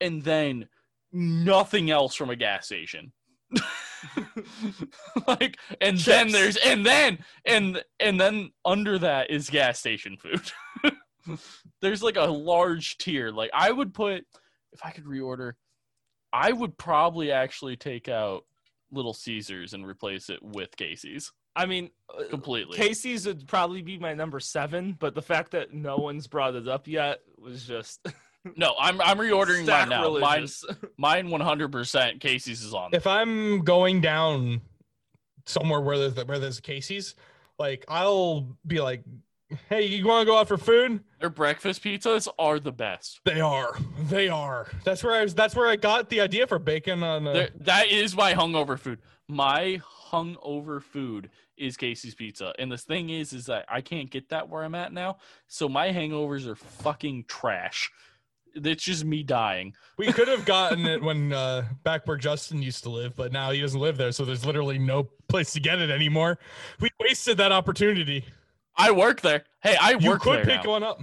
and 0.00 0.24
then 0.24 0.66
nothing 1.12 1.88
else 1.92 2.16
from 2.16 2.30
a 2.30 2.36
gas 2.36 2.66
station. 2.66 3.12
like 5.26 5.58
and 5.80 5.98
then 5.98 6.30
there's 6.30 6.56
and 6.56 6.84
then 6.84 7.18
and 7.44 7.82
and 8.00 8.20
then 8.20 8.50
under 8.64 8.98
that 8.98 9.30
is 9.30 9.50
gas 9.50 9.78
station 9.78 10.16
food. 10.16 11.38
there's 11.80 12.02
like 12.02 12.16
a 12.16 12.24
large 12.24 12.98
tier. 12.98 13.30
Like 13.30 13.50
I 13.54 13.70
would 13.70 13.94
put 13.94 14.24
if 14.72 14.84
I 14.84 14.90
could 14.90 15.04
reorder, 15.04 15.52
I 16.32 16.52
would 16.52 16.76
probably 16.76 17.32
actually 17.32 17.76
take 17.76 18.08
out 18.08 18.44
Little 18.90 19.14
Caesars 19.14 19.72
and 19.72 19.86
replace 19.86 20.28
it 20.28 20.42
with 20.42 20.76
Casey's 20.76 21.32
I 21.56 21.64
mean, 21.64 21.90
uh, 22.14 22.24
completely. 22.28 22.76
Casey's 22.76 23.26
would 23.26 23.48
probably 23.48 23.80
be 23.80 23.98
my 23.98 24.12
number 24.12 24.38
seven, 24.38 24.94
but 24.98 25.14
the 25.14 25.22
fact 25.22 25.52
that 25.52 25.72
no 25.72 25.96
one's 25.96 26.26
brought 26.26 26.54
it 26.54 26.68
up 26.68 26.86
yet 26.86 27.20
was 27.38 27.66
just 27.66 28.06
No, 28.56 28.74
I'm 28.78 29.00
I'm 29.00 29.18
reordering 29.18 29.66
mine 29.66 29.88
now. 29.88 30.18
Mine 30.18 30.46
mine 30.96 31.28
100% 31.28 32.20
Casey's 32.20 32.62
is 32.62 32.74
on. 32.74 32.90
if 32.94 33.06
I'm 33.06 33.60
going 33.64 34.00
down 34.00 34.60
somewhere 35.44 35.80
where 35.80 35.98
there's 35.98 36.24
where 36.26 36.38
there's 36.38 36.60
Casey's, 36.60 37.14
like 37.58 37.84
I'll 37.88 38.56
be 38.66 38.80
like, 38.80 39.02
"Hey, 39.68 39.86
you 39.86 40.06
want 40.06 40.22
to 40.22 40.26
go 40.30 40.38
out 40.38 40.48
for 40.48 40.58
food?" 40.58 41.02
Their 41.20 41.30
breakfast 41.30 41.82
pizzas 41.82 42.28
are 42.38 42.58
the 42.60 42.72
best. 42.72 43.20
They 43.24 43.40
are. 43.40 43.76
They 44.08 44.28
are. 44.28 44.68
That's 44.84 45.02
where 45.02 45.14
I 45.14 45.22
was. 45.22 45.34
That's 45.34 45.54
where 45.56 45.68
I 45.68 45.76
got 45.76 46.08
the 46.10 46.20
idea 46.20 46.46
for 46.46 46.58
bacon 46.58 47.02
on. 47.02 47.26
Uh, 47.26 47.32
They're- 47.32 47.50
That 47.60 47.88
is 47.88 48.14
my 48.16 48.34
hungover 48.34 48.78
food. 48.78 49.00
My 49.28 49.80
hungover 50.10 50.82
food 50.82 51.30
is 51.56 51.76
Casey's 51.76 52.14
Pizza. 52.14 52.52
And 52.58 52.70
the 52.70 52.76
thing 52.78 53.10
is 53.10 53.32
is 53.32 53.46
that 53.46 53.64
I 53.68 53.80
can't 53.80 54.10
get 54.10 54.28
that 54.28 54.48
where 54.48 54.62
I'm 54.62 54.74
at 54.74 54.92
now. 54.92 55.16
So 55.48 55.68
my 55.68 55.88
hangovers 55.88 56.46
are 56.46 56.54
fucking 56.54 57.24
trash. 57.26 57.90
It's 58.64 58.82
just 58.84 59.04
me 59.04 59.22
dying. 59.22 59.74
we 59.98 60.12
could 60.12 60.28
have 60.28 60.44
gotten 60.44 60.86
it 60.86 61.02
when 61.02 61.32
uh, 61.32 61.64
back 61.82 62.06
where 62.06 62.16
Justin 62.16 62.62
used 62.62 62.82
to 62.84 62.90
live, 62.90 63.14
but 63.16 63.32
now 63.32 63.50
he 63.50 63.60
doesn't 63.60 63.78
live 63.80 63.96
there, 63.96 64.12
so 64.12 64.24
there's 64.24 64.44
literally 64.46 64.78
no 64.78 65.08
place 65.28 65.52
to 65.52 65.60
get 65.60 65.78
it 65.78 65.90
anymore. 65.90 66.38
We 66.80 66.88
wasted 67.00 67.36
that 67.38 67.52
opportunity. 67.52 68.24
I 68.76 68.90
work 68.92 69.20
there. 69.20 69.44
Hey, 69.62 69.76
I 69.80 69.94
work 69.94 70.02
You 70.02 70.10
work 70.10 70.20
could 70.22 70.36
there 70.38 70.44
pick 70.56 70.64
now. 70.64 70.70
one 70.70 70.82
up. 70.82 71.00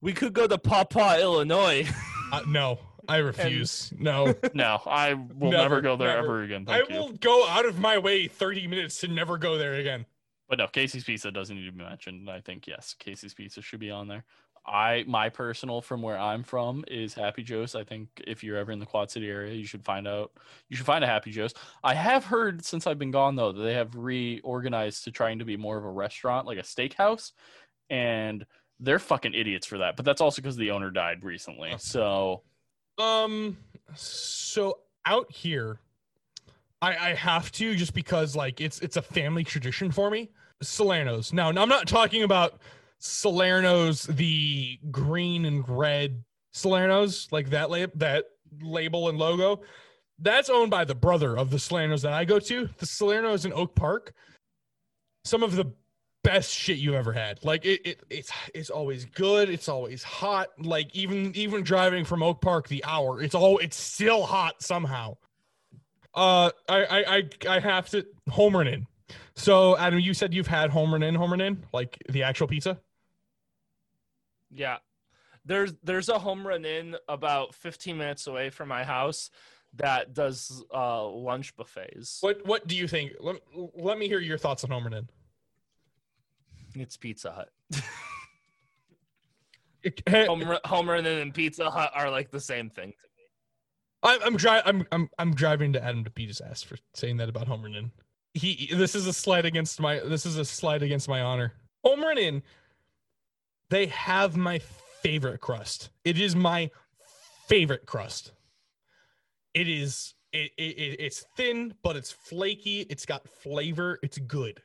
we 0.00 0.12
could 0.12 0.32
go 0.32 0.46
to 0.46 0.58
Pawpaw, 0.58 1.18
Illinois. 1.18 1.86
Uh, 2.32 2.40
no, 2.48 2.80
I 3.06 3.18
refuse. 3.18 3.92
no, 3.96 4.34
No, 4.54 4.80
I 4.86 5.14
will 5.14 5.52
Never, 5.52 5.62
never, 5.62 5.80
go 5.82 5.96
there 5.96 6.08
never. 6.08 6.18
ever 6.24 6.42
again. 6.42 6.64
I 6.66 6.78
you. 6.78 6.86
will 6.90 7.12
go 7.12 7.46
out 7.46 7.64
of 7.64 7.78
my 7.78 7.96
way 7.98 8.26
30 8.26 8.66
minutes 8.66 8.98
to 9.02 9.08
never 9.08 9.38
go 9.38 9.56
there 9.56 9.74
again. 9.74 10.04
But 10.48 10.58
no, 10.58 10.66
Casey's 10.66 11.04
Pizza 11.04 11.30
doesn't 11.30 11.54
need 11.54 11.66
to 11.66 11.70
be 11.72 11.84
mentioned. 11.84 12.28
I 12.28 12.40
think 12.40 12.66
yes, 12.66 12.94
Casey's 12.98 13.34
Pizza 13.34 13.62
should 13.62 13.78
be 13.78 13.90
on 13.90 14.08
there. 14.08 14.24
I 14.66 15.04
my 15.06 15.28
personal 15.28 15.82
from 15.82 16.00
where 16.00 16.18
I'm 16.18 16.42
from 16.42 16.84
is 16.88 17.12
Happy 17.14 17.42
Joe's. 17.42 17.74
I 17.74 17.84
think 17.84 18.08
if 18.26 18.42
you're 18.42 18.56
ever 18.56 18.72
in 18.72 18.78
the 18.78 18.86
Quad 18.86 19.10
City 19.10 19.28
area, 19.28 19.54
you 19.54 19.66
should 19.66 19.84
find 19.84 20.08
out. 20.08 20.32
You 20.68 20.76
should 20.76 20.86
find 20.86 21.04
a 21.04 21.06
Happy 21.06 21.30
Joe's. 21.30 21.54
I 21.82 21.94
have 21.94 22.24
heard 22.24 22.64
since 22.64 22.86
I've 22.86 22.98
been 22.98 23.10
gone 23.10 23.36
though 23.36 23.52
that 23.52 23.62
they 23.62 23.74
have 23.74 23.94
reorganized 23.94 25.04
to 25.04 25.10
trying 25.10 25.38
to 25.40 25.44
be 25.44 25.56
more 25.56 25.76
of 25.76 25.84
a 25.84 25.90
restaurant, 25.90 26.46
like 26.46 26.58
a 26.58 26.62
steakhouse, 26.62 27.32
and 27.90 28.46
they're 28.80 28.98
fucking 28.98 29.34
idiots 29.34 29.66
for 29.66 29.78
that. 29.78 29.96
But 29.96 30.04
that's 30.04 30.20
also 30.20 30.40
because 30.40 30.56
the 30.56 30.70
owner 30.70 30.90
died 30.90 31.24
recently. 31.24 31.72
Oh. 31.74 31.78
So 31.78 32.42
Um, 32.98 33.56
so 33.94 34.78
out 35.04 35.30
here, 35.30 35.78
I 36.80 37.10
I 37.10 37.14
have 37.14 37.52
to 37.52 37.74
just 37.74 37.94
because 37.94 38.34
like 38.34 38.60
it's 38.60 38.80
it's 38.80 38.96
a 38.96 39.02
family 39.02 39.44
tradition 39.44 39.90
for 39.90 40.10
me. 40.10 40.30
Salerno's. 40.62 41.32
Now, 41.32 41.48
I'm 41.48 41.68
not 41.68 41.86
talking 41.86 42.22
about 42.22 42.58
Salerno's, 43.04 44.04
the 44.04 44.78
green 44.90 45.44
and 45.44 45.68
red 45.68 46.24
Salerno's, 46.52 47.28
like 47.30 47.50
that 47.50 47.70
lab 47.70 47.92
that 47.98 48.24
label 48.62 49.08
and 49.10 49.18
logo. 49.18 49.60
That's 50.18 50.48
owned 50.48 50.70
by 50.70 50.84
the 50.84 50.94
brother 50.94 51.36
of 51.36 51.50
the 51.50 51.58
Salerno's 51.58 52.02
that 52.02 52.14
I 52.14 52.24
go 52.24 52.38
to. 52.38 52.68
The 52.78 52.86
Salerno's 52.86 53.44
in 53.44 53.52
Oak 53.52 53.74
Park. 53.74 54.14
Some 55.24 55.42
of 55.42 55.54
the 55.54 55.72
best 56.22 56.50
shit 56.50 56.78
you've 56.78 56.94
ever 56.94 57.12
had. 57.12 57.44
Like 57.44 57.66
it, 57.66 57.86
it 57.86 58.00
it's 58.08 58.32
it's 58.54 58.70
always 58.70 59.04
good. 59.04 59.50
It's 59.50 59.68
always 59.68 60.02
hot. 60.02 60.48
Like 60.58 60.94
even 60.96 61.30
even 61.36 61.62
driving 61.62 62.06
from 62.06 62.22
Oak 62.22 62.40
Park 62.40 62.68
the 62.68 62.82
hour, 62.84 63.20
it's 63.20 63.34
all 63.34 63.58
it's 63.58 63.76
still 63.76 64.24
hot 64.24 64.62
somehow. 64.62 65.18
Uh, 66.14 66.50
I 66.68 66.84
I 66.84 67.04
I, 67.16 67.56
I 67.56 67.60
have 67.60 67.90
to 67.90 68.06
Home 68.30 68.56
Run 68.56 68.68
Inn. 68.68 68.86
So 69.36 69.76
Adam, 69.76 70.00
you 70.00 70.14
said 70.14 70.32
you've 70.32 70.46
had 70.46 70.70
Home 70.70 70.92
Run 70.92 71.02
Inn, 71.02 71.16
in, 71.40 71.64
like 71.72 72.02
the 72.08 72.22
actual 72.22 72.46
pizza. 72.46 72.80
Yeah. 74.54 74.78
There's 75.44 75.74
there's 75.82 76.08
a 76.08 76.18
Home 76.18 76.46
Run 76.46 76.64
Inn 76.64 76.96
about 77.08 77.54
15 77.54 77.98
minutes 77.98 78.26
away 78.26 78.48
from 78.50 78.68
my 78.68 78.84
house 78.84 79.30
that 79.74 80.14
does 80.14 80.64
uh 80.72 81.06
lunch 81.06 81.54
buffets. 81.56 82.18
What 82.22 82.46
what 82.46 82.66
do 82.66 82.76
you 82.76 82.88
think? 82.88 83.12
Let, 83.20 83.36
let 83.76 83.98
me 83.98 84.08
hear 84.08 84.20
your 84.20 84.38
thoughts 84.38 84.64
on 84.64 84.70
Home 84.70 84.84
Run 84.84 84.94
Inn. 84.94 85.08
It's 86.76 86.96
Pizza 86.96 87.30
Hut. 87.32 87.50
Hey, 90.06 90.26
home, 90.26 90.42
run- 90.42 90.60
Home 90.64 90.88
Run 90.88 91.04
Inn 91.04 91.18
and 91.18 91.34
Pizza 91.34 91.70
Hut 91.70 91.90
are 91.94 92.10
like 92.10 92.30
the 92.30 92.40
same 92.40 92.70
thing 92.70 92.90
to 92.92 93.08
me. 93.18 93.24
I'm 94.02 94.22
I'm, 94.22 94.36
dri- 94.36 94.62
I'm 94.64 94.86
I'm 94.92 95.10
I'm 95.18 95.34
driving 95.34 95.74
to 95.74 95.84
Adam 95.84 96.04
to 96.04 96.10
beat 96.10 96.28
his 96.28 96.40
ass 96.40 96.62
for 96.62 96.76
saying 96.94 97.18
that 97.18 97.28
about 97.28 97.48
Home 97.48 97.62
Run 97.62 97.74
Inn. 97.74 97.90
He 98.32 98.70
this 98.74 98.94
is 98.94 99.06
a 99.06 99.12
slight 99.12 99.44
against 99.44 99.80
my 99.80 99.98
this 100.00 100.24
is 100.24 100.38
a 100.38 100.44
slight 100.44 100.82
against 100.82 101.06
my 101.08 101.20
honor. 101.20 101.52
Home 101.84 102.00
Run 102.00 102.16
Inn. 102.16 102.42
They 103.74 103.86
have 103.86 104.36
my 104.36 104.60
favorite 105.02 105.40
crust. 105.40 105.90
It 106.04 106.16
is 106.16 106.36
my 106.36 106.70
favorite 107.48 107.86
crust. 107.86 108.30
It 109.52 109.68
is 109.68 110.14
it, 110.32 110.52
it, 110.56 110.78
it 110.78 110.96
it's 111.00 111.26
thin 111.36 111.74
but 111.82 111.96
it's 111.96 112.12
flaky. 112.12 112.82
It's 112.82 113.04
got 113.04 113.28
flavor. 113.28 113.98
It's 114.00 114.16
good. 114.16 114.62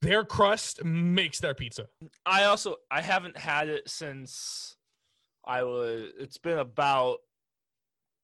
Their 0.00 0.24
crust 0.24 0.82
makes 0.82 1.38
their 1.38 1.52
pizza. 1.52 1.88
I 2.24 2.44
also 2.44 2.76
I 2.90 3.02
haven't 3.02 3.36
had 3.36 3.68
it 3.68 3.90
since 3.90 4.78
I 5.44 5.62
was 5.64 6.12
it's 6.18 6.38
been 6.38 6.60
about 6.60 7.18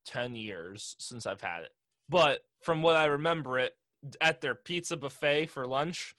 10 0.07 0.35
years 0.35 0.97
since 0.99 1.27
I've 1.27 1.43
had 1.43 1.65
it. 1.65 1.73
But 2.09 2.41
from 2.63 2.81
what 2.81 2.97
I 2.97 3.05
remember 3.05 3.59
it 3.59 3.75
at 4.19 4.41
their 4.41 4.55
pizza 4.55 4.97
buffet 4.97 5.51
for 5.51 5.67
lunch 5.67 6.15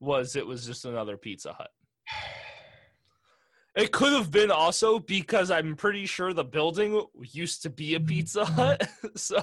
was 0.00 0.34
it 0.34 0.48
was 0.48 0.66
just 0.66 0.84
another 0.84 1.16
Pizza 1.16 1.52
Hut. 1.52 1.70
It 3.78 3.92
could 3.92 4.12
have 4.12 4.30
been 4.30 4.50
also 4.50 4.98
because 4.98 5.50
I'm 5.50 5.76
pretty 5.76 6.06
sure 6.06 6.32
the 6.32 6.44
building 6.44 7.02
used 7.32 7.62
to 7.62 7.70
be 7.70 7.94
a 7.94 8.00
Pizza 8.00 8.44
Hut. 8.44 8.88
so 9.14 9.42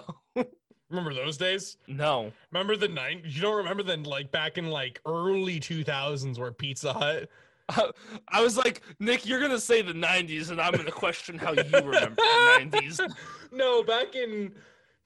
Remember 0.90 1.14
those 1.14 1.38
days? 1.38 1.78
no. 1.88 2.32
Remember 2.52 2.76
the 2.76 2.88
nine? 2.88 3.22
You 3.26 3.42
don't 3.42 3.58
remember 3.58 3.82
then 3.82 4.04
like 4.04 4.32
back 4.32 4.58
in 4.58 4.70
like 4.70 5.02
early 5.06 5.60
2000s 5.60 6.38
where 6.38 6.52
Pizza 6.52 6.94
Hut 6.94 7.30
I, 7.70 7.90
I 8.30 8.42
was 8.42 8.58
like, 8.58 8.82
Nick, 9.00 9.26
you're 9.26 9.40
gonna 9.40 9.60
say 9.60 9.82
the 9.82 9.94
'90s, 9.94 10.52
and 10.52 10.62
I'm 10.62 10.74
gonna 10.74 10.92
question 10.92 11.38
how 11.38 11.52
you 11.52 11.64
remember 11.64 12.16
the 12.16 12.70
'90s. 12.72 13.16
no, 13.52 13.84
back 13.84 14.16
in 14.16 14.54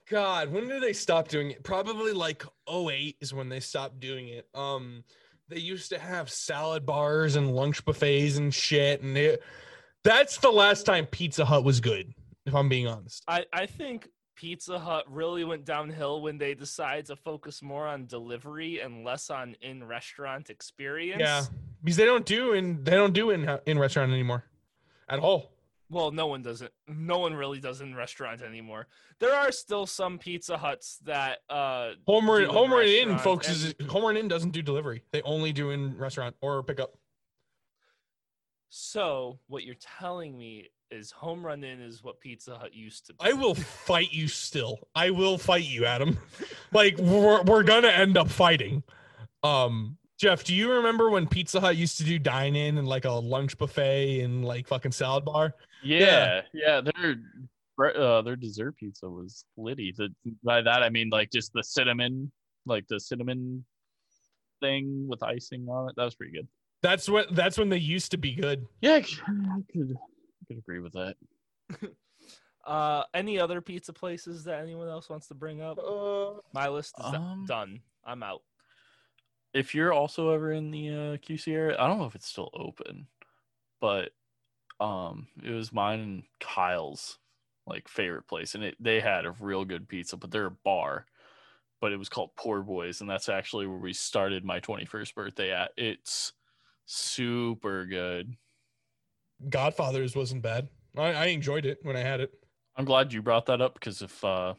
God, 0.08 0.52
when 0.52 0.68
did 0.68 0.82
they 0.82 0.92
stop 0.92 1.28
doing 1.28 1.52
it? 1.52 1.62
Probably 1.62 2.12
like 2.12 2.44
08 2.68 3.16
is 3.20 3.32
when 3.32 3.48
they 3.48 3.60
stopped 3.60 4.00
doing 4.00 4.28
it. 4.28 4.48
Um, 4.54 5.04
they 5.50 5.58
used 5.58 5.90
to 5.90 5.98
have 5.98 6.30
salad 6.30 6.86
bars 6.86 7.36
and 7.36 7.54
lunch 7.54 7.84
buffets 7.84 8.36
and 8.36 8.54
shit, 8.54 9.02
and 9.02 9.16
it, 9.16 9.42
that's 10.04 10.38
the 10.38 10.50
last 10.50 10.86
time 10.86 11.06
Pizza 11.06 11.44
Hut 11.44 11.64
was 11.64 11.80
good. 11.80 12.14
If 12.46 12.54
I'm 12.54 12.68
being 12.68 12.86
honest, 12.86 13.22
I, 13.28 13.44
I 13.52 13.66
think 13.66 14.08
Pizza 14.36 14.78
Hut 14.78 15.04
really 15.08 15.44
went 15.44 15.66
downhill 15.66 16.22
when 16.22 16.38
they 16.38 16.54
decided 16.54 17.06
to 17.06 17.16
focus 17.16 17.62
more 17.62 17.86
on 17.86 18.06
delivery 18.06 18.80
and 18.80 19.04
less 19.04 19.28
on 19.28 19.54
in-restaurant 19.60 20.48
experience. 20.48 21.20
yeah, 21.20 21.44
because 21.84 21.96
they 21.96 22.06
don't 22.06 22.24
do 22.24 22.54
in 22.54 22.82
they 22.82 22.92
don't 22.92 23.12
do 23.12 23.30
in 23.30 23.58
in 23.66 23.78
restaurant 23.78 24.12
anymore, 24.12 24.44
at 25.08 25.18
all. 25.18 25.52
Well, 25.90 26.12
no 26.12 26.28
one 26.28 26.42
doesn't 26.42 26.70
No 26.86 27.18
one 27.18 27.34
really 27.34 27.58
does 27.58 27.80
in 27.80 27.94
restaurants 27.94 28.42
anymore. 28.42 28.86
There 29.18 29.34
are 29.34 29.50
still 29.50 29.86
some 29.86 30.18
Pizza 30.18 30.56
Huts 30.56 30.98
that 31.04 31.38
uh 31.50 31.90
Homer 32.06 32.42
in 32.42 32.48
Home 32.48 32.72
Run 32.72 32.86
Inn 32.86 33.08
restaurant 33.10 33.22
focuses 33.22 33.74
Home 33.88 34.04
Run 34.04 34.16
Inn 34.16 34.28
doesn't 34.28 34.50
do 34.50 34.62
delivery. 34.62 35.02
They 35.10 35.20
only 35.22 35.52
do 35.52 35.70
in 35.70 35.96
restaurant 35.98 36.36
or 36.40 36.62
pickup. 36.62 36.94
So 38.68 39.40
what 39.48 39.64
you're 39.64 39.74
telling 39.98 40.38
me 40.38 40.68
is 40.92 41.10
Home 41.10 41.44
Run 41.44 41.64
Inn 41.64 41.80
is 41.80 42.04
what 42.04 42.20
Pizza 42.20 42.56
Hut 42.56 42.72
used 42.72 43.06
to 43.06 43.14
be. 43.14 43.18
I 43.20 43.32
will 43.32 43.54
fight 43.86 44.12
you 44.12 44.28
still. 44.28 44.78
I 44.94 45.10
will 45.10 45.38
fight 45.38 45.64
you, 45.64 45.86
Adam. 45.86 46.16
like 46.72 46.96
we're 46.98 47.42
we're 47.42 47.64
gonna 47.64 47.88
end 47.88 48.16
up 48.16 48.30
fighting. 48.30 48.84
Um, 49.42 49.96
Jeff, 50.18 50.44
do 50.44 50.54
you 50.54 50.70
remember 50.70 51.10
when 51.10 51.26
Pizza 51.26 51.60
Hut 51.60 51.76
used 51.76 51.96
to 51.98 52.04
do 52.04 52.18
dine 52.18 52.54
in 52.54 52.78
and 52.78 52.86
like 52.86 53.06
a 53.06 53.10
lunch 53.10 53.56
buffet 53.56 54.20
and 54.20 54.44
like 54.44 54.68
fucking 54.68 54.92
salad 54.92 55.24
bar? 55.24 55.54
Yeah, 55.82 56.42
yeah. 56.52 56.80
Their 56.80 57.16
uh, 57.96 58.22
their 58.22 58.36
dessert 58.36 58.76
pizza 58.76 59.08
was 59.08 59.44
litty. 59.56 59.94
The, 59.96 60.08
by 60.44 60.60
that 60.62 60.82
I 60.82 60.88
mean 60.90 61.08
like 61.10 61.30
just 61.30 61.52
the 61.52 61.62
cinnamon, 61.64 62.30
like 62.66 62.86
the 62.88 63.00
cinnamon 63.00 63.64
thing 64.60 65.06
with 65.08 65.22
icing 65.22 65.66
on 65.68 65.88
it. 65.88 65.96
That 65.96 66.04
was 66.04 66.14
pretty 66.14 66.32
good. 66.32 66.46
That's 66.82 67.08
what 67.08 67.34
that's 67.34 67.56
when 67.58 67.68
they 67.68 67.78
used 67.78 68.10
to 68.12 68.18
be 68.18 68.34
good. 68.34 68.66
Yeah, 68.80 68.94
I 68.94 69.02
c- 69.02 69.20
I 69.26 69.60
could, 69.72 69.96
I 69.96 70.44
could 70.48 70.58
agree 70.58 70.80
with 70.80 70.92
that. 70.92 71.16
Uh, 72.66 73.02
any 73.14 73.38
other 73.40 73.62
pizza 73.62 73.90
places 73.90 74.44
that 74.44 74.60
anyone 74.60 74.86
else 74.86 75.08
wants 75.08 75.26
to 75.26 75.34
bring 75.34 75.62
up? 75.62 75.78
Uh, 75.78 76.34
My 76.52 76.68
list 76.68 76.94
is 77.00 77.06
Um, 77.06 77.46
done. 77.48 77.80
I'm 78.04 78.22
out. 78.22 78.42
If 79.54 79.74
you're 79.74 79.94
also 79.94 80.28
ever 80.34 80.52
in 80.52 80.70
the 80.70 80.88
uh, 80.90 81.16
QC 81.16 81.48
area, 81.54 81.76
I 81.80 81.88
don't 81.88 81.98
know 81.98 82.04
if 82.04 82.14
it's 82.14 82.28
still 82.28 82.50
open, 82.52 83.06
but 83.80 84.10
um, 84.80 85.28
it 85.44 85.50
was 85.50 85.72
mine 85.72 86.00
and 86.00 86.22
Kyle's 86.40 87.18
like 87.66 87.88
favorite 87.88 88.26
place, 88.26 88.54
and 88.54 88.64
it 88.64 88.76
they 88.80 89.00
had 89.00 89.26
a 89.26 89.34
real 89.38 89.64
good 89.64 89.88
pizza, 89.88 90.16
but 90.16 90.30
they're 90.30 90.46
a 90.46 90.56
bar, 90.64 91.06
but 91.80 91.92
it 91.92 91.98
was 91.98 92.08
called 92.08 92.30
Poor 92.36 92.62
Boys, 92.62 93.00
and 93.00 93.08
that's 93.08 93.28
actually 93.28 93.66
where 93.66 93.78
we 93.78 93.92
started 93.92 94.44
my 94.44 94.60
21st 94.60 95.14
birthday 95.14 95.52
at. 95.52 95.72
It's 95.76 96.32
super 96.86 97.86
good. 97.86 98.34
Godfather's 99.48 100.16
wasn't 100.16 100.42
bad. 100.42 100.68
I, 100.96 101.12
I 101.12 101.26
enjoyed 101.26 101.66
it 101.66 101.78
when 101.82 101.96
I 101.96 102.00
had 102.00 102.20
it. 102.20 102.32
I'm 102.76 102.84
glad 102.84 103.12
you 103.12 103.22
brought 103.22 103.46
that 103.46 103.60
up 103.60 103.74
because 103.74 104.02
if 104.02 104.24
uh, 104.24 104.54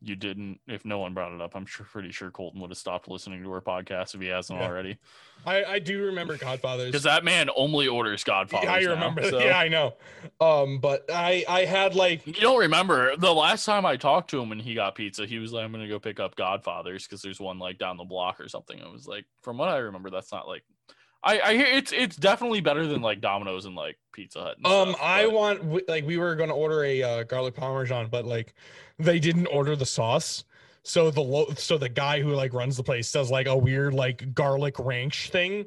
you 0.00 0.14
didn't, 0.14 0.60
if 0.68 0.84
no 0.84 0.98
one 1.00 1.12
brought 1.12 1.32
it 1.32 1.40
up, 1.40 1.56
I'm 1.56 1.66
sure 1.66 1.84
pretty 1.84 2.12
sure 2.12 2.30
Colton 2.30 2.60
would 2.60 2.70
have 2.70 2.78
stopped 2.78 3.08
listening 3.08 3.42
to 3.42 3.52
our 3.52 3.60
podcast 3.60 4.14
if 4.14 4.20
he 4.20 4.28
hasn't 4.28 4.58
Yeah. 4.60 4.66
already. 4.66 4.98
I, 5.44 5.64
I 5.64 5.78
do 5.80 6.04
remember 6.04 6.36
Godfather's. 6.36 6.86
Because 6.86 7.02
that 7.02 7.24
man 7.24 7.48
only 7.56 7.88
orders 7.88 8.22
Godfather. 8.24 8.66
Yeah, 8.66 8.72
I 8.72 8.78
remember. 8.80 9.22
that. 9.22 9.30
So. 9.30 9.38
Yeah, 9.40 9.58
I 9.58 9.68
know. 9.68 9.94
Um, 10.40 10.78
but 10.78 11.04
I 11.12 11.44
I 11.48 11.64
had 11.64 11.94
like 11.94 12.26
You 12.26 12.32
don't 12.34 12.58
remember 12.60 13.16
the 13.16 13.32
last 13.34 13.64
time 13.64 13.84
I 13.86 13.96
talked 13.96 14.30
to 14.30 14.40
him 14.40 14.48
when 14.50 14.58
he 14.60 14.74
got 14.74 14.94
pizza, 14.94 15.26
he 15.26 15.38
was 15.38 15.52
like, 15.52 15.64
I'm 15.64 15.72
gonna 15.72 15.88
go 15.88 15.98
pick 15.98 16.20
up 16.20 16.36
Godfathers 16.36 17.04
because 17.06 17.22
there's 17.22 17.40
one 17.40 17.58
like 17.58 17.78
down 17.78 17.96
the 17.96 18.04
block 18.04 18.40
or 18.40 18.48
something. 18.48 18.80
I 18.82 18.88
was 18.88 19.06
like, 19.08 19.24
from 19.42 19.58
what 19.58 19.68
I 19.68 19.78
remember, 19.78 20.10
that's 20.10 20.30
not 20.32 20.46
like 20.46 20.62
I, 21.24 21.40
I 21.40 21.54
hear 21.56 21.66
it's 21.66 21.92
it's 21.92 22.16
definitely 22.16 22.60
better 22.60 22.86
than 22.86 23.02
like 23.02 23.20
Domino's 23.20 23.64
and 23.64 23.74
like 23.74 23.98
Pizza 24.12 24.40
Hut. 24.40 24.56
Um 24.64 24.90
stuff, 24.90 25.02
I 25.02 25.24
but- 25.24 25.32
want 25.32 25.88
like 25.88 26.06
we 26.06 26.16
were 26.16 26.34
gonna 26.36 26.54
order 26.54 26.84
a 26.84 27.02
uh, 27.02 27.22
garlic 27.24 27.54
parmesan, 27.54 28.08
but 28.10 28.24
like 28.24 28.54
they 28.98 29.18
didn't 29.18 29.46
order 29.46 29.74
the 29.76 29.86
sauce. 29.86 30.44
So 30.84 31.10
the 31.10 31.20
lo- 31.20 31.52
so 31.56 31.76
the 31.76 31.88
guy 31.88 32.20
who 32.22 32.34
like 32.34 32.54
runs 32.54 32.76
the 32.76 32.82
place 32.84 33.10
does 33.12 33.30
like 33.30 33.46
a 33.46 33.56
weird 33.56 33.94
like 33.94 34.32
garlic 34.34 34.78
ranch 34.78 35.30
thing. 35.30 35.66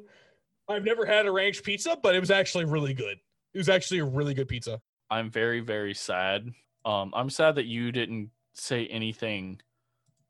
I've 0.68 0.84
never 0.84 1.04
had 1.04 1.26
a 1.26 1.30
ranch 1.32 1.62
pizza, 1.62 1.98
but 2.02 2.14
it 2.14 2.20
was 2.20 2.30
actually 2.30 2.64
really 2.64 2.94
good. 2.94 3.18
It 3.52 3.58
was 3.58 3.68
actually 3.68 4.00
a 4.00 4.04
really 4.04 4.32
good 4.34 4.48
pizza. 4.48 4.80
I'm 5.10 5.30
very 5.30 5.60
very 5.60 5.92
sad. 5.94 6.48
Um, 6.84 7.12
I'm 7.14 7.28
sad 7.30 7.56
that 7.56 7.66
you 7.66 7.92
didn't 7.92 8.30
say 8.54 8.86
anything 8.86 9.60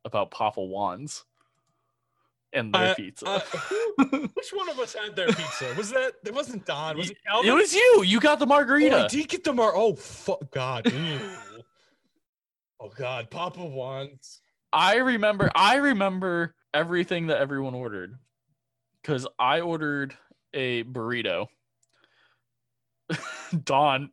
about 0.04 0.30
Papa 0.32 0.60
Juan's 0.60 1.24
and 2.52 2.72
their 2.72 2.90
Uh, 2.90 2.94
pizza. 2.94 3.26
Uh, 3.26 3.40
which 4.34 4.50
one 4.52 4.68
of 4.68 4.78
us 4.78 4.94
had 4.94 5.16
their 5.16 5.28
pizza? 5.28 5.72
Was 5.76 5.90
that 5.90 6.14
it 6.24 6.34
wasn't 6.34 6.64
Don? 6.66 6.96
Was 6.96 7.10
it 7.10 7.18
Calvin? 7.26 7.50
it 7.50 7.54
was 7.54 7.74
you. 7.74 8.02
You 8.04 8.20
got 8.20 8.38
the 8.38 8.44
Oh, 8.46 8.48
margarita. 8.48 9.04
I 9.04 9.08
did 9.08 9.28
get 9.28 9.44
the 9.44 9.52
mar. 9.52 9.72
Oh 9.74 9.94
fuck, 9.94 10.50
God. 10.50 10.90
Ew. 10.92 11.20
oh 12.80 12.90
God, 12.96 13.30
Papa 13.30 13.60
Juan's. 13.60 14.40
I 14.72 14.96
remember 14.96 15.50
I 15.54 15.76
remember 15.76 16.54
everything 16.74 17.26
that 17.28 17.38
everyone 17.38 17.74
ordered 17.74 18.18
cuz 19.04 19.26
I 19.38 19.60
ordered 19.60 20.16
a 20.54 20.84
burrito. 20.84 21.48
Don 23.64 24.10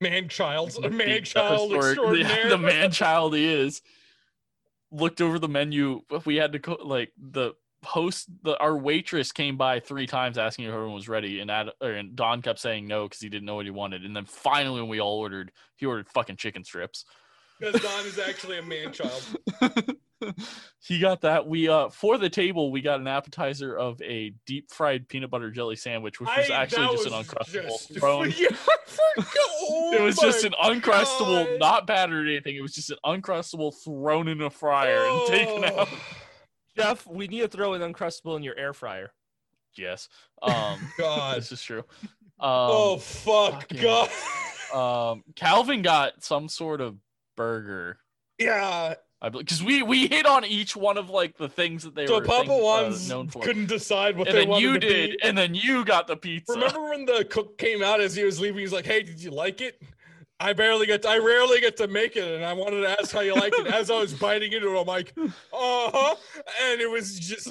Man 0.00 0.28
child, 0.28 0.76
man 0.92 1.24
child 1.24 1.72
extraordinaire. 1.72 2.50
the 2.50 2.58
man 2.58 2.90
child 2.90 3.34
he 3.34 3.44
is 3.46 3.80
looked 4.94 5.20
over 5.20 5.38
the 5.38 5.48
menu 5.48 6.02
we 6.24 6.36
had 6.36 6.52
to 6.52 6.58
co- 6.58 6.78
like 6.82 7.12
the 7.30 7.52
host 7.84 8.28
the 8.42 8.58
our 8.60 8.76
waitress 8.76 9.32
came 9.32 9.56
by 9.56 9.78
three 9.78 10.06
times 10.06 10.38
asking 10.38 10.64
if 10.64 10.72
everyone 10.72 10.94
was 10.94 11.08
ready 11.08 11.40
and 11.40 11.50
Ad, 11.50 11.68
or, 11.82 11.90
and 11.90 12.16
Don 12.16 12.40
kept 12.40 12.58
saying 12.58 12.86
no 12.86 13.08
cuz 13.08 13.20
he 13.20 13.28
didn't 13.28 13.44
know 13.44 13.56
what 13.56 13.66
he 13.66 13.70
wanted 13.70 14.04
and 14.04 14.16
then 14.16 14.24
finally 14.24 14.80
when 14.80 14.88
we 14.88 15.00
all 15.00 15.18
ordered 15.18 15.52
he 15.76 15.84
ordered 15.84 16.08
fucking 16.08 16.36
chicken 16.36 16.64
strips 16.64 17.04
Because 17.60 17.80
Don 17.80 18.06
is 18.06 18.18
actually 18.18 18.58
a 18.58 18.62
man 18.62 18.92
child. 18.92 19.22
he 20.80 20.98
got 20.98 21.20
that. 21.22 21.46
We 21.46 21.68
uh 21.68 21.88
for 21.88 22.18
the 22.18 22.28
table 22.30 22.70
we 22.72 22.80
got 22.80 23.00
an 23.00 23.06
appetizer 23.06 23.76
of 23.76 24.00
a 24.02 24.32
deep 24.46 24.70
fried 24.72 25.08
peanut 25.08 25.30
butter 25.30 25.50
jelly 25.50 25.76
sandwich, 25.76 26.20
which 26.20 26.28
was 26.28 26.50
I- 26.50 26.54
actually 26.62 26.86
that 26.86 26.92
just 26.92 27.06
an 27.06 27.12
uncrustable 27.12 27.68
just- 27.88 27.98
thrown. 27.98 28.32
Yeah, 28.36 28.48
Oh 29.66 29.92
it 29.94 30.02
was 30.02 30.16
just 30.16 30.44
an 30.44 30.52
uncrustable, 30.62 31.46
God. 31.46 31.60
not 31.60 31.86
battered 31.86 32.26
or 32.26 32.30
anything. 32.30 32.56
It 32.56 32.60
was 32.62 32.74
just 32.74 32.90
an 32.90 32.98
uncrustable 33.04 33.72
thrown 33.84 34.28
in 34.28 34.40
a 34.42 34.50
fryer 34.50 35.04
and 35.06 35.26
taken 35.28 35.64
out. 35.64 35.88
Oh, 35.90 35.98
Jeff, 36.76 37.06
we 37.06 37.28
need 37.28 37.40
to 37.40 37.48
throw 37.48 37.74
an 37.74 37.80
uncrustable 37.92 38.36
in 38.36 38.42
your 38.42 38.58
air 38.58 38.72
fryer. 38.72 39.12
Yes. 39.76 40.08
Um 40.42 40.78
God. 40.98 41.36
this 41.38 41.52
is 41.52 41.62
true. 41.62 41.84
Um 42.40 42.48
oh 42.50 42.96
fuck, 42.98 43.68
fucking- 43.68 43.80
God. 43.82 44.10
um 44.74 45.22
Calvin 45.36 45.82
got 45.82 46.22
some 46.24 46.48
sort 46.48 46.80
of 46.80 46.96
burger. 47.36 47.98
yeah. 48.38 48.94
I 49.22 49.28
because 49.30 49.62
we 49.62 49.82
we 49.82 50.06
hit 50.06 50.26
on 50.26 50.44
each 50.44 50.76
one 50.76 50.98
of 50.98 51.08
like 51.08 51.38
the 51.38 51.48
things 51.48 51.82
that 51.84 51.94
they 51.94 52.06
So 52.06 52.16
were 52.16 52.24
Papa 52.26 52.48
things, 52.48 53.10
uh, 53.10 53.14
known 53.14 53.28
for. 53.28 53.42
couldn't 53.42 53.66
decide 53.68 54.18
what 54.18 54.28
and 54.28 54.36
they 54.36 54.40
then 54.42 54.48
wanted 54.50 54.62
you 54.62 54.72
to 54.74 54.80
did, 54.80 55.10
be. 55.12 55.18
and 55.22 55.38
then 55.38 55.54
you 55.54 55.82
got 55.84 56.06
the 56.06 56.16
pizza. 56.16 56.52
Remember 56.52 56.82
when 56.90 57.06
the 57.06 57.24
cook 57.24 57.56
came 57.56 57.82
out 57.82 58.00
as 58.02 58.14
he 58.14 58.22
was 58.24 58.38
leaving? 58.38 58.58
He's 58.60 58.72
like, 58.72 58.84
"Hey, 58.84 59.02
did 59.02 59.22
you 59.22 59.30
like 59.30 59.62
it?" 59.62 59.80
I 60.40 60.52
barely 60.52 60.84
get, 60.84 61.06
I 61.06 61.16
rarely 61.18 61.60
get 61.60 61.76
to 61.78 61.88
make 61.88 62.16
it, 62.16 62.24
and 62.34 62.44
I 62.44 62.52
wanted 62.52 62.80
to 62.82 62.90
ask 63.00 63.12
how 63.12 63.20
you 63.20 63.34
liked 63.34 63.56
it. 63.58 63.68
As 63.68 63.90
I 63.90 63.98
was 63.98 64.12
biting 64.12 64.52
into 64.52 64.74
it, 64.76 64.80
I'm 64.80 64.86
like, 64.86 65.14
"Uh 65.16 65.30
huh," 65.52 66.16
and 66.64 66.80
it 66.82 66.90
was 66.90 67.18
just, 67.18 67.48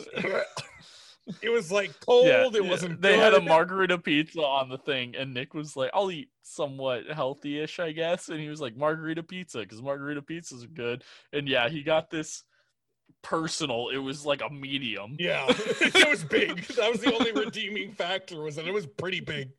it 1.41 1.49
was 1.49 1.71
like 1.71 1.91
cold. 2.05 2.27
Yeah, 2.27 2.49
it 2.53 2.65
wasn't. 2.65 3.01
They 3.01 3.17
had 3.17 3.33
a 3.33 3.41
margarita 3.53 3.97
pizza 3.97 4.41
on 4.41 4.69
the 4.69 4.77
thing, 4.77 5.15
and 5.15 5.33
Nick 5.33 5.53
was 5.53 5.75
like, 5.75 5.91
"I'll 5.93 6.11
eat 6.11 6.29
somewhat 6.41 7.07
healthy-ish, 7.07 7.79
I 7.79 7.91
guess." 7.91 8.29
And 8.29 8.39
he 8.39 8.49
was 8.49 8.61
like, 8.61 8.75
"Margarita 8.75 9.23
pizza," 9.23 9.59
because 9.59 9.81
margarita 9.81 10.21
pizzas 10.21 10.63
are 10.63 10.67
good. 10.67 11.03
And 11.31 11.47
yeah, 11.47 11.69
he 11.69 11.83
got 11.83 12.09
this 12.09 12.43
personal. 13.21 13.89
It 13.89 13.97
was 13.97 14.25
like 14.25 14.41
a 14.41 14.49
medium. 14.49 15.15
Yeah, 15.19 15.45
it 15.49 16.09
was 16.09 16.23
big. 16.23 16.65
That 16.67 16.91
was 16.91 17.01
the 17.01 17.13
only 17.13 17.31
redeeming 17.31 17.91
factor 17.93 18.41
was 18.41 18.55
that 18.57 18.67
it 18.67 18.73
was 18.73 18.85
pretty 18.85 19.19
big. 19.19 19.49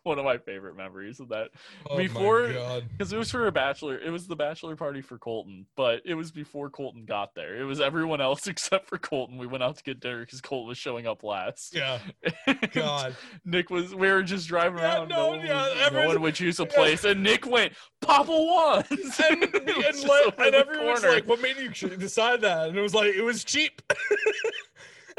One 0.04 0.18
of 0.18 0.24
my 0.24 0.38
favorite 0.38 0.76
memories 0.76 1.20
of 1.20 1.28
that. 1.28 1.50
Oh 1.88 1.96
Before- 1.96 2.48
Because 2.92 3.12
it 3.12 3.18
was 3.18 3.30
for 3.30 3.46
a 3.46 3.52
bachelor. 3.52 3.98
It 3.98 4.10
was 4.10 4.26
the 4.26 4.34
bachelor 4.36 4.74
party 4.76 5.02
for 5.02 5.18
Colton, 5.18 5.66
but 5.76 6.00
it 6.06 6.14
was 6.14 6.30
before 6.30 6.70
Colton 6.70 7.04
got 7.04 7.34
there. 7.34 7.60
It 7.60 7.64
was 7.64 7.80
everyone 7.80 8.20
else 8.20 8.46
except 8.46 8.88
for 8.88 8.96
Colton. 8.98 9.36
We 9.36 9.46
went 9.46 9.62
out 9.62 9.76
to 9.76 9.82
get 9.82 10.00
dinner 10.00 10.20
because 10.20 10.40
Colton 10.40 10.68
was 10.68 10.78
showing 10.78 11.06
up 11.06 11.22
last. 11.22 11.74
Yeah, 11.74 11.98
God. 12.72 13.14
Nick 13.44 13.68
was. 13.70 13.94
We 13.94 14.10
were 14.10 14.22
just 14.22 14.48
driving 14.48 14.78
Yeah, 14.78 14.96
around. 15.00 15.08
no, 15.08 15.16
No, 15.16 15.28
one, 15.36 15.46
yeah, 15.46 15.54
was- 15.68 15.74
no 15.76 15.82
everyone- 15.82 16.08
one 16.08 16.20
would 16.22 16.34
choose 16.34 16.58
a 16.60 16.64
yeah. 16.64 16.74
place, 16.74 17.04
and 17.04 17.22
Nick 17.22 17.46
went 17.46 17.72
Papa 18.00 18.30
Juan's. 18.32 18.88
And, 18.90 19.40
was 19.40 20.02
and, 20.02 20.10
over 20.10 20.42
and 20.44 20.54
the 20.54 20.58
everyone's 20.58 21.04
like, 21.04 21.26
"What 21.26 21.40
made 21.42 21.56
you 21.58 21.68
decide 21.96 22.40
that?" 22.40 22.68
And 22.70 22.78
it 22.78 22.80
was 22.80 22.94
like, 22.94 23.14
"It 23.14 23.22
was 23.22 23.44
cheap." 23.44 23.82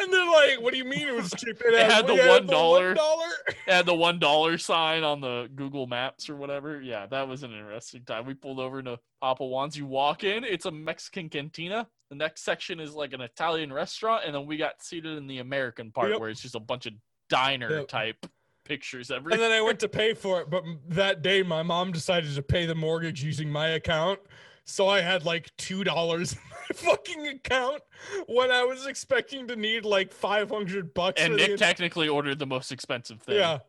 And 0.01 0.13
they're 0.13 0.25
like, 0.25 0.61
"What 0.61 0.71
do 0.71 0.77
you 0.77 0.85
mean 0.85 1.07
it 1.07 1.15
was 1.15 1.31
cheap?" 1.31 1.61
It, 1.63 1.89
had 1.91 2.07
the 2.07 2.13
$1. 2.13 2.47
$1. 2.47 3.35
had 3.67 3.85
the 3.85 3.93
one 3.93 4.19
dollar 4.19 4.57
sign 4.57 5.03
on 5.03 5.21
the 5.21 5.49
Google 5.55 5.87
Maps 5.87 6.29
or 6.29 6.35
whatever. 6.35 6.81
Yeah, 6.81 7.05
that 7.07 7.27
was 7.27 7.43
an 7.43 7.51
interesting 7.53 8.03
time. 8.03 8.25
We 8.25 8.33
pulled 8.33 8.59
over 8.59 8.81
to 8.83 8.99
Papa 9.21 9.43
Juan's. 9.43 9.77
You 9.77 9.85
walk 9.85 10.23
in, 10.23 10.43
it's 10.43 10.65
a 10.65 10.71
Mexican 10.71 11.29
cantina. 11.29 11.87
The 12.09 12.15
next 12.15 12.43
section 12.43 12.79
is 12.79 12.93
like 12.93 13.13
an 13.13 13.21
Italian 13.21 13.71
restaurant, 13.71 14.23
and 14.25 14.35
then 14.35 14.45
we 14.45 14.57
got 14.57 14.83
seated 14.83 15.17
in 15.17 15.27
the 15.27 15.39
American 15.39 15.91
part 15.91 16.09
Yep. 16.11 16.19
where 16.19 16.29
it's 16.29 16.41
just 16.41 16.55
a 16.55 16.59
bunch 16.59 16.85
of 16.85 16.93
diner 17.29 17.77
Yep. 17.79 17.87
type 17.87 18.25
pictures 18.65 19.09
everywhere. 19.11 19.33
And 19.33 19.41
then 19.41 19.51
I 19.51 19.61
went 19.61 19.79
to 19.79 19.89
pay 20.01 20.13
for 20.13 20.41
it, 20.41 20.49
but 20.49 20.63
that 20.89 21.21
day 21.21 21.41
my 21.43 21.63
mom 21.63 21.91
decided 21.91 22.35
to 22.35 22.41
pay 22.43 22.65
the 22.65 22.75
mortgage 22.75 23.23
using 23.23 23.49
my 23.49 23.69
account. 23.69 24.19
So 24.65 24.87
I 24.87 25.01
had 25.01 25.25
like 25.25 25.49
two 25.57 25.83
dollars 25.83 26.33
in 26.33 26.39
my 26.49 26.75
fucking 26.91 27.27
account 27.27 27.81
when 28.27 28.51
I 28.51 28.63
was 28.63 28.85
expecting 28.85 29.47
to 29.47 29.55
need 29.55 29.85
like 29.85 30.13
five 30.13 30.49
hundred 30.49 30.93
bucks. 30.93 31.21
And 31.21 31.35
Nick 31.35 31.57
technically 31.57 32.07
ordered 32.07 32.39
the 32.39 32.45
most 32.45 32.71
expensive 32.71 33.21
thing. 33.21 33.35
Yeah. 33.35 33.59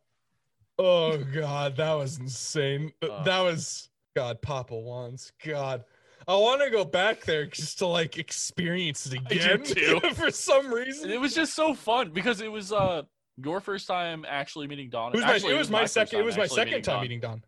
Oh 0.79 1.19
god, 1.19 1.77
that 1.77 1.95
was 1.95 2.19
insane. 2.19 2.93
Uh, 3.03 3.23
that 3.25 3.41
was 3.41 3.91
God, 4.17 4.41
Papa 4.43 4.75
Juan's. 4.75 5.33
God. 5.45 5.85
I 6.29 6.37
want 6.37 6.63
to 6.63 6.71
go 6.71 6.85
back 6.85 7.23
there 7.25 7.47
just 7.47 7.79
to 7.79 7.87
like 7.87 8.17
experience 8.17 9.07
it 9.07 9.15
again 9.15 9.65
too. 9.65 10.01
for 10.15 10.31
some 10.31 10.73
reason. 10.73 11.11
It 11.11 11.21
was 11.21 11.35
just 11.35 11.55
so 11.55 11.75
fun 11.75 12.11
because 12.11 12.41
it 12.41 12.51
was 12.51 12.73
uh 12.73 13.03
Your 13.43 13.61
first 13.61 13.89
time 13.89 14.25
actually 14.29 14.69
meeting 14.69 14.89
Don. 14.89 15.13
It 15.13 15.17
was 15.17 15.25
my, 15.43 15.51
it 15.51 15.59
was 15.59 15.71
my 15.71 15.85
second. 15.85 16.19
It 16.19 16.21
time 16.21 16.27
was 16.27 16.37
my 16.37 16.47
second 16.47 16.83
time 16.83 17.01
meeting 17.03 17.21
Don. 17.21 17.43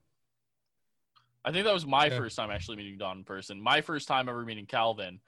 I 1.44 1.52
think 1.52 1.64
that 1.66 1.74
was 1.74 1.86
my 1.86 2.06
Yeah. 2.06 2.16
first 2.16 2.36
time 2.36 2.50
actually 2.50 2.76
meeting 2.78 2.96
Don 2.98 3.18
in 3.18 3.24
person. 3.24 3.60
My 3.60 3.80
first 3.80 4.08
time 4.08 4.28
ever 4.28 4.44
meeting 4.44 4.66
Calvin, 4.66 5.20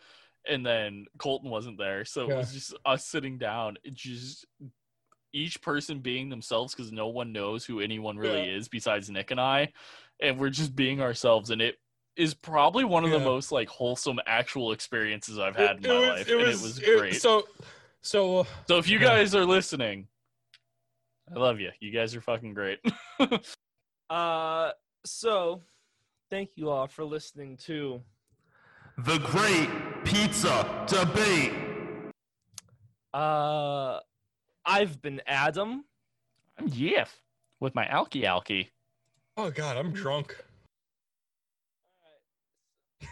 and 0.49 0.64
then 0.64 1.07
Colton 1.19 1.51
wasn't 1.51 1.77
there, 1.79 2.05
so 2.05 2.31
it 2.31 2.37
was 2.37 2.53
just 2.53 2.75
us 2.85 3.05
sitting 3.05 3.37
down, 3.39 3.77
it 3.85 3.95
just 3.95 4.47
each 5.33 5.61
person 5.61 5.99
being 6.01 6.29
themselves 6.31 6.75
because 6.75 6.93
no 6.93 7.09
one 7.09 7.33
knows 7.33 7.64
who 7.67 7.81
anyone 7.81 8.17
really 8.17 8.49
is 8.49 8.69
besides 8.69 9.11
Nick 9.11 9.31
and 9.33 9.41
I, 9.41 9.73
and 10.21 10.39
we're 10.39 10.49
just 10.51 10.75
being 10.75 11.03
ourselves, 11.03 11.51
and 11.51 11.61
it 11.61 11.77
is 12.17 12.33
probably 12.33 12.85
one 12.85 13.05
of 13.05 13.11
the 13.11 13.19
most 13.19 13.53
like 13.53 13.69
wholesome 13.69 14.19
actual 14.27 14.73
experiences 14.73 15.39
I've 15.39 15.57
had 15.57 15.77
in 15.79 15.83
my 15.83 15.89
it 15.89 15.99
was- 16.01 16.09
life, 16.09 16.29
it 16.29 16.33
and 16.33 16.43
was- 16.47 16.61
it 16.61 16.62
was 16.64 16.79
it- 16.79 16.99
great. 16.99 17.14
So, 17.21 17.47
so 18.03 18.39
uh, 18.39 18.45
so 18.69 18.79
if 18.79 18.89
you 18.89 18.99
yeah. 18.99 19.05
guys 19.09 19.35
are 19.35 19.45
listening, 19.45 20.09
I 21.35 21.39
love 21.39 21.61
you. 21.61 21.71
You 21.81 21.91
guys 21.91 22.14
are 22.17 22.21
fucking 22.23 22.55
great. 22.55 22.79
Uh, 24.09 24.71
so 25.05 25.61
thank 26.31 26.51
you 26.57 26.70
all 26.70 26.87
for 26.87 27.05
listening 27.05 27.57
to 27.59 28.01
The 28.99 29.18
Great 29.18 29.68
Pizza 30.05 30.85
Debate. 30.87 31.53
uh 33.14 34.01
I've 34.64 35.01
been 35.01 35.20
Adam. 35.27 35.85
I'm 36.59 36.68
Yif 36.68 37.09
with 37.61 37.74
my 37.74 37.85
alky 37.87 38.22
alky. 38.24 38.68
oh 39.37 39.51
god, 39.51 39.77
I'm 39.77 39.93
drunk. 39.93 40.37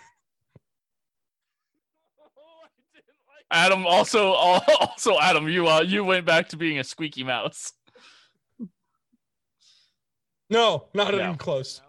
Adam 3.51 3.87
also 3.87 4.33
also 4.33 5.19
Adam, 5.21 5.49
you 5.49 5.69
uh 5.69 5.81
you 5.83 6.05
went 6.05 6.27
back 6.27 6.49
to 6.49 6.57
being 6.57 6.79
a 6.79 6.85
squeaky 6.85 7.25
mouse. 7.25 7.73
No, 10.51 10.89
not 10.95 11.13
No. 11.13 11.21
even 11.21 11.37
close. 11.37 11.81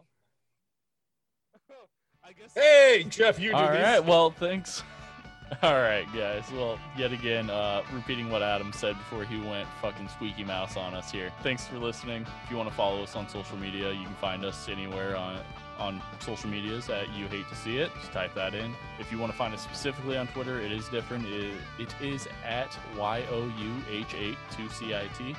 Hey, 2.53 3.05
Jeff, 3.09 3.39
you 3.39 3.51
do 3.51 3.55
All 3.55 3.69
right, 3.69 4.03
well, 4.03 4.31
thanks. 4.31 4.83
All 5.61 5.75
right, 5.75 6.05
guys. 6.13 6.43
Well, 6.51 6.79
yet 6.97 7.11
again, 7.11 7.49
uh, 7.49 7.83
repeating 7.93 8.29
what 8.29 8.41
Adam 8.41 8.73
said 8.73 8.97
before 8.97 9.23
he 9.23 9.39
went 9.39 9.67
fucking 9.81 10.09
squeaky 10.09 10.43
mouse 10.43 10.75
on 10.75 10.93
us 10.95 11.11
here. 11.11 11.31
Thanks 11.43 11.67
for 11.67 11.77
listening. 11.77 12.25
If 12.43 12.51
you 12.51 12.57
want 12.57 12.69
to 12.69 12.75
follow 12.75 13.03
us 13.03 13.15
on 13.15 13.29
social 13.29 13.57
media, 13.57 13.91
you 13.91 14.03
can 14.03 14.15
find 14.15 14.43
us 14.43 14.67
anywhere 14.69 15.15
on 15.15 15.39
on 15.77 16.01
social 16.19 16.49
medias 16.49 16.89
at 16.89 17.09
You 17.13 17.27
Hate 17.27 17.47
to 17.49 17.55
See 17.55 17.77
It. 17.79 17.91
Just 17.99 18.13
type 18.13 18.33
that 18.35 18.55
in. 18.55 18.73
If 18.97 19.11
you 19.11 19.19
want 19.19 19.33
to 19.33 19.37
find 19.37 19.53
us 19.53 19.61
specifically 19.61 20.17
on 20.17 20.27
Twitter, 20.27 20.59
it 20.59 20.71
is 20.71 20.87
different. 20.87 21.25
It, 21.25 21.53
it 21.77 21.93
is 22.01 22.29
at 22.45 22.77
Y 22.97 23.23
O 23.29 23.43
U 23.43 23.73
H 23.91 24.15
8 24.17 24.37
2 24.55 24.69
C 24.69 24.95
I 24.95 25.07
T. 25.17 25.35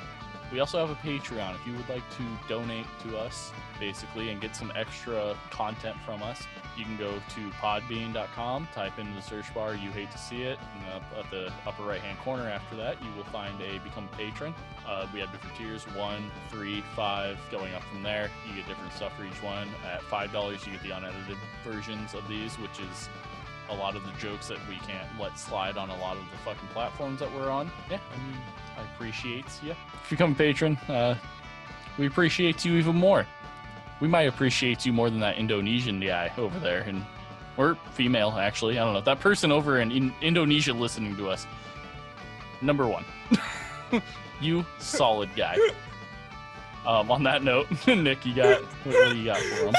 We 0.51 0.61
also 0.61 0.79
have 0.79 0.89
a 0.89 0.95
Patreon. 0.95 1.55
If 1.55 1.67
you 1.67 1.73
would 1.73 1.89
like 1.89 2.03
to 2.17 2.23
donate 2.47 2.85
to 3.03 3.17
us, 3.17 3.51
basically, 3.79 4.29
and 4.29 4.39
get 4.39 4.55
some 4.55 4.71
extra 4.75 5.35
content 5.49 5.97
from 6.05 6.23
us, 6.23 6.41
you 6.77 6.85
can 6.85 6.95
go 6.95 7.11
to 7.11 7.49
podbean.com, 7.59 8.67
type 8.73 8.97
into 8.97 9.13
the 9.13 9.21
search 9.21 9.53
bar, 9.53 9.75
you 9.75 9.91
hate 9.91 10.09
to 10.11 10.17
see 10.17 10.43
it, 10.43 10.57
and 10.75 10.93
up 10.93 11.03
at 11.19 11.29
the 11.31 11.51
upper 11.65 11.83
right 11.83 11.99
hand 11.99 12.17
corner 12.19 12.47
after 12.47 12.77
that, 12.77 13.01
you 13.03 13.09
will 13.17 13.25
find 13.25 13.59
a 13.61 13.79
become 13.79 14.07
a 14.13 14.15
patron. 14.15 14.53
Uh, 14.87 15.05
we 15.13 15.19
have 15.19 15.31
different 15.33 15.55
tiers 15.57 15.83
one, 15.95 16.31
three, 16.49 16.81
five, 16.95 17.37
going 17.51 17.73
up 17.73 17.83
from 17.83 18.01
there. 18.01 18.29
You 18.47 18.55
get 18.55 18.67
different 18.67 18.93
stuff 18.93 19.17
for 19.17 19.25
each 19.25 19.43
one. 19.43 19.67
At 19.85 20.01
$5, 20.01 20.65
you 20.65 20.71
get 20.71 20.81
the 20.81 20.91
unedited 20.91 21.37
versions 21.63 22.13
of 22.13 22.25
these, 22.29 22.55
which 22.55 22.79
is 22.79 23.09
a 23.69 23.73
lot 23.73 23.95
of 23.95 24.03
the 24.03 24.11
jokes 24.19 24.47
that 24.47 24.57
we 24.67 24.75
can't 24.87 25.07
let 25.19 25.37
slide 25.37 25.77
on 25.77 25.89
a 25.89 25.97
lot 25.97 26.17
of 26.17 26.23
the 26.31 26.37
fucking 26.37 26.67
platforms 26.69 27.19
that 27.19 27.33
we're 27.33 27.49
on. 27.49 27.71
Yeah, 27.89 27.99
I 28.13 28.17
mean, 28.17 28.37
I 28.77 28.81
appreciate 28.93 29.45
you. 29.63 29.71
If 29.71 30.11
you 30.11 30.17
become 30.17 30.31
a 30.31 30.35
patron, 30.35 30.77
uh, 30.87 31.15
we 31.97 32.07
appreciate 32.07 32.63
you 32.65 32.75
even 32.75 32.95
more. 32.95 33.25
We 33.99 34.07
might 34.07 34.23
appreciate 34.23 34.85
you 34.85 34.93
more 34.93 35.09
than 35.09 35.19
that 35.21 35.37
Indonesian 35.37 35.99
guy 35.99 36.31
over 36.37 36.59
there, 36.59 36.81
and 36.81 37.03
or 37.57 37.75
female 37.93 38.31
actually. 38.31 38.77
I 38.77 38.85
don't 38.85 38.93
know 38.93 39.01
that 39.01 39.19
person 39.19 39.51
over 39.51 39.79
in, 39.79 39.91
in 39.91 40.13
Indonesia 40.21 40.73
listening 40.73 41.15
to 41.17 41.29
us. 41.29 41.47
Number 42.61 42.87
one, 42.87 43.05
you 44.41 44.65
solid 44.79 45.29
guy. 45.35 45.57
Um, 46.85 47.11
on 47.11 47.21
that 47.23 47.43
note, 47.43 47.67
Nick, 47.87 48.25
you 48.25 48.33
got 48.33 48.61
what, 48.61 48.95
what 48.95 49.09
do 49.11 49.17
you 49.17 49.25
got 49.25 49.39
for 49.39 49.65
him? 49.65 49.73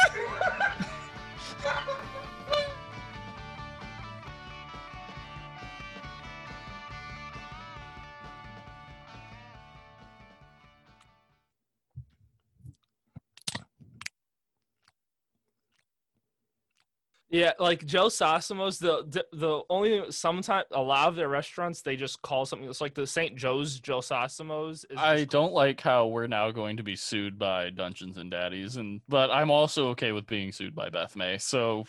Yeah, 17.30 17.52
like 17.58 17.84
Joe 17.84 18.06
Sosimo's 18.06 18.78
the 18.78 19.04
the, 19.06 19.26
the 19.36 19.60
only 19.68 20.10
sometimes 20.10 20.64
a 20.72 20.80
lot 20.80 21.08
of 21.08 21.16
their 21.16 21.28
restaurants 21.28 21.82
they 21.82 21.94
just 21.94 22.22
call 22.22 22.46
something 22.46 22.68
It's 22.68 22.80
like 22.80 22.94
the 22.94 23.06
St. 23.06 23.36
Joe's 23.36 23.80
Joe 23.80 23.98
Sosimo's. 23.98 24.86
Is 24.88 24.96
I 24.96 25.24
don't 25.24 25.52
like 25.52 25.80
how 25.80 26.06
we're 26.06 26.26
now 26.26 26.50
going 26.50 26.78
to 26.78 26.82
be 26.82 26.96
sued 26.96 27.38
by 27.38 27.68
Dungeons 27.68 28.16
and 28.16 28.30
Daddies, 28.30 28.76
and 28.76 29.02
but 29.08 29.30
I'm 29.30 29.50
also 29.50 29.88
okay 29.88 30.12
with 30.12 30.26
being 30.26 30.52
sued 30.52 30.74
by 30.74 30.88
Beth 30.88 31.16
May. 31.16 31.36
So 31.36 31.84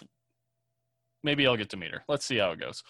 maybe 1.24 1.48
I'll 1.48 1.58
get 1.58 1.70
to 1.70 1.78
meet 1.78 1.92
her. 1.92 2.04
Let's 2.10 2.26
see 2.26 2.38
how 2.38 2.52
it 2.52 2.60
goes. 2.60 2.84